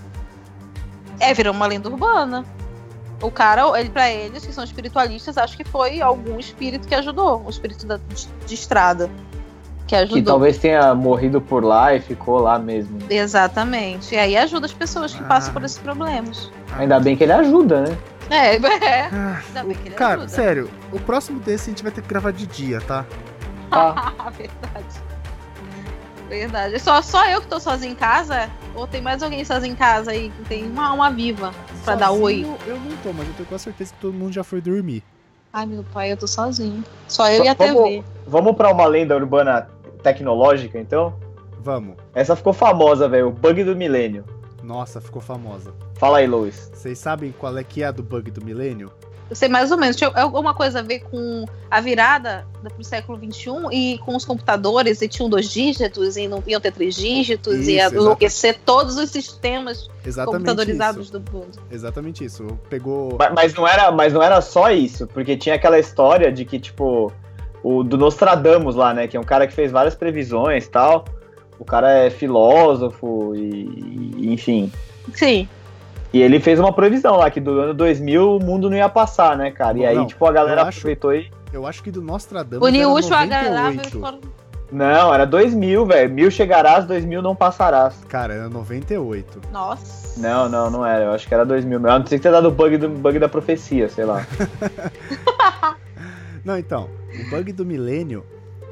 É, 1.19 1.35
virou 1.35 1.53
uma 1.53 1.67
lenda 1.67 1.89
urbana. 1.89 2.45
O 3.21 3.31
cara, 3.31 3.79
ele 3.79 3.91
para 3.91 4.11
eles, 4.11 4.47
que 4.47 4.53
são 4.53 4.65
espiritualistas, 4.65 5.37
acho 5.37 5.57
que 5.57 5.65
foi 5.65 6.01
algum 6.01 6.39
espírito 6.39 6.89
que 6.89 6.95
ajudou, 6.95 7.45
o 7.45 7.51
espírito 7.51 7.85
da- 7.87 7.99
de, 7.99 8.27
de 8.47 8.55
estrada. 8.55 9.11
Que 9.91 9.97
ajudou. 9.97 10.17
Que 10.19 10.23
talvez 10.23 10.57
tenha 10.57 10.95
morrido 10.95 11.41
por 11.41 11.65
lá 11.65 11.93
e 11.97 12.01
ficou 12.01 12.39
lá 12.39 12.61
mesmo. 12.61 12.97
Exatamente. 13.11 14.15
E 14.15 14.19
aí 14.19 14.37
ajuda 14.37 14.67
as 14.67 14.73
pessoas 14.73 15.13
que 15.13 15.21
Ah. 15.25 15.27
passam 15.27 15.53
por 15.53 15.65
esses 15.65 15.79
problemas. 15.79 16.49
Ainda 16.79 17.01
bem 17.01 17.17
que 17.17 17.25
ele 17.25 17.33
ajuda, 17.33 17.83
né? 17.83 17.99
É, 18.31 18.55
é. 18.87 19.09
Ah, 19.13 19.41
Ainda 19.49 19.65
bem 19.65 19.75
que 19.77 19.89
ele 19.89 19.95
Cara, 19.97 20.15
ajuda. 20.15 20.29
sério, 20.29 20.71
o 20.93 21.01
próximo 21.01 21.41
desse 21.41 21.69
a 21.69 21.73
gente 21.73 21.83
vai 21.83 21.91
ter 21.91 22.03
que 22.03 22.09
gravar 22.09 22.31
de 22.31 22.47
dia, 22.47 22.81
tá? 22.81 23.05
Tá. 23.69 24.13
Verdade. 24.39 24.87
Verdade. 26.29 26.79
Só, 26.79 27.03
só 27.03 27.27
eu 27.29 27.41
que 27.41 27.49
tô 27.49 27.59
sozinha 27.59 27.91
em 27.91 27.97
casa? 27.97 28.49
Ou 28.77 28.87
tem 28.87 29.01
mais 29.03 29.23
alguém 29.25 29.45
sozinho 29.45 29.73
em 29.73 29.77
casa 29.77 30.13
aí 30.13 30.31
que 30.31 30.45
tem 30.49 30.67
uma 30.71 30.89
alma 30.91 31.11
viva 31.11 31.53
pra 31.85 31.97
dar 31.97 32.13
oi? 32.13 32.45
Sozinho 32.45 32.57
Eu 32.67 32.77
não 32.77 32.97
tô, 32.99 33.13
mas 33.13 33.27
eu 33.27 33.35
tenho 33.35 33.49
quase 33.49 33.65
certeza 33.65 33.93
que 33.93 34.01
todo 34.01 34.15
mundo 34.15 34.33
já 34.33 34.45
foi 34.45 34.61
dormir. 34.61 35.03
Ai, 35.53 35.67
meu 35.67 35.85
pai, 35.93 36.13
eu 36.13 36.17
tô 36.17 36.29
sozinho. 36.29 36.85
Só 37.09 37.29
eu 37.29 37.45
e 37.45 37.49
a 37.49 37.55
Vamos- 37.55 37.83
TV. 37.83 38.05
Vamos 38.29 38.55
pra 38.57 38.71
uma 38.73 38.87
lenda 38.87 39.17
urbana 39.17 39.69
tecnológica, 40.01 40.79
então? 40.79 41.15
Vamos. 41.63 41.97
Essa 42.15 42.35
ficou 42.35 42.53
famosa, 42.53 43.09
velho. 43.09 43.29
O 43.29 43.33
bug 43.33 43.63
do 43.65 43.77
milênio. 43.77 44.25
Nossa, 44.63 45.01
ficou 45.01 45.21
famosa. 45.23 45.73
Fala 45.95 46.19
aí, 46.19 46.27
Luiz. 46.27 46.71
Vocês 46.75 46.99
sabem 46.99 47.33
qual 47.39 47.57
é 47.57 47.65
que 47.65 47.83
é 47.83 47.87
a 47.87 47.91
do 47.91 48.03
bug 48.03 48.31
do 48.31 48.45
milênio? 48.45 48.91
Eu 49.29 49.37
sei 49.37 49.49
mais 49.49 49.71
ou 49.71 49.79
menos. 49.79 49.95
Tinha 49.95 50.11
alguma 50.17 50.53
coisa 50.55 50.81
a 50.81 50.83
ver 50.83 51.01
com 51.01 51.45
a 51.71 51.81
virada 51.81 52.45
da- 52.63 52.69
pro 52.71 52.83
século 52.83 53.17
XXI 53.17 53.53
e 53.71 53.99
com 53.99 54.17
os 54.17 54.25
computadores, 54.25 55.01
e 55.03 55.09
tinham 55.09 55.31
dois 55.31 55.49
dígitos, 55.51 56.17
e 56.17 56.27
não 56.27 56.43
iam 56.49 56.61
ter 56.61 56.73
três 56.73 56.97
dígitos, 56.97 57.69
e 57.69 57.75
ia 57.75 57.87
Isso, 57.87 57.95
enlouquecer 57.95 58.59
todos 58.67 58.97
os 58.97 59.09
sistemas 59.11 59.89
Exatamente 60.05 60.39
computadorizados 60.39 61.05
isso. 61.09 61.19
do 61.19 61.33
mundo. 61.33 61.59
Exatamente 61.71 62.25
isso. 62.25 62.45
Pegou. 62.69 63.17
Mas, 63.19 63.33
mas 63.33 63.55
não 63.55 63.69
era, 63.69 63.93
mas 63.93 64.13
não 64.13 64.23
era 64.23 64.41
só 64.41 64.69
isso, 64.73 65.07
porque 65.07 65.37
tinha 65.37 65.55
aquela 65.55 65.79
história 65.79 66.33
de 66.33 66.45
que, 66.45 66.59
tipo, 66.59 67.13
o 67.63 67.83
do 67.83 67.97
Nostradamus 67.99 68.75
lá, 68.75 68.93
né? 68.95 69.07
Que 69.07 69.17
é 69.17 69.21
um 69.21 69.25
cara 69.25 69.47
que 69.47 69.53
fez 69.53 69.71
várias 69.71 69.95
previsões 69.95 70.67
e 70.67 70.71
tal. 70.71 71.05
O 71.59 71.65
cara 71.65 71.91
é 71.91 72.11
filósofo 72.11 73.33
e, 73.35 74.15
e- 74.19 74.33
enfim. 74.33 74.73
Sim. 75.15 75.49
E 76.13 76.21
ele 76.21 76.41
fez 76.41 76.59
uma 76.59 76.73
previsão 76.73 77.17
lá 77.17 77.31
que 77.31 77.39
do 77.41 77.61
ano 77.61 77.75
2000 77.75 78.37
o 78.37 78.41
mundo 78.43 78.69
não 78.71 78.77
ia 78.77 78.89
passar, 78.89 79.37
né, 79.37 79.51
cara? 79.51 79.79
E 79.79 79.87
aí, 79.87 79.95
Não, 79.97 80.07
tipo, 80.07 80.25
a 80.27 80.33
galera 80.33 80.63
acho- 80.63 80.79
aproveitou 80.79 81.15
e. 81.15 81.31
Eu 81.53 81.67
acho 81.67 81.83
que 81.83 81.91
do 81.91 82.01
Nostradamus. 82.01 82.67
Era 82.75 82.89
o 82.89 82.97
agradável 82.97 83.53
98. 83.75 83.89
e 83.89 84.01
foram- 84.01 84.21
Não, 84.73 85.13
era 85.13 85.27
2000, 85.27 85.85
velho. 85.85 86.11
Mil 86.15 86.31
chegarás, 86.31 86.85
2000 86.87 87.21
não 87.21 87.35
passarás. 87.37 88.03
Cara, 88.09 88.35
era 88.35 88.49
98. 88.49 89.41
Nossa. 89.53 90.19
Não, 90.21 90.49
não, 90.49 90.71
não 90.71 90.87
era. 90.87 91.05
Eu 91.07 91.13
acho 91.13 91.27
que 91.29 91.35
era 91.35 91.45
2000. 91.45 91.79
mesmo. 91.81 91.93
Eu 91.95 91.99
não 92.01 92.07
sei 92.07 92.19
que 92.19 92.23
ter 92.23 92.31
dado 92.33 92.49
o 92.49 92.51
bug, 92.53 92.77
do, 92.79 92.89
bug 92.89 93.19
da 93.19 93.29
profecia, 93.29 93.89
sei 93.89 94.05
lá. 94.05 94.25
Não, 96.45 96.59
então, 96.59 96.89
o 97.27 97.31
bug 97.31 97.53
do 97.53 97.65
milênio, 97.65 98.25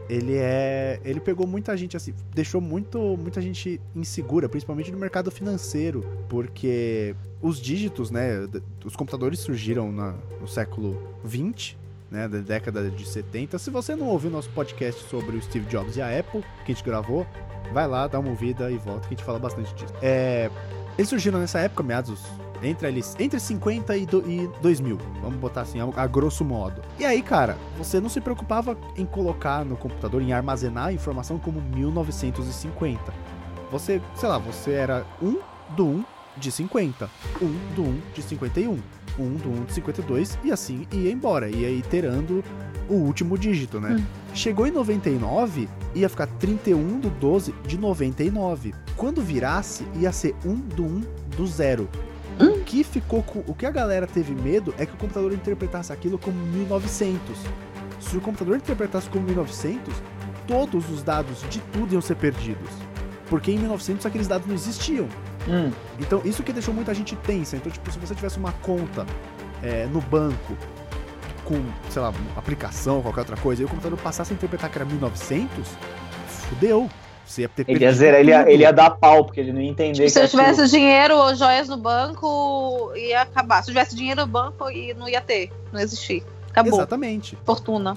ele 0.08 0.36
é. 0.36 1.00
Ele 1.04 1.20
pegou 1.20 1.46
muita 1.46 1.76
gente 1.76 1.96
assim, 1.96 2.14
deixou 2.34 2.60
muito, 2.60 2.98
muita 3.16 3.40
gente 3.42 3.80
insegura, 3.94 4.48
principalmente 4.48 4.90
no 4.90 4.98
mercado 4.98 5.30
financeiro, 5.30 6.04
porque 6.28 7.14
os 7.42 7.60
dígitos, 7.60 8.10
né? 8.10 8.46
Os 8.84 8.96
computadores 8.96 9.38
surgiram 9.40 9.92
na- 9.92 10.14
no 10.40 10.48
século 10.48 11.00
20. 11.24 11.76
Né, 12.10 12.26
da 12.26 12.38
década 12.38 12.88
de 12.90 13.06
70. 13.06 13.58
Se 13.58 13.68
você 13.68 13.94
não 13.94 14.06
ouviu 14.06 14.30
nosso 14.30 14.48
podcast 14.48 15.06
sobre 15.10 15.36
o 15.36 15.42
Steve 15.42 15.66
Jobs 15.66 15.94
e 15.94 16.00
a 16.00 16.18
Apple, 16.18 16.40
que 16.64 16.72
a 16.72 16.74
gente 16.74 16.82
gravou, 16.82 17.26
vai 17.70 17.86
lá, 17.86 18.06
dá 18.06 18.18
uma 18.18 18.30
ouvida 18.30 18.70
e 18.70 18.78
volta, 18.78 19.00
que 19.00 19.08
a 19.08 19.10
gente 19.18 19.24
fala 19.24 19.38
bastante 19.38 19.74
disso. 19.74 19.92
É, 20.00 20.50
eles 20.96 21.06
surgiram 21.10 21.38
nessa 21.38 21.58
época, 21.58 21.82
meados 21.82 22.24
entre, 22.62 22.86
ali, 22.86 23.02
entre 23.18 23.38
50 23.38 23.96
e, 23.96 24.06
do, 24.06 24.18
e 24.30 24.48
2000. 24.60 24.98
Vamos 25.22 25.38
botar 25.38 25.62
assim, 25.62 25.80
a, 25.80 25.88
a 25.96 26.06
grosso 26.06 26.44
modo. 26.44 26.82
E 26.98 27.04
aí, 27.04 27.22
cara, 27.22 27.56
você 27.76 28.00
não 28.00 28.08
se 28.08 28.20
preocupava 28.20 28.76
em 28.96 29.06
colocar 29.06 29.64
no 29.64 29.76
computador, 29.76 30.22
em 30.22 30.32
armazenar 30.32 30.86
a 30.86 30.92
informação 30.92 31.38
como 31.38 31.60
1950. 31.60 33.12
Você, 33.70 34.00
sei 34.16 34.28
lá, 34.28 34.38
você 34.38 34.72
era 34.72 35.04
1 35.22 35.38
do 35.76 35.86
1 35.86 36.04
de 36.38 36.52
50, 36.52 37.10
1 37.42 37.74
do 37.74 37.82
1 37.82 38.00
de 38.14 38.22
51, 38.22 38.78
1 39.18 39.34
do 39.34 39.50
1 39.50 39.64
de 39.64 39.72
52 39.72 40.38
e 40.44 40.52
assim 40.52 40.86
ia 40.92 41.10
embora. 41.10 41.48
Ia 41.48 41.70
iterando 41.70 42.44
o 42.88 42.94
último 42.94 43.36
dígito, 43.36 43.80
né? 43.80 44.02
Chegou 44.32 44.66
em 44.66 44.70
99, 44.70 45.68
ia 45.94 46.08
ficar 46.08 46.26
31 46.26 47.00
do 47.00 47.10
12 47.10 47.52
de 47.66 47.76
99. 47.76 48.74
Quando 48.96 49.20
virasse, 49.20 49.84
ia 49.96 50.12
ser 50.12 50.34
1 50.44 50.54
do 50.54 50.84
1 50.84 51.02
do 51.36 51.46
0. 51.46 51.88
O 52.40 52.64
que 52.64 52.84
ficou 52.84 53.22
com. 53.22 53.40
O 53.46 53.54
que 53.54 53.66
a 53.66 53.70
galera 53.70 54.06
teve 54.06 54.34
medo 54.34 54.74
é 54.78 54.86
que 54.86 54.94
o 54.94 54.96
computador 54.96 55.32
interpretasse 55.32 55.92
aquilo 55.92 56.18
como 56.18 56.38
1900. 56.38 57.20
Se 58.00 58.16
o 58.16 58.20
computador 58.20 58.56
interpretasse 58.56 59.08
como 59.08 59.24
1900, 59.26 59.92
todos 60.46 60.88
os 60.90 61.02
dados 61.02 61.42
de 61.50 61.60
tudo 61.72 61.92
iam 61.92 62.00
ser 62.00 62.16
perdidos. 62.16 62.70
Porque 63.28 63.50
em 63.50 63.58
1900 63.58 64.06
aqueles 64.06 64.28
dados 64.28 64.46
não 64.46 64.54
existiam. 64.54 65.08
Hum. 65.48 65.70
Então, 65.98 66.22
isso 66.24 66.42
que 66.42 66.52
deixou 66.52 66.72
muita 66.72 66.94
gente 66.94 67.16
tensa. 67.16 67.56
Então, 67.56 67.70
tipo, 67.70 67.90
se 67.90 67.98
você 67.98 68.14
tivesse 68.14 68.38
uma 68.38 68.52
conta 68.52 69.04
é, 69.62 69.86
no 69.86 70.00
banco 70.00 70.56
com, 71.44 71.62
sei 71.90 72.02
lá, 72.02 72.12
aplicação, 72.36 73.02
qualquer 73.02 73.20
outra 73.20 73.36
coisa, 73.36 73.62
e 73.62 73.64
o 73.64 73.68
computador 73.68 73.98
passasse 73.98 74.32
a 74.32 74.34
interpretar 74.34 74.70
que 74.70 74.78
era 74.78 74.84
1900, 74.84 75.68
fudeu. 76.26 76.88
Você 77.28 77.42
ia 77.42 77.48
ter 77.48 77.64
Ele 77.68 77.84
ia, 77.84 77.90
ele, 78.18 78.30
ia, 78.30 78.50
ele 78.50 78.62
ia 78.62 78.72
dar 78.72 78.90
pau, 78.90 79.24
porque 79.24 79.38
ele 79.38 79.52
não 79.52 79.60
ia 79.60 79.68
entender 79.70 79.92
Tipo, 80.06 80.10
se 80.10 80.20
eu 80.20 80.28
tivesse 80.28 80.50
aquilo- 80.62 80.68
dinheiro 80.68 81.16
ou 81.16 81.34
joias 81.34 81.68
no 81.68 81.76
banco, 81.76 82.92
ia 82.96 83.22
acabar. 83.22 83.62
Se 83.62 83.70
eu 83.70 83.74
tivesse 83.74 83.94
dinheiro 83.94 84.22
no 84.22 84.26
banco, 84.26 84.70
e 84.70 84.94
não 84.94 85.08
ia 85.08 85.20
ter. 85.20 85.50
Não 85.72 85.78
existir. 85.80 86.24
Acabou. 86.50 86.72
Exatamente. 86.78 87.36
Fortuna. 87.44 87.96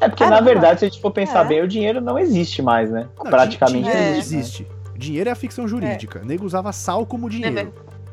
É 0.00 0.08
porque, 0.08 0.24
na 0.24 0.30
Caramba. 0.32 0.50
verdade, 0.50 0.80
se 0.80 0.84
a 0.84 0.88
gente 0.88 1.00
for 1.00 1.10
pensar 1.10 1.46
É. 1.46 1.48
bem, 1.48 1.62
o 1.62 1.66
dinheiro 1.68 2.00
não 2.02 2.18
existe 2.18 2.60
mais, 2.60 2.90
né? 2.90 3.08
Não, 3.16 3.24
Praticamente 3.30 3.84
dinheiro 3.84 3.98
não 4.10 4.14
É. 4.14 4.18
existe. 4.18 4.66
Dinheiro 4.94 5.28
é 5.30 5.32
a 5.32 5.36
ficção 5.36 5.66
jurídica. 5.66 6.22
Nego 6.22 6.44
usava 6.44 6.70
sal 6.72 7.06
como 7.06 7.30
dinheiro. 7.30 7.72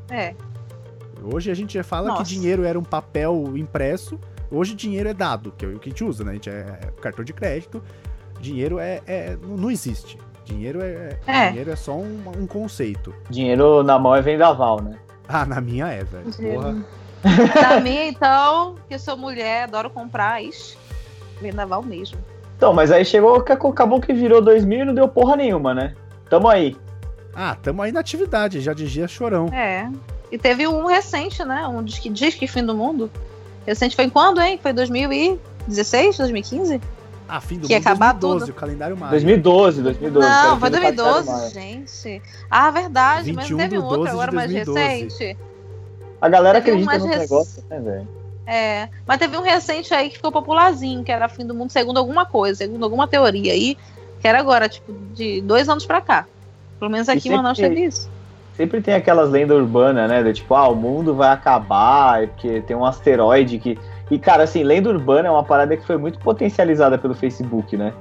É. 0.10 0.34
Hoje 1.22 1.52
a 1.52 1.54
gente 1.54 1.74
já 1.74 1.84
fala 1.84 2.10
Nossa. 2.10 2.24
que 2.24 2.30
dinheiro 2.30 2.64
era 2.64 2.80
um 2.80 2.84
papel 2.84 3.52
impresso. 3.56 4.18
Hoje 4.52 4.74
dinheiro 4.76 5.10
é 5.10 5.14
dado, 5.14 5.54
que 5.58 5.66
é 5.66 5.68
o 5.68 5.80
que 5.80 5.90
a 5.90 5.92
gente 5.92 6.04
usa, 6.04 6.24
né? 6.24 6.32
A 6.32 6.34
gente 6.36 6.50
é 6.50 6.64
cartão 7.02 7.24
de 7.26 7.34
crédito. 7.34 7.82
Dinheiro 8.44 8.78
é, 8.78 9.02
é- 9.08 9.38
não 9.42 9.72
existe. 9.72 10.18
Dinheiro 10.44 10.82
é, 10.82 11.18
É. 11.26 11.50
dinheiro 11.50 11.72
é 11.72 11.76
só 11.78 11.94
um, 11.94 12.22
um 12.38 12.46
conceito. 12.46 13.16
Dinheiro 13.30 13.82
na 13.84 13.98
mão 13.98 14.14
é 14.14 14.22
vendaval, 14.22 14.82
né? 14.82 14.98
Ah, 15.30 15.46
na 15.46 15.62
minha 15.62 15.88
é, 15.88 16.04
velho. 16.04 16.54
Porra. 16.54 16.76
Pra 17.54 17.80
mim, 17.80 18.10
então, 18.10 18.76
que 18.90 18.96
eu 18.96 19.00
sou 19.00 19.16
mulher, 19.16 19.64
adoro 19.64 19.90
comprar, 19.90 20.44
ixi, 20.44 20.78
vendaval 21.42 21.82
mesmo. 21.82 22.18
Então, 22.58 22.74
mas 22.74 22.92
aí 22.92 23.06
chegou, 23.06 23.36
acabou 23.38 24.02
que 24.02 24.12
virou 24.14 24.42
2000 24.42 24.82
e 24.82 24.86
não 24.86 24.94
deu 24.94 25.08
porra 25.08 25.38
nenhuma, 25.38 25.74
né? 25.74 25.96
Tamo 26.30 26.50
aí. 26.50 26.76
Ah, 27.34 27.56
tamo 27.56 27.82
aí 27.82 27.94
na 27.94 28.02
atividade, 28.02 28.60
já 28.60 28.74
dizia 28.74 29.08
chorão. 29.08 29.48
É. 29.54 29.90
E 30.30 30.38
teve 30.38 30.68
um 30.68 30.86
recente, 30.86 31.44
né? 31.46 31.66
Um 31.66 31.82
diz 31.82 31.98
que 32.00 32.10
diz 32.10 32.36
que 32.36 32.46
fim 32.46 32.66
do 32.66 32.76
mundo. 32.76 33.10
Recente 33.66 33.96
foi 33.96 34.04
em 34.06 34.10
quando, 34.10 34.42
hein? 34.42 34.60
Foi 34.62 34.74
2016, 34.74 36.18
2015? 36.18 36.82
Ah, 37.28 37.40
fim 37.42 37.58
do 37.58 37.68
Que 37.68 37.74
mundo 37.76 37.82
acabar 37.88 38.14
2012, 38.14 38.46
tudo. 38.46 38.56
o 38.56 38.60
calendário 38.60 38.98
maio. 38.98 39.12
2012, 39.12 39.82
2012. 39.82 40.28
não, 40.28 40.60
foi 40.60 40.70
fez 40.70 40.82
o 40.82 40.82
calendário 40.82 40.96
2012, 41.24 41.32
maia. 41.32 41.50
gente. 41.50 42.22
Ah, 42.52 42.72
verdade, 42.72 43.34
mas 43.34 43.46
21 43.48 43.58
não 43.58 43.64
teve 43.64 43.78
um 43.78 43.84
outro 43.84 43.98
12 43.98 44.10
de 44.10 44.14
agora 44.16 44.32
mais 44.32 44.52
2012. 44.52 44.80
recente. 45.04 45.38
A 46.22 46.30
galera 46.30 46.62
Teve 46.62 46.72
acredita 46.84 46.98
nos 47.00 47.08
rec- 47.08 47.20
negócios, 47.20 47.66
né, 47.70 47.80
velho? 47.80 48.08
É, 48.46 48.90
mas 49.08 49.18
teve 49.20 49.38
um 49.38 49.42
recente 49.42 49.94
aí 49.94 50.10
que 50.10 50.18
ficou 50.18 50.32
popularzinho, 50.32 51.04
que 51.04 51.12
era 51.12 51.30
fim 51.30 51.46
do 51.46 51.56
mundo 51.56 51.72
segundo 51.72 51.98
alguma 51.98 52.26
coisa, 52.26 52.58
segundo 52.60 52.84
alguma 52.84 53.08
teoria 53.08 53.54
aí, 53.54 53.78
que 54.20 54.28
era 54.28 54.40
agora, 54.40 54.68
tipo, 54.68 54.92
de 55.14 55.42
dois 55.42 55.68
anos 55.70 55.86
pra 55.86 56.02
cá. 56.02 56.26
Pelo 56.80 56.92
menos 56.92 57.08
aqui 57.08 57.30
em 57.30 57.36
Manaus 57.36 57.58
teve 57.58 57.86
isso. 57.86 58.10
Sempre 58.58 58.82
tem 58.82 58.94
aquelas 58.94 59.30
lendas 59.30 59.58
urbanas, 59.58 60.10
né? 60.10 60.22
Do 60.22 60.32
tipo, 60.34 60.54
ah, 60.54 60.68
o 60.68 60.76
mundo 60.76 61.16
vai 61.16 61.30
acabar, 61.30 62.24
é 62.24 62.28
porque 62.28 62.62
tem 62.62 62.76
um 62.76 62.86
asteroide 62.86 63.58
que. 63.60 63.80
E, 64.14 64.20
cara, 64.20 64.44
assim, 64.44 64.64
lenda 64.64 64.90
urbana 64.90 65.28
é 65.28 65.32
uma 65.32 65.44
parada 65.44 65.76
que 65.76 65.84
foi 65.84 65.98
muito 65.98 66.20
potencializada 66.20 67.00
pelo 67.00 67.16
Facebook, 67.16 67.76
né? 67.76 67.94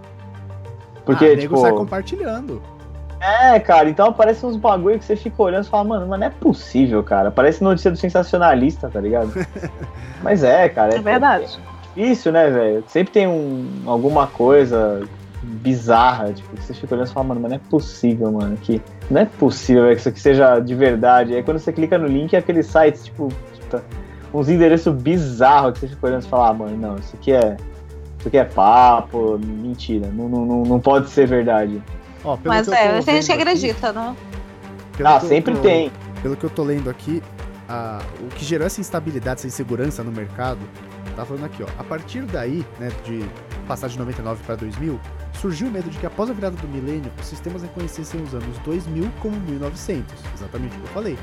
Porque, 1.07 1.25
ah, 1.25 1.29
nego 1.29 1.41
tipo. 1.41 1.57
sai 1.57 1.73
compartilhando. 1.73 2.63
É, 3.19 3.59
cara, 3.59 3.89
então 3.89 4.09
aparece 4.09 4.45
uns 4.45 4.57
bagulho 4.57 4.99
que 4.99 5.05
você 5.07 5.17
fica 5.17 5.43
olhando 5.43 5.65
e 5.65 5.69
fala, 5.69 5.85
mano, 5.85 6.07
mas 6.07 6.21
não 6.21 6.27
é 6.27 6.31
possível, 6.31 7.03
cara. 7.03 7.31
Parece 7.31 7.65
notícia 7.65 7.91
do 7.91 7.97
sensacionalista, 7.97 8.91
tá 8.91 9.01
ligado? 9.01 9.33
mas 10.23 10.45
é, 10.45 10.69
cara. 10.69 10.97
É 10.97 10.99
verdade. 10.99 11.59
difícil, 11.95 12.31
né, 12.31 12.51
velho? 12.51 12.85
Sempre 12.89 13.13
tem 13.15 13.27
um, 13.27 13.85
alguma 13.87 14.27
coisa 14.27 15.01
bizarra, 15.43 16.31
tipo, 16.33 16.55
que 16.57 16.63
você 16.63 16.75
fica 16.75 16.95
olhando 16.95 17.09
e 17.09 17.13
fala, 17.13 17.29
mano, 17.29 17.41
mas 17.41 17.51
não 17.53 17.57
é 17.57 17.61
possível, 17.71 18.31
mano, 18.31 18.55
que 18.59 18.83
não 19.11 19.23
é 19.23 19.25
possível 19.25 19.85
véio, 19.85 19.95
que 19.95 20.01
isso 20.01 20.09
aqui 20.11 20.21
seja 20.21 20.59
de 20.59 20.75
verdade. 20.75 21.35
Aí 21.35 21.43
quando 21.43 21.59
você 21.59 21.73
clica 21.73 21.97
no 21.97 22.07
link, 22.07 22.35
é 22.35 22.39
aqueles 22.39 22.67
sites, 22.67 23.05
tipo, 23.05 23.29
puta, 23.73 23.83
uns 24.33 24.49
endereços 24.49 24.95
bizarros 24.95 25.75
que 25.75 25.81
você 25.81 25.89
fica 25.89 26.07
olhando 26.07 26.25
e 26.25 26.29
fala, 26.29 26.49
ah, 26.51 26.55
mano, 26.55 26.77
não, 26.77 26.97
isso 26.97 27.15
aqui 27.17 27.33
é. 27.33 27.57
Isso 28.19 28.29
aqui 28.29 28.39
é 28.39 28.45
papo, 28.45 29.37
mentira, 29.39 30.07
não, 30.13 30.29
não, 30.29 30.45
não, 30.47 30.63
não 30.63 30.81
pode 30.81 31.11
ser 31.11 31.27
verdade. 31.27 31.83
Ó, 32.25 32.37
pelo 32.37 32.55
Mas 32.55 32.69
é, 32.69 33.03
tem 33.03 33.15
gente 33.17 33.27
que 33.27 33.33
acredita, 33.33 33.93
né? 33.93 34.15
pelo 34.97 35.09
Ah, 35.09 35.19
eu 35.21 35.29
sempre 35.29 35.55
tô- 35.55 35.61
tem. 35.61 35.91
Pelo 36.23 36.37
que 36.37 36.45
eu 36.45 36.51
tô 36.51 36.63
lendo 36.63 36.89
aqui, 36.89 37.21
a- 37.69 38.01
o 38.21 38.29
que 38.29 38.45
gerou 38.45 38.65
essa 38.65 38.81
instabilidade, 38.81 39.41
essa 39.41 39.49
insegurança 39.49 40.05
no 40.05 40.13
mercado, 40.13 40.61
tá 41.17 41.25
falando 41.25 41.47
aqui, 41.47 41.65
ó. 41.65 41.67
A 41.81 41.83
partir 41.83 42.23
daí, 42.23 42.65
né, 42.79 42.91
de 43.05 43.25
passar 43.67 43.89
de 43.89 43.99
99 43.99 44.41
para 44.45 44.55
2000, 44.55 45.01
surgiu 45.33 45.67
o 45.67 45.71
medo 45.73 45.91
de 45.91 45.99
que 45.99 46.07
após 46.07 46.31
a 46.31 46.33
virada 46.33 46.55
do 46.57 46.69
milênio, 46.69 47.11
os 47.21 47.27
sistemas 47.27 47.63
reconhecessem 47.63 48.23
os 48.23 48.33
anos 48.35 48.57
2000 48.65 49.11
como 49.21 49.35
1900, 49.41 50.15
exatamente 50.33 50.77
o 50.77 50.79
que 50.81 50.85
eu 50.87 50.93
falei. 50.93 51.19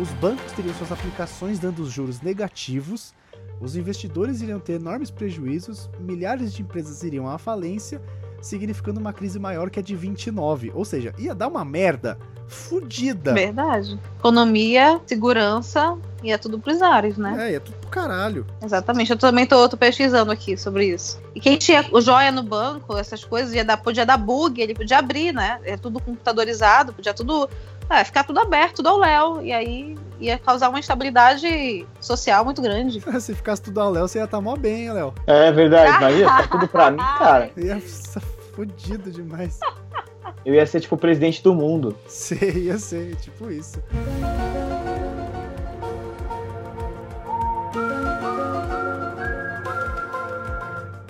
Os 0.00 0.08
bancos 0.20 0.52
teriam 0.52 0.74
suas 0.74 0.92
aplicações 0.92 1.58
dando 1.58 1.88
juros 1.88 2.20
negativos, 2.20 3.12
os 3.60 3.76
investidores 3.76 4.40
iriam 4.40 4.58
ter 4.58 4.74
enormes 4.74 5.10
prejuízos, 5.10 5.90
milhares 5.98 6.52
de 6.54 6.62
empresas 6.62 7.02
iriam 7.02 7.28
à 7.28 7.36
falência, 7.36 8.00
significando 8.40 8.98
uma 8.98 9.12
crise 9.12 9.38
maior 9.38 9.68
que 9.68 9.78
a 9.78 9.82
de 9.82 9.94
29. 9.94 10.72
Ou 10.74 10.84
seja, 10.84 11.14
ia 11.18 11.34
dar 11.34 11.48
uma 11.48 11.62
merda 11.62 12.18
fudida. 12.48 13.34
Verdade. 13.34 14.00
Economia, 14.18 14.98
segurança, 15.06 15.96
ia 16.22 16.38
tudo 16.38 16.58
pros 16.58 16.80
ares, 16.80 17.18
né? 17.18 17.48
É, 17.48 17.52
ia 17.52 17.60
tudo 17.60 17.76
pro 17.76 17.90
caralho. 17.90 18.46
Exatamente. 18.62 19.12
Eu 19.12 19.18
também 19.18 19.46
tô, 19.46 19.68
tô 19.68 19.76
pesquisando 19.76 20.32
aqui 20.32 20.56
sobre 20.56 20.86
isso. 20.86 21.20
E 21.34 21.40
quem 21.40 21.58
tinha 21.58 21.86
o 21.92 22.00
joia 22.00 22.32
no 22.32 22.42
banco, 22.42 22.96
essas 22.96 23.22
coisas, 23.24 23.52
ia 23.54 23.64
dar, 23.64 23.76
podia 23.76 24.06
dar 24.06 24.16
bug, 24.16 24.60
ele 24.60 24.74
podia 24.74 24.98
abrir, 24.98 25.32
né? 25.32 25.60
É 25.64 25.76
tudo 25.76 26.00
computadorizado, 26.00 26.92
podia 26.94 27.12
tudo. 27.12 27.48
É, 27.90 28.04
ficar 28.04 28.22
tudo 28.22 28.38
aberto, 28.38 28.76
tudo 28.76 28.88
ao 28.88 28.98
léu. 28.98 29.42
E 29.42 29.52
aí 29.52 29.96
ia 30.20 30.38
causar 30.38 30.68
uma 30.68 30.78
instabilidade 30.78 31.84
social 32.00 32.44
muito 32.44 32.62
grande. 32.62 33.00
Se 33.20 33.34
ficasse 33.34 33.62
tudo 33.62 33.80
ao 33.80 33.90
Léo, 33.90 34.06
você 34.06 34.18
ia 34.18 34.24
estar 34.24 34.40
mó 34.40 34.54
bem, 34.56 34.84
hein, 34.84 34.92
Léo. 34.92 35.12
É 35.26 35.50
verdade, 35.50 35.96
imagina, 35.96 36.42
tá 36.42 36.48
tudo 36.48 36.68
pra 36.68 36.90
mim, 36.92 36.98
cara. 36.98 37.50
Ia 37.58 37.78
estar 37.78 38.20
fudido 38.54 39.10
demais. 39.10 39.58
Eu 40.44 40.54
ia 40.54 40.64
ser 40.66 40.80
tipo 40.80 40.94
o 40.94 40.98
presidente 40.98 41.42
do 41.42 41.54
mundo. 41.54 41.96
Você 42.06 42.52
ia 42.52 42.78
ser, 42.78 43.16
tipo 43.16 43.50
isso. 43.50 43.82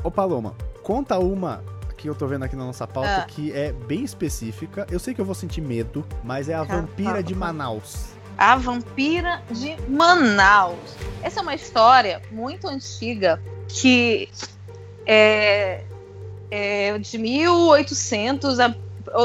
Ô 0.02 0.10
Paloma, 0.10 0.54
conta 0.82 1.18
uma 1.18 1.62
que 2.00 2.08
eu 2.08 2.14
tô 2.14 2.26
vendo 2.26 2.44
aqui 2.44 2.56
na 2.56 2.64
nossa 2.64 2.86
pauta 2.86 3.18
Ah. 3.18 3.26
que 3.26 3.52
é 3.52 3.72
bem 3.72 4.02
específica. 4.02 4.86
Eu 4.90 4.98
sei 4.98 5.12
que 5.12 5.20
eu 5.20 5.24
vou 5.24 5.34
sentir 5.34 5.60
medo, 5.60 6.04
mas 6.24 6.48
é 6.48 6.54
a 6.54 6.62
vampira 6.62 7.22
de. 7.22 7.34
Manaus. 7.34 8.14
A 8.38 8.56
Vampira 8.56 9.42
de 9.50 9.76
Manaus. 9.86 10.78
Essa 11.22 11.40
é 11.40 11.42
uma 11.42 11.54
história 11.54 12.22
muito 12.30 12.66
antiga 12.66 13.38
que 13.68 14.30
é, 15.06 15.84
é 16.50 16.98
de 16.98 17.18
1800, 17.18 18.60
a, 18.60 18.74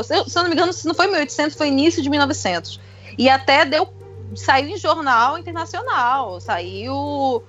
se 0.03 0.13
eu 0.13 0.43
não 0.43 0.49
me 0.49 0.51
engano, 0.51 0.73
se 0.73 0.85
não 0.85 0.93
foi 0.93 1.07
1800, 1.07 1.55
foi 1.55 1.69
início 1.69 2.03
de 2.03 2.09
1900. 2.09 2.81
E 3.17 3.29
até 3.29 3.63
deu 3.63 3.87
saiu 4.35 4.69
em 4.69 4.77
jornal 4.77 5.37
internacional, 5.37 6.41
saiu 6.41 7.41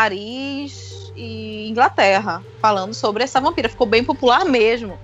Paris 0.00 1.10
e 1.16 1.68
Inglaterra 1.70 2.42
falando 2.60 2.92
sobre 2.92 3.24
essa 3.24 3.40
vampira. 3.40 3.66
Ficou 3.66 3.86
bem 3.86 4.04
popular 4.04 4.44
mesmo. 4.44 4.98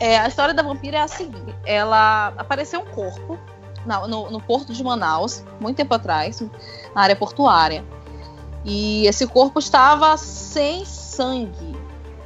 É, 0.00 0.18
a 0.18 0.26
história 0.26 0.52
da 0.52 0.62
vampira 0.64 0.98
é 0.98 1.00
a 1.00 1.06
seguinte: 1.08 1.54
ela 1.64 2.32
apareceu 2.36 2.80
um 2.80 2.86
corpo 2.86 3.38
na- 3.86 4.06
no, 4.08 4.28
no 4.30 4.40
porto 4.40 4.72
de 4.72 4.82
Manaus, 4.82 5.44
muito 5.60 5.76
tempo 5.76 5.94
atrás, 5.94 6.40
na 6.92 7.02
área 7.02 7.14
portuária. 7.14 7.84
E 8.64 9.06
esse 9.06 9.28
corpo 9.28 9.60
estava 9.60 10.16
sem 10.16 10.84
sangue. 10.84 11.76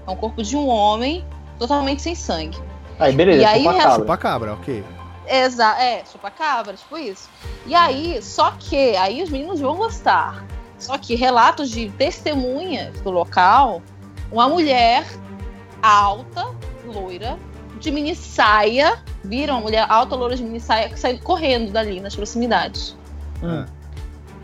É 0.06 0.10
um 0.10 0.16
corpo 0.16 0.42
de 0.42 0.56
um 0.56 0.66
homem 0.68 1.22
totalmente 1.58 2.00
sem 2.00 2.14
sangue. 2.14 2.58
Aí, 2.98 3.12
beleza, 3.14 3.42
E 3.42 3.44
aí, 3.44 3.58
chupa 3.62 3.70
essa- 3.76 3.82
cabra. 3.82 3.98
Chupa 4.00 4.16
cabra, 4.16 4.52
ok. 4.54 4.84
Exa 5.26 5.80
é, 5.80 6.02
chupa-cabra, 6.10 6.74
tipo 6.74 6.96
isso. 6.98 7.28
E 7.66 7.72
aí, 7.74 8.20
só 8.20 8.50
que, 8.58 8.96
aí 8.96 9.22
os 9.22 9.30
meninos 9.30 9.60
vão 9.60 9.76
gostar. 9.76 10.44
Só 10.80 10.98
que 10.98 11.14
relatos 11.14 11.70
de 11.70 11.90
testemunhas 11.90 13.00
do 13.02 13.10
local, 13.10 13.80
uma 14.32 14.48
mulher 14.48 15.06
alta, 15.82 16.46
loira, 16.84 17.38
de 17.78 17.90
mini 17.90 18.14
saia, 18.16 18.98
viram 19.22 19.54
uma 19.56 19.60
mulher 19.60 19.86
alta, 19.88 20.16
loira 20.16 20.34
de 20.36 20.42
mini 20.42 20.58
saia 20.58 20.96
saindo 20.96 21.22
correndo 21.22 21.70
dali 21.70 22.00
nas 22.00 22.16
proximidades. 22.16 22.96
Hum. 23.42 23.64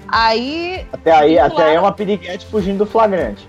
Aí, 0.09 0.87
Até 0.93 1.11
aí, 1.11 1.35
Claro. 1.35 1.53
até 1.55 1.65
aí 1.65 1.75
é 1.75 1.81
uma 1.81 1.93
piriguete 1.93 2.47
fugindo 2.47 2.79
do 2.79 2.87
flagrante. 2.87 3.49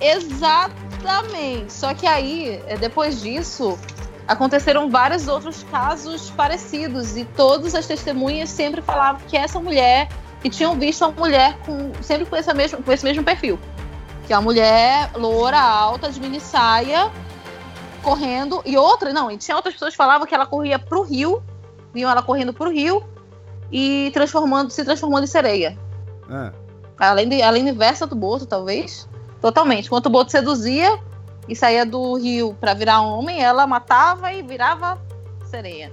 exatamente. 0.00 1.72
Só 1.72 1.94
que 1.94 2.06
aí, 2.06 2.60
eh, 2.66 2.76
depois 2.76 3.20
disso, 3.20 3.78
aconteceram 4.26 4.90
vários 4.90 5.28
outros 5.28 5.62
casos 5.64 6.30
parecidos 6.30 7.16
e 7.16 7.24
todas 7.24 7.74
as 7.74 7.86
testemunhas 7.86 8.48
sempre 8.50 8.80
falavam 8.82 9.20
que 9.28 9.36
essa 9.36 9.60
mulher 9.60 10.08
que 10.44 10.50
tinham 10.50 10.78
visto 10.78 11.02
uma 11.02 11.10
mulher 11.12 11.56
com 11.64 11.90
sempre 12.02 12.26
com 12.26 12.36
esse 12.36 12.52
mesmo 12.52 12.82
com 12.82 12.92
esse 12.92 13.02
mesmo 13.02 13.24
perfil, 13.24 13.58
que 14.26 14.32
é 14.34 14.36
uma 14.36 14.42
mulher 14.42 15.10
loura, 15.14 15.58
alta, 15.58 16.12
de 16.12 16.20
mini 16.20 16.38
saia, 16.38 17.10
correndo 18.02 18.60
e 18.66 18.76
outra 18.76 19.10
não, 19.10 19.30
e 19.30 19.38
tinha 19.38 19.56
outras 19.56 19.72
pessoas 19.72 19.92
que 19.92 19.96
falavam 19.96 20.26
que 20.26 20.34
ela 20.34 20.44
corria 20.44 20.78
pro 20.78 21.00
rio, 21.00 21.42
viam 21.94 22.10
ela 22.10 22.22
correndo 22.22 22.52
pro 22.52 22.70
rio 22.70 23.02
e 23.72 24.10
transformando 24.12 24.70
se 24.70 24.84
transformando 24.84 25.24
em 25.24 25.28
sereia. 25.28 25.78
Ah, 26.28 26.52
Além, 26.98 27.26
de, 27.26 27.42
além 27.42 27.66
inversa 27.66 28.06
do 28.06 28.14
Boto, 28.14 28.44
talvez. 28.44 29.08
Totalmente. 29.40 29.86
Enquanto 29.86 30.06
o 30.06 30.10
Boto 30.10 30.30
seduzia 30.30 31.00
e 31.48 31.56
saía 31.56 31.86
do 31.86 32.16
rio 32.16 32.54
pra 32.60 32.74
virar 32.74 33.00
homem, 33.00 33.42
ela 33.42 33.66
matava 33.66 34.30
e 34.30 34.42
virava 34.42 35.00
sereia. 35.46 35.90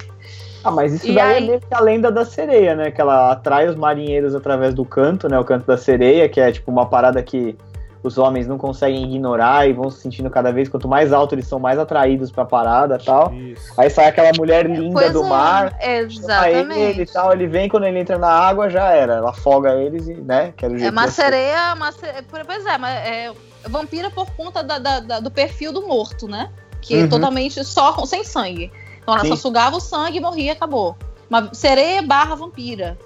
Ah, 0.63 0.71
mas 0.71 0.93
isso 0.93 1.07
E 1.07 1.15
daí 1.15 1.35
aí- 1.35 1.43
é 1.43 1.47
meio 1.47 1.59
que 1.59 1.73
a 1.73 1.79
lenda 1.79 2.11
da 2.11 2.23
sereia, 2.25 2.75
né? 2.75 2.91
Que 2.91 3.01
ela 3.01 3.31
atrai 3.31 3.67
os 3.67 3.75
marinheiros 3.75 4.35
através 4.35 4.73
do 4.73 4.85
canto, 4.85 5.27
né? 5.27 5.39
O 5.39 5.43
canto 5.43 5.65
da 5.65 5.77
sereia, 5.77 6.27
que 6.29 6.39
é 6.39 6.51
tipo 6.51 6.69
uma 6.71 6.85
parada 6.85 7.21
que 7.23 7.57
os 8.03 8.17
homens 8.17 8.47
não 8.47 8.57
conseguem 8.57 9.03
ignorar 9.03 9.67
e 9.69 9.73
vão 9.73 9.91
se 9.91 10.01
sentindo 10.01 10.27
cada 10.29 10.51
vez, 10.51 10.67
quanto 10.67 10.87
mais 10.87 11.13
alto 11.13 11.35
eles 11.35 11.45
são, 11.47 11.59
mais 11.59 11.77
atraídos 11.77 12.31
pra 12.31 12.43
parada 12.43 12.97
e 12.99 13.05
tal. 13.05 13.31
isso. 13.33 13.71
Aí 13.79 13.89
sai 13.91 14.07
aquela 14.07 14.31
mulher 14.35 14.65
linda 14.65 14.93
Pois 15.01 15.13
do 15.13 15.23
é, 15.23 15.29
mar, 15.29 15.69
chama 15.69 15.83
ele 15.83 16.13
Exatamente. 16.13 17.13
tal, 17.13 17.31
ele 17.31 17.45
vem, 17.47 17.69
quando 17.69 17.83
ele 17.85 17.99
entra 17.99 18.17
na 18.17 18.29
água, 18.31 18.69
já 18.71 18.89
era. 18.91 19.13
Ela 19.17 19.29
afoga 19.29 19.75
eles 19.75 20.07
e, 20.07 20.15
né? 20.15 20.51
Que 20.57 20.65
É 20.65 20.69
jeito 20.69 20.91
uma 20.91 21.07
sereia, 21.09 21.73
uma 21.75 21.91
se- 21.91 22.07
pois 22.45 22.65
é, 22.65 22.77
mas 22.79 22.95
é 23.07 23.31
vampira 23.69 24.09
por 24.09 24.27
conta 24.31 24.63
da- 24.63 24.79
da- 24.79 24.99
da- 24.99 25.19
do 25.19 25.29
perfil 25.29 25.71
do 25.71 25.87
morto, 25.87 26.27
né? 26.27 26.49
Que 26.81 26.95
é 26.95 27.03
Uhum. 27.03 27.09
totalmente 27.09 27.63
só 27.63 28.03
sem 28.07 28.23
sangue. 28.23 28.71
Então 29.01 29.13
ela 29.13 29.23
Sim. 29.23 29.29
só 29.29 29.35
sugava 29.35 29.77
o 29.77 29.79
sangue 29.79 30.17
e 30.17 30.21
morria, 30.21 30.53
acabou. 30.53 30.95
Uma 31.29 31.53
sereia 31.53 32.01
barra 32.01 32.35
vampira. 32.35 32.97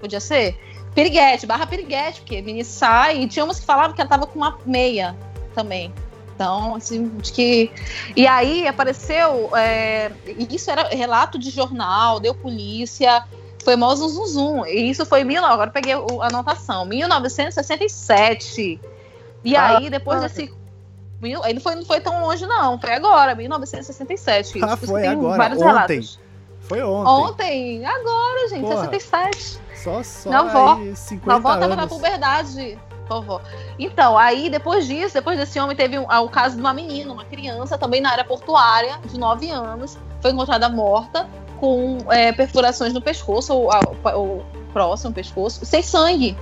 Podia 0.00 0.20
ser? 0.20 0.58
Piriguete, 0.94 1.46
barra 1.46 1.66
piriguete, 1.66 2.20
porque 2.20 2.42
mini 2.42 2.64
sai. 2.64 3.22
E 3.22 3.28
tinha 3.28 3.44
umas 3.44 3.60
que 3.60 3.66
falavam 3.66 3.94
que 3.94 4.00
ela 4.00 4.10
tava 4.10 4.26
com 4.26 4.38
uma 4.38 4.58
meia 4.66 5.16
também. 5.54 5.92
Então, 6.34 6.74
assim, 6.74 7.08
de 7.18 7.32
que. 7.32 7.70
E 8.16 8.26
aí 8.26 8.66
apareceu. 8.66 9.54
é, 9.56 10.10
e 10.26 10.48
Isso 10.54 10.70
era 10.70 10.88
relato 10.88 11.38
de 11.38 11.50
jornal, 11.50 12.18
deu 12.18 12.34
polícia. 12.34 13.24
Foi 13.62 13.76
mó 13.76 13.94
zum, 13.94 14.08
zum, 14.08 14.26
zum. 14.26 14.66
E 14.66 14.90
isso 14.90 15.04
foi 15.04 15.20
em 15.20 15.24
mil, 15.24 15.44
agora 15.44 15.68
eu 15.68 15.72
peguei 15.72 15.92
a 15.92 16.26
anotação, 16.26 16.86
1967. 16.86 18.80
E 19.44 19.56
Ah, 19.56 19.76
aí, 19.76 19.90
depois 19.90 20.22
desse. 20.22 20.50
Mil- 21.20 21.42
Aí 21.44 21.52
não 21.54 21.60
foi, 21.60 21.74
não 21.74 21.84
foi 21.84 22.00
tão 22.00 22.20
longe, 22.22 22.46
não. 22.46 22.78
Foi 22.78 22.92
agora, 22.92 23.34
1967. 23.34 24.58
Ah, 24.58 24.60
Por 24.60 24.66
isso 24.68 24.76
que 24.78 24.86
foi 24.86 25.00
tem 25.02 25.10
agora, 25.10 25.36
vários 25.36 25.58
ontem. 25.58 25.66
relatos. 25.68 26.18
Foi 26.60 26.82
ontem. 26.82 27.10
Ontem, 27.12 27.84
agora, 27.86 28.48
gente, 28.48 28.60
Porra. 28.62 28.76
67. 28.90 29.60
Só, 29.74 30.02
só 30.02 30.30
Na 30.30 30.40
avó. 30.40 30.74
aí 30.76 30.94
50 30.94 31.34
Vovó 31.40 31.48
tava 31.54 31.74
na 31.74 31.82
anos. 31.82 31.94
puberdade, 31.94 32.78
vovó. 33.08 33.40
Então, 33.78 34.16
aí 34.16 34.48
depois 34.50 34.86
disso, 34.86 35.14
depois 35.14 35.38
desse 35.38 35.58
homem, 35.58 35.76
teve 35.76 35.98
um- 35.98 36.06
ah, 36.08 36.20
o 36.20 36.28
caso 36.28 36.54
de 36.56 36.60
uma 36.60 36.72
menina, 36.74 37.12
uma 37.12 37.24
criança, 37.24 37.76
também 37.78 38.00
na 38.00 38.10
área 38.12 38.24
portuária, 38.24 38.98
de 39.04 39.18
9 39.18 39.50
anos, 39.50 39.98
foi 40.20 40.30
encontrada 40.30 40.68
morta 40.68 41.28
com 41.58 41.98
é, 42.10 42.30
perfurações 42.32 42.92
no 42.92 43.00
pescoço, 43.02 43.52
ou, 43.54 43.70
ah, 43.72 43.80
ou 44.14 44.44
próximo 44.72 45.12
pescoço, 45.12 45.64
sem 45.66 45.82
sangue. 45.82 46.36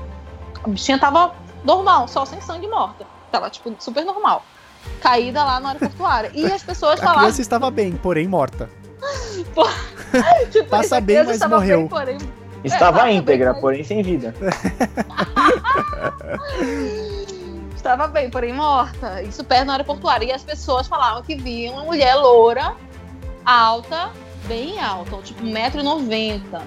A 0.63 0.69
bichinha 0.69 0.99
tava 0.99 1.33
normal, 1.65 2.07
só 2.09 2.25
sem 2.27 2.41
sangue 2.41 2.67
morta. 2.69 3.07
Tava, 3.31 3.49
tipo, 3.49 3.75
super 3.79 4.05
normal. 4.05 4.43
Caída 5.01 5.45
lá 5.45 5.61
na 5.61 5.71
área 5.71 5.81
portuária. 5.81 6.31
E 6.35 6.45
as 6.47 6.63
pessoas 6.63 6.95
A 6.95 7.03
falavam. 7.03 7.21
criança 7.23 7.41
estava 7.41 7.71
bem, 7.71 7.93
porém 7.93 8.27
morta. 8.27 8.69
tipo, 10.51 10.69
passa 10.69 10.97
a 10.97 11.01
bem, 11.01 11.25
mas 11.25 11.41
morreu. 11.49 11.81
bem, 11.81 11.89
porém, 11.89 12.19
Estava 12.65 12.99
tava 12.99 13.11
íntegra, 13.13 13.53
bem, 13.53 13.61
porém 13.61 13.85
sem 13.85 14.03
vida. 14.03 14.35
Estava 17.75 18.09
bem, 18.09 18.29
porém 18.29 18.53
morta. 18.53 19.23
Isso 19.23 19.45
perto 19.45 19.67
na 19.67 19.75
área 19.75 19.85
portuária. 19.85 20.27
E 20.27 20.33
as 20.33 20.43
pessoas 20.43 20.87
falavam 20.89 21.23
que 21.23 21.37
viam 21.37 21.75
uma 21.75 21.85
mulher 21.85 22.15
loura, 22.17 22.75
alta, 23.45 24.11
bem 24.47 24.81
alta, 24.81 25.17
tipo 25.23 25.43
1,90m, 25.45 26.61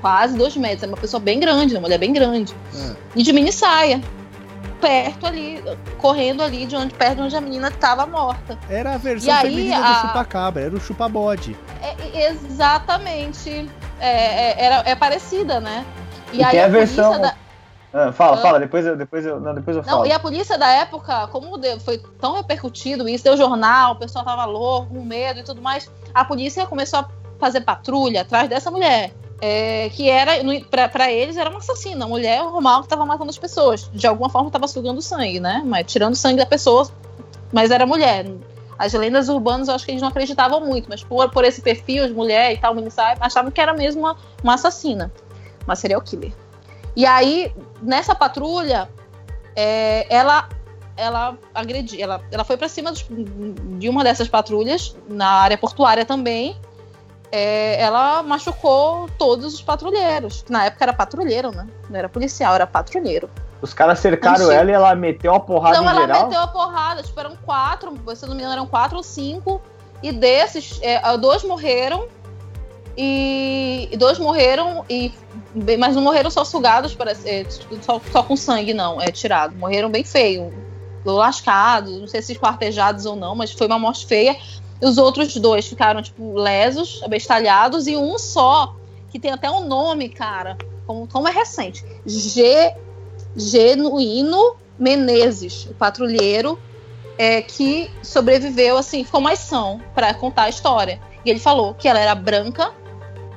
quase 0.00 0.36
2 0.36 0.56
metros. 0.56 0.84
É 0.84 0.86
uma 0.86 0.96
pessoa 0.96 1.20
bem 1.20 1.40
grande, 1.40 1.74
uma 1.74 1.80
mulher 1.82 1.98
bem 1.98 2.12
grande. 2.12 2.54
Ah. 2.74 2.94
E 3.14 3.22
de 3.22 3.32
mini 3.32 3.52
saia. 3.52 4.00
Perto 4.82 5.26
ali, 5.28 5.62
correndo 5.98 6.42
ali, 6.42 6.66
de 6.66 6.74
onde, 6.74 6.92
perto 6.92 7.14
de 7.18 7.22
onde 7.22 7.36
a 7.36 7.40
menina 7.40 7.68
estava 7.68 8.04
morta. 8.04 8.58
Era 8.68 8.94
a 8.94 8.98
versão 8.98 9.28
E 9.28 9.30
aí, 9.30 9.42
feminina 9.48 9.76
do 9.78 9.84
a- 9.84 9.94
chupa-cabra, 10.02 10.62
era 10.64 10.74
o 10.74 10.80
chupa-bode. 10.80 11.56
É, 11.80 12.26
exatamente. 12.28 13.70
É, 14.00 14.10
é- 14.10 14.64
era, 14.64 14.82
é 14.90 14.94
parecida, 14.96 15.60
né? 15.60 15.86
E, 16.32 16.38
E 16.38 16.44
aí 16.44 16.50
tem 16.50 16.60
a 16.64 16.68
polícia 16.68 17.02
versão- 17.02 17.20
da- 17.20 17.34
Ah, 17.94 18.10
fala, 18.10 18.38
Ah. 18.38 18.40
fala, 18.42 18.58
depois 18.58 18.86
eu, 18.86 18.96
depois 18.96 19.24
eu, 19.26 19.38
não, 19.38 19.54
depois 19.54 19.76
eu 19.76 19.82
Não, 19.82 19.90
falo. 19.98 20.06
e 20.06 20.12
a 20.12 20.18
polícia 20.18 20.56
da 20.58 20.66
época, 20.68 21.26
como 21.28 21.58
deu- 21.58 21.78
foi 21.78 21.98
tão 22.18 22.34
repercutido 22.34 23.06
isso, 23.06 23.22
deu 23.22 23.36
jornal, 23.36 23.92
o 23.92 23.96
pessoal 23.96 24.24
tava 24.24 24.46
louco, 24.46 24.94
com 24.94 25.04
medo 25.04 25.40
e 25.40 25.44
tudo 25.44 25.60
mais, 25.60 25.90
a 26.14 26.24
polícia 26.24 26.66
começou 26.66 27.00
a 27.00 27.08
fazer 27.38 27.60
patrulha 27.60 28.22
atrás 28.22 28.48
dessa 28.48 28.70
mulher. 28.70 29.12
É, 29.44 29.90
que 29.90 30.08
era, 30.08 30.32
pra 30.88 31.10
eles, 31.10 31.36
era 31.36 31.50
uma 31.50 31.58
assassina, 31.58 32.06
uma 32.06 32.08
mulher 32.10 32.44
normal 32.44 32.82
que 32.82 32.88
tava 32.88 33.04
matando 33.04 33.28
as 33.28 33.36
pessoas. 33.38 33.90
De 33.92 34.06
alguma 34.06 34.30
forma 34.30 34.48
tava 34.52 34.68
sugando 34.68 35.02
sangue, 35.02 35.40
né? 35.40 35.62
Mas 35.66 35.90
tirando 35.90 36.14
sangue 36.14 36.36
da 36.38 36.46
pessoa, 36.46 36.88
mas 37.52 37.72
era 37.72 37.84
mulher. 37.84 38.24
As 38.78 38.92
lendas 38.92 39.28
urbanas 39.28 39.66
eu 39.66 39.74
acho 39.74 39.84
que 39.84 39.90
eles 39.90 40.00
não 40.00 40.08
acreditavam 40.10 40.60
muito, 40.64 40.88
mas 40.88 41.02
por, 41.02 41.28
por 41.30 41.44
esse 41.44 41.60
perfil 41.60 42.06
de 42.06 42.14
mulher 42.14 42.52
e 42.52 42.56
tal, 42.58 42.72
minissaia, 42.72 43.16
achavam 43.20 43.50
que 43.50 43.60
era 43.60 43.74
mesmo 43.74 44.02
uma, 44.02 44.16
uma 44.44 44.54
assassina, 44.54 45.12
uma 45.64 45.74
serial 45.74 46.00
killer. 46.00 46.32
E 46.94 47.04
aí, 47.04 47.52
nessa 47.82 48.14
patrulha, 48.14 48.88
é, 49.56 50.06
ela 50.08 50.48
ela 50.94 51.38
agrediu, 51.54 51.98
ela, 52.00 52.20
ela 52.30 52.44
foi 52.44 52.56
pra 52.58 52.68
cima 52.68 52.92
dos- 52.92 53.06
de 53.78 53.88
uma 53.88 54.04
dessas 54.04 54.28
patrulhas, 54.28 54.94
na 55.08 55.26
área 55.26 55.56
portuária 55.56 56.04
também. 56.04 56.54
É, 57.34 57.80
ela 57.80 58.22
machucou 58.22 59.08
todos 59.18 59.54
os 59.54 59.62
patrulheiros. 59.62 60.44
Na 60.50 60.66
época 60.66 60.84
era 60.84 60.92
patrulheiro, 60.92 61.50
né? 61.50 61.66
Não 61.88 61.98
era 61.98 62.06
policial, 62.06 62.54
era 62.54 62.66
patrulheiro. 62.66 63.30
Os 63.62 63.72
caras 63.72 64.00
cercaram 64.00 64.36
Antigo. 64.36 64.52
ela 64.52 64.70
e 64.70 64.74
ela 64.74 64.94
meteu 64.94 65.32
uma 65.32 65.40
porrada 65.40 65.78
Então 65.78 65.88
ela 65.88 66.00
geral. 66.02 66.24
meteu 66.24 66.40
a 66.42 66.46
porrada, 66.46 67.02
tipo, 67.02 67.18
eram 67.18 67.34
quatro, 67.36 67.98
se 68.14 68.26
não 68.26 68.34
me 68.34 68.40
engano, 68.40 68.52
eram 68.52 68.66
quatro 68.66 68.98
ou 68.98 69.02
cinco. 69.02 69.62
E 70.02 70.12
desses, 70.12 70.78
é, 70.82 71.16
dois 71.16 71.42
morreram. 71.42 72.06
E, 72.94 73.88
e 73.90 73.96
dois 73.96 74.18
morreram, 74.18 74.84
e, 74.90 75.14
mas 75.78 75.96
não 75.96 76.02
morreram 76.02 76.30
só 76.30 76.44
sugados, 76.44 76.94
parece, 76.94 77.26
é, 77.26 77.46
só, 77.80 77.98
só 78.12 78.22
com 78.22 78.36
sangue, 78.36 78.74
não, 78.74 79.00
é 79.00 79.06
tirado. 79.06 79.56
Morreram 79.56 79.88
bem 79.90 80.04
feio, 80.04 80.52
lascados, 81.02 81.98
não 81.98 82.06
sei 82.06 82.20
se 82.20 82.32
esquartejados 82.32 83.06
ou 83.06 83.16
não, 83.16 83.34
mas 83.34 83.50
foi 83.52 83.66
uma 83.66 83.78
morte 83.78 84.06
feia. 84.06 84.36
Os 84.82 84.98
outros 84.98 85.34
dois 85.36 85.66
ficaram, 85.66 86.02
tipo, 86.02 86.34
lesos, 86.34 87.00
abestalhados, 87.04 87.86
e 87.86 87.96
um 87.96 88.18
só, 88.18 88.74
que 89.10 89.18
tem 89.18 89.30
até 89.30 89.48
um 89.48 89.66
nome, 89.66 90.08
cara, 90.08 90.58
como, 90.86 91.06
como 91.06 91.28
é 91.28 91.30
recente. 91.30 91.84
G. 92.04 92.74
Genuíno 93.36 94.56
Menezes, 94.78 95.66
o 95.66 95.74
patrulheiro 95.74 96.58
é, 97.16 97.40
que 97.40 97.90
sobreviveu, 98.02 98.76
assim, 98.76 99.04
ficou 99.04 99.20
mais 99.20 99.38
são 99.38 99.80
para 99.94 100.12
contar 100.14 100.44
a 100.44 100.48
história. 100.48 101.00
E 101.24 101.30
ele 101.30 101.38
falou 101.38 101.74
que 101.74 101.86
ela 101.86 102.00
era 102.00 102.14
branca, 102.14 102.72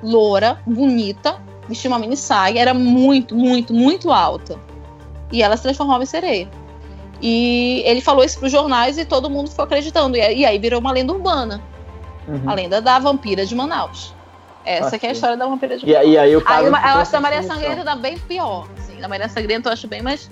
loura, 0.02 0.60
bonita, 0.66 1.40
vestia 1.68 1.90
uma 1.90 2.00
mini 2.00 2.18
saia, 2.18 2.60
era 2.60 2.74
muito, 2.74 3.36
muito, 3.36 3.74
muito 3.74 4.12
alta. 4.12 4.60
E 5.32 5.44
ela 5.44 5.56
se 5.56 5.64
transformava 5.64 6.04
em 6.04 6.08
sereia. 6.08 6.50
E 7.22 7.82
ele 7.86 8.02
falou 8.02 8.24
isso 8.24 8.38
pros 8.40 8.52
jornais 8.52 8.98
e 8.98 9.06
todo 9.06 9.30
mundo 9.30 9.50
ficou 9.50 9.64
acreditando. 9.66 10.18
E 10.18 10.22
aí- 10.46 10.60
virou 10.60 10.80
uma 10.80 10.92
lenda 10.92 11.14
urbana. 11.14 11.62
Uhum. 12.28 12.50
A 12.50 12.54
lenda 12.54 12.82
da 12.82 13.00
vampira 13.00 13.46
de 13.46 13.56
Manaus. 13.56 14.14
Essa 14.66 14.98
que 14.98 15.06
é 15.06 15.10
a 15.10 15.12
história 15.12 15.38
da 15.38 15.46
vampira 15.46 15.78
de 15.78 15.86
E, 15.88 15.96
aí- 15.96 16.12
e 16.12 16.18
aí 16.18 16.42
cara. 16.42 16.60
Aí, 16.62 16.66
eu 16.66 16.76
ficou 16.76 17.02
acho 17.02 17.12
da 17.12 17.20
Maria. 17.22 17.44
Sangrenta 17.44 17.84
dá 17.84 17.96
bem 17.96 18.18
pior. 18.18 18.68
Assim. 18.78 19.00
Da 19.00 19.08
Maria 19.08 19.30
Sangrenta 19.30 19.70
eu 19.70 19.74
acho 19.74 19.88
bem 19.88 20.02
mais. 20.02 20.30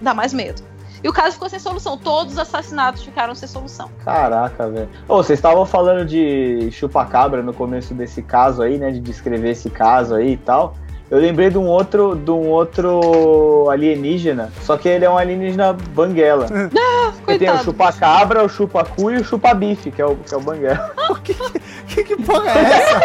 dá 0.00 0.12
mais 0.14 0.32
medo. 0.32 0.62
E 1.02 1.08
o 1.08 1.12
caso 1.12 1.32
ficou 1.34 1.48
sem 1.48 1.58
solução. 1.58 1.96
Todos 1.96 2.34
os 2.34 2.38
assassinatos 2.38 3.02
ficaram 3.02 3.34
sem 3.34 3.48
solução. 3.48 3.88
Caraca, 4.04 4.68
velho. 4.68 4.88
Ô, 5.08 5.16
vocês 5.18 5.38
estavam 5.38 5.64
falando 5.64 6.04
de 6.04 6.70
chupacabra 6.72 7.42
no 7.42 7.54
começo 7.54 7.94
desse 7.94 8.22
caso 8.22 8.62
aí, 8.62 8.76
né? 8.78 8.90
De 8.90 9.00
descrever 9.00 9.50
esse 9.50 9.70
caso 9.70 10.14
aí 10.14 10.32
e 10.32 10.36
tal. 10.36 10.74
Eu 11.10 11.18
lembrei 11.18 11.50
de 11.50 11.58
um 11.58 11.66
outro, 11.66 12.14
de 12.14 12.30
um 12.30 12.48
outro 12.48 13.68
alienígena, 13.68 14.52
só 14.62 14.76
que 14.76 14.88
ele 14.88 15.04
é 15.04 15.10
um 15.10 15.18
alienígena 15.18 15.72
banguela. 15.72 16.46
Porque 17.16 17.38
tem 17.38 17.50
o 17.50 17.58
chupacabra, 17.58 18.44
o 18.44 18.48
chupacu 18.48 19.10
e 19.10 19.16
o 19.16 19.24
chupabife, 19.24 19.90
que 19.90 20.00
é 20.00 20.06
o, 20.06 20.14
que 20.14 20.32
é 20.32 20.36
o 20.36 20.40
banguela. 20.40 20.94
Que, 21.90 22.04
que 22.04 22.16
porra 22.22 22.52
é 22.52 22.62
essa? 22.62 23.00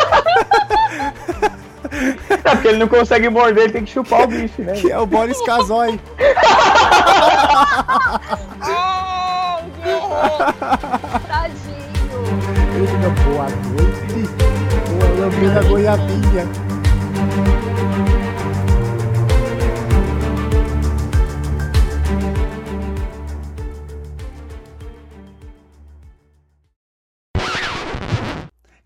É 2.43 2.49
porque 2.51 2.68
ele 2.68 2.78
não 2.78 2.88
consegue 2.88 3.30
morder, 3.30 3.64
ele 3.64 3.74
tem 3.74 3.84
que 3.86 3.91
chupar 3.91 4.24
o 4.24 4.28
bife, 4.28 4.62
né? 4.62 4.74
Que 4.74 4.91
é 4.91 4.99
o 4.99 5.06
Boris 5.06 5.41
Casoy. 5.43 5.99
Que 9.82 9.93
horror! 9.93 10.53
Tadinho! 11.28 11.86
Ele 12.76 12.88
fica, 12.88 13.10
boa 13.24 13.45
noite. 13.45 14.30
Boa 14.89 15.08
lambida 15.20 15.62
goiabinha. 15.64 16.45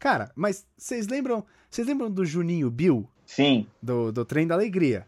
Cara, 0.09 0.31
mas 0.35 0.65
vocês 0.75 1.07
lembram, 1.07 1.45
vocês 1.69 1.85
lembram 1.87 2.09
do 2.09 2.25
Juninho 2.25 2.67
Bill, 2.71 3.07
Sim, 3.27 3.67
do, 3.79 4.11
do 4.11 4.25
Trem 4.25 4.47
da 4.47 4.55
Alegria? 4.55 5.05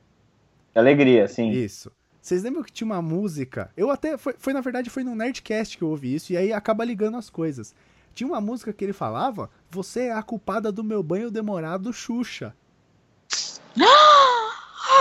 alegria, 0.76 1.28
sim. 1.28 1.50
Isso. 1.50 1.92
Vocês 2.22 2.44
lembram 2.44 2.62
que 2.62 2.72
tinha 2.72 2.86
uma 2.86 3.02
música? 3.02 3.72
Eu 3.76 3.90
até. 3.90 4.16
Foi, 4.16 4.36
foi, 4.38 4.54
na 4.54 4.62
verdade, 4.62 4.92
foi 4.92 5.04
no 5.04 5.16
Nerdcast 5.16 5.76
que 5.76 5.84
eu 5.84 5.88
ouvi 5.90 6.14
isso, 6.14 6.32
e 6.32 6.38
aí 6.38 6.54
acaba 6.54 6.86
ligando 6.86 7.18
as 7.18 7.32
coisas. 7.32 7.74
Tinha 8.14 8.28
uma 8.28 8.40
música 8.40 8.72
que 8.72 8.86
ele 8.86 8.94
falava: 8.94 9.50
Você 9.72 10.02
é 10.02 10.12
a 10.14 10.22
culpada 10.22 10.72
do 10.72 10.84
meu 10.84 11.02
banho 11.02 11.32
demorado, 11.32 11.92
Xuxa. 11.92 12.54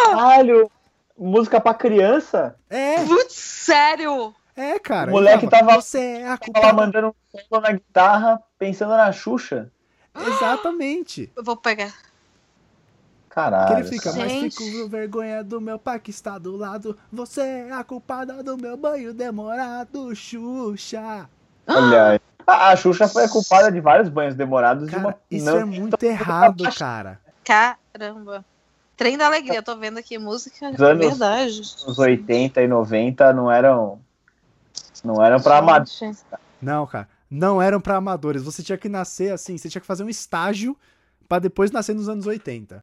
Caralho, 0.07 0.71
música 1.19 1.61
pra 1.61 1.75
criança? 1.75 2.57
É, 2.71 3.05
Putz, 3.05 3.35
sério? 3.35 4.35
é, 4.57 4.79
cara. 4.79 5.11
O 5.11 5.15
moleque 5.15 5.45
Ele 5.45 5.51
falava, 5.51 5.69
tava- 5.69 5.83
Você 5.83 5.99
é 6.01 6.25
a 6.27 6.39
Tava 6.39 6.39
culpada. 6.39 6.73
mandando 6.73 7.09
um 7.09 7.39
solo 7.49 7.63
na 7.63 7.73
guitarra, 7.73 8.43
pensando 8.59 8.97
na 8.97 9.13
Xuxa. 9.13 9.71
Exatamente. 10.27 11.31
Eu 11.37 11.43
vou 11.45 11.57
pegar. 11.57 11.93
Que 13.29 13.35
Caralho. 13.35 13.79
ele 13.79 13.89
fica, 13.89 14.13
mas 14.13 14.31
Gente. 14.33 14.57
fico 14.57 14.83
com 14.83 14.89
vergonha 14.89 15.45
do 15.45 15.61
meu 15.61 15.79
pai 15.79 16.01
que 16.01 16.11
está 16.11 16.37
do 16.37 16.57
lado. 16.57 16.99
Você 17.13 17.41
é 17.41 17.73
a 17.73 17.85
culpada 17.85 18.43
do 18.43 18.57
meu 18.59 18.77
banho 18.77 19.15
demorado, 19.15 20.15
Xuxa. 20.17 21.29
Olha 21.69 22.09
aí. 22.09 22.21
A, 22.47 22.71
a 22.71 22.77
Xuxa 22.77 23.07
foi 23.07 23.25
a 23.25 23.29
culpada 23.29 23.71
de 23.71 23.81
vários 23.81 24.09
banhos 24.09 24.35
demorados 24.35 24.87
de 24.87 24.91
Cara, 24.93 25.07
uma. 25.09 25.15
isso 25.31 25.45
não- 25.47 25.59
é 25.59 25.65
muito 25.65 26.03
errado, 26.03 26.65
cara. 26.77 27.21
Caramba. 27.45 28.45
Trem 28.97 29.17
da 29.17 29.27
Alegria, 29.27 29.63
tô 29.63 29.77
vendo 29.77 29.99
aqui 29.99 30.19
música. 30.19 30.69
Os 30.71 30.81
anos- 30.83 31.07
Verdade. 31.07 31.61
Os 31.61 31.99
80 31.99 32.61
e 32.61 32.67
90 32.67 33.33
não 33.33 33.51
eram. 33.51 34.01
Não 35.05 35.25
eram 35.25 35.41
pra. 35.41 35.85
Gente. 35.85 36.19
Não, 36.61 36.87
cara. 36.87 37.09
Não 37.31 37.63
eram 37.63 37.81
pra 37.81 37.97
amadores. 37.97 38.43
Você 38.43 38.63
tinha 38.63 38.77
que 38.77 38.89
nascer 38.89 39.33
assim, 39.33 39.57
você 39.57 39.69
tinha 39.69 39.81
que 39.81 39.87
fazer 39.87 40.03
um 40.03 40.09
estágio 40.09 40.77
pra 41.29 41.39
depois 41.39 41.71
nascer 41.71 41.95
nos 41.95 42.09
anos 42.09 42.27
80. 42.27 42.79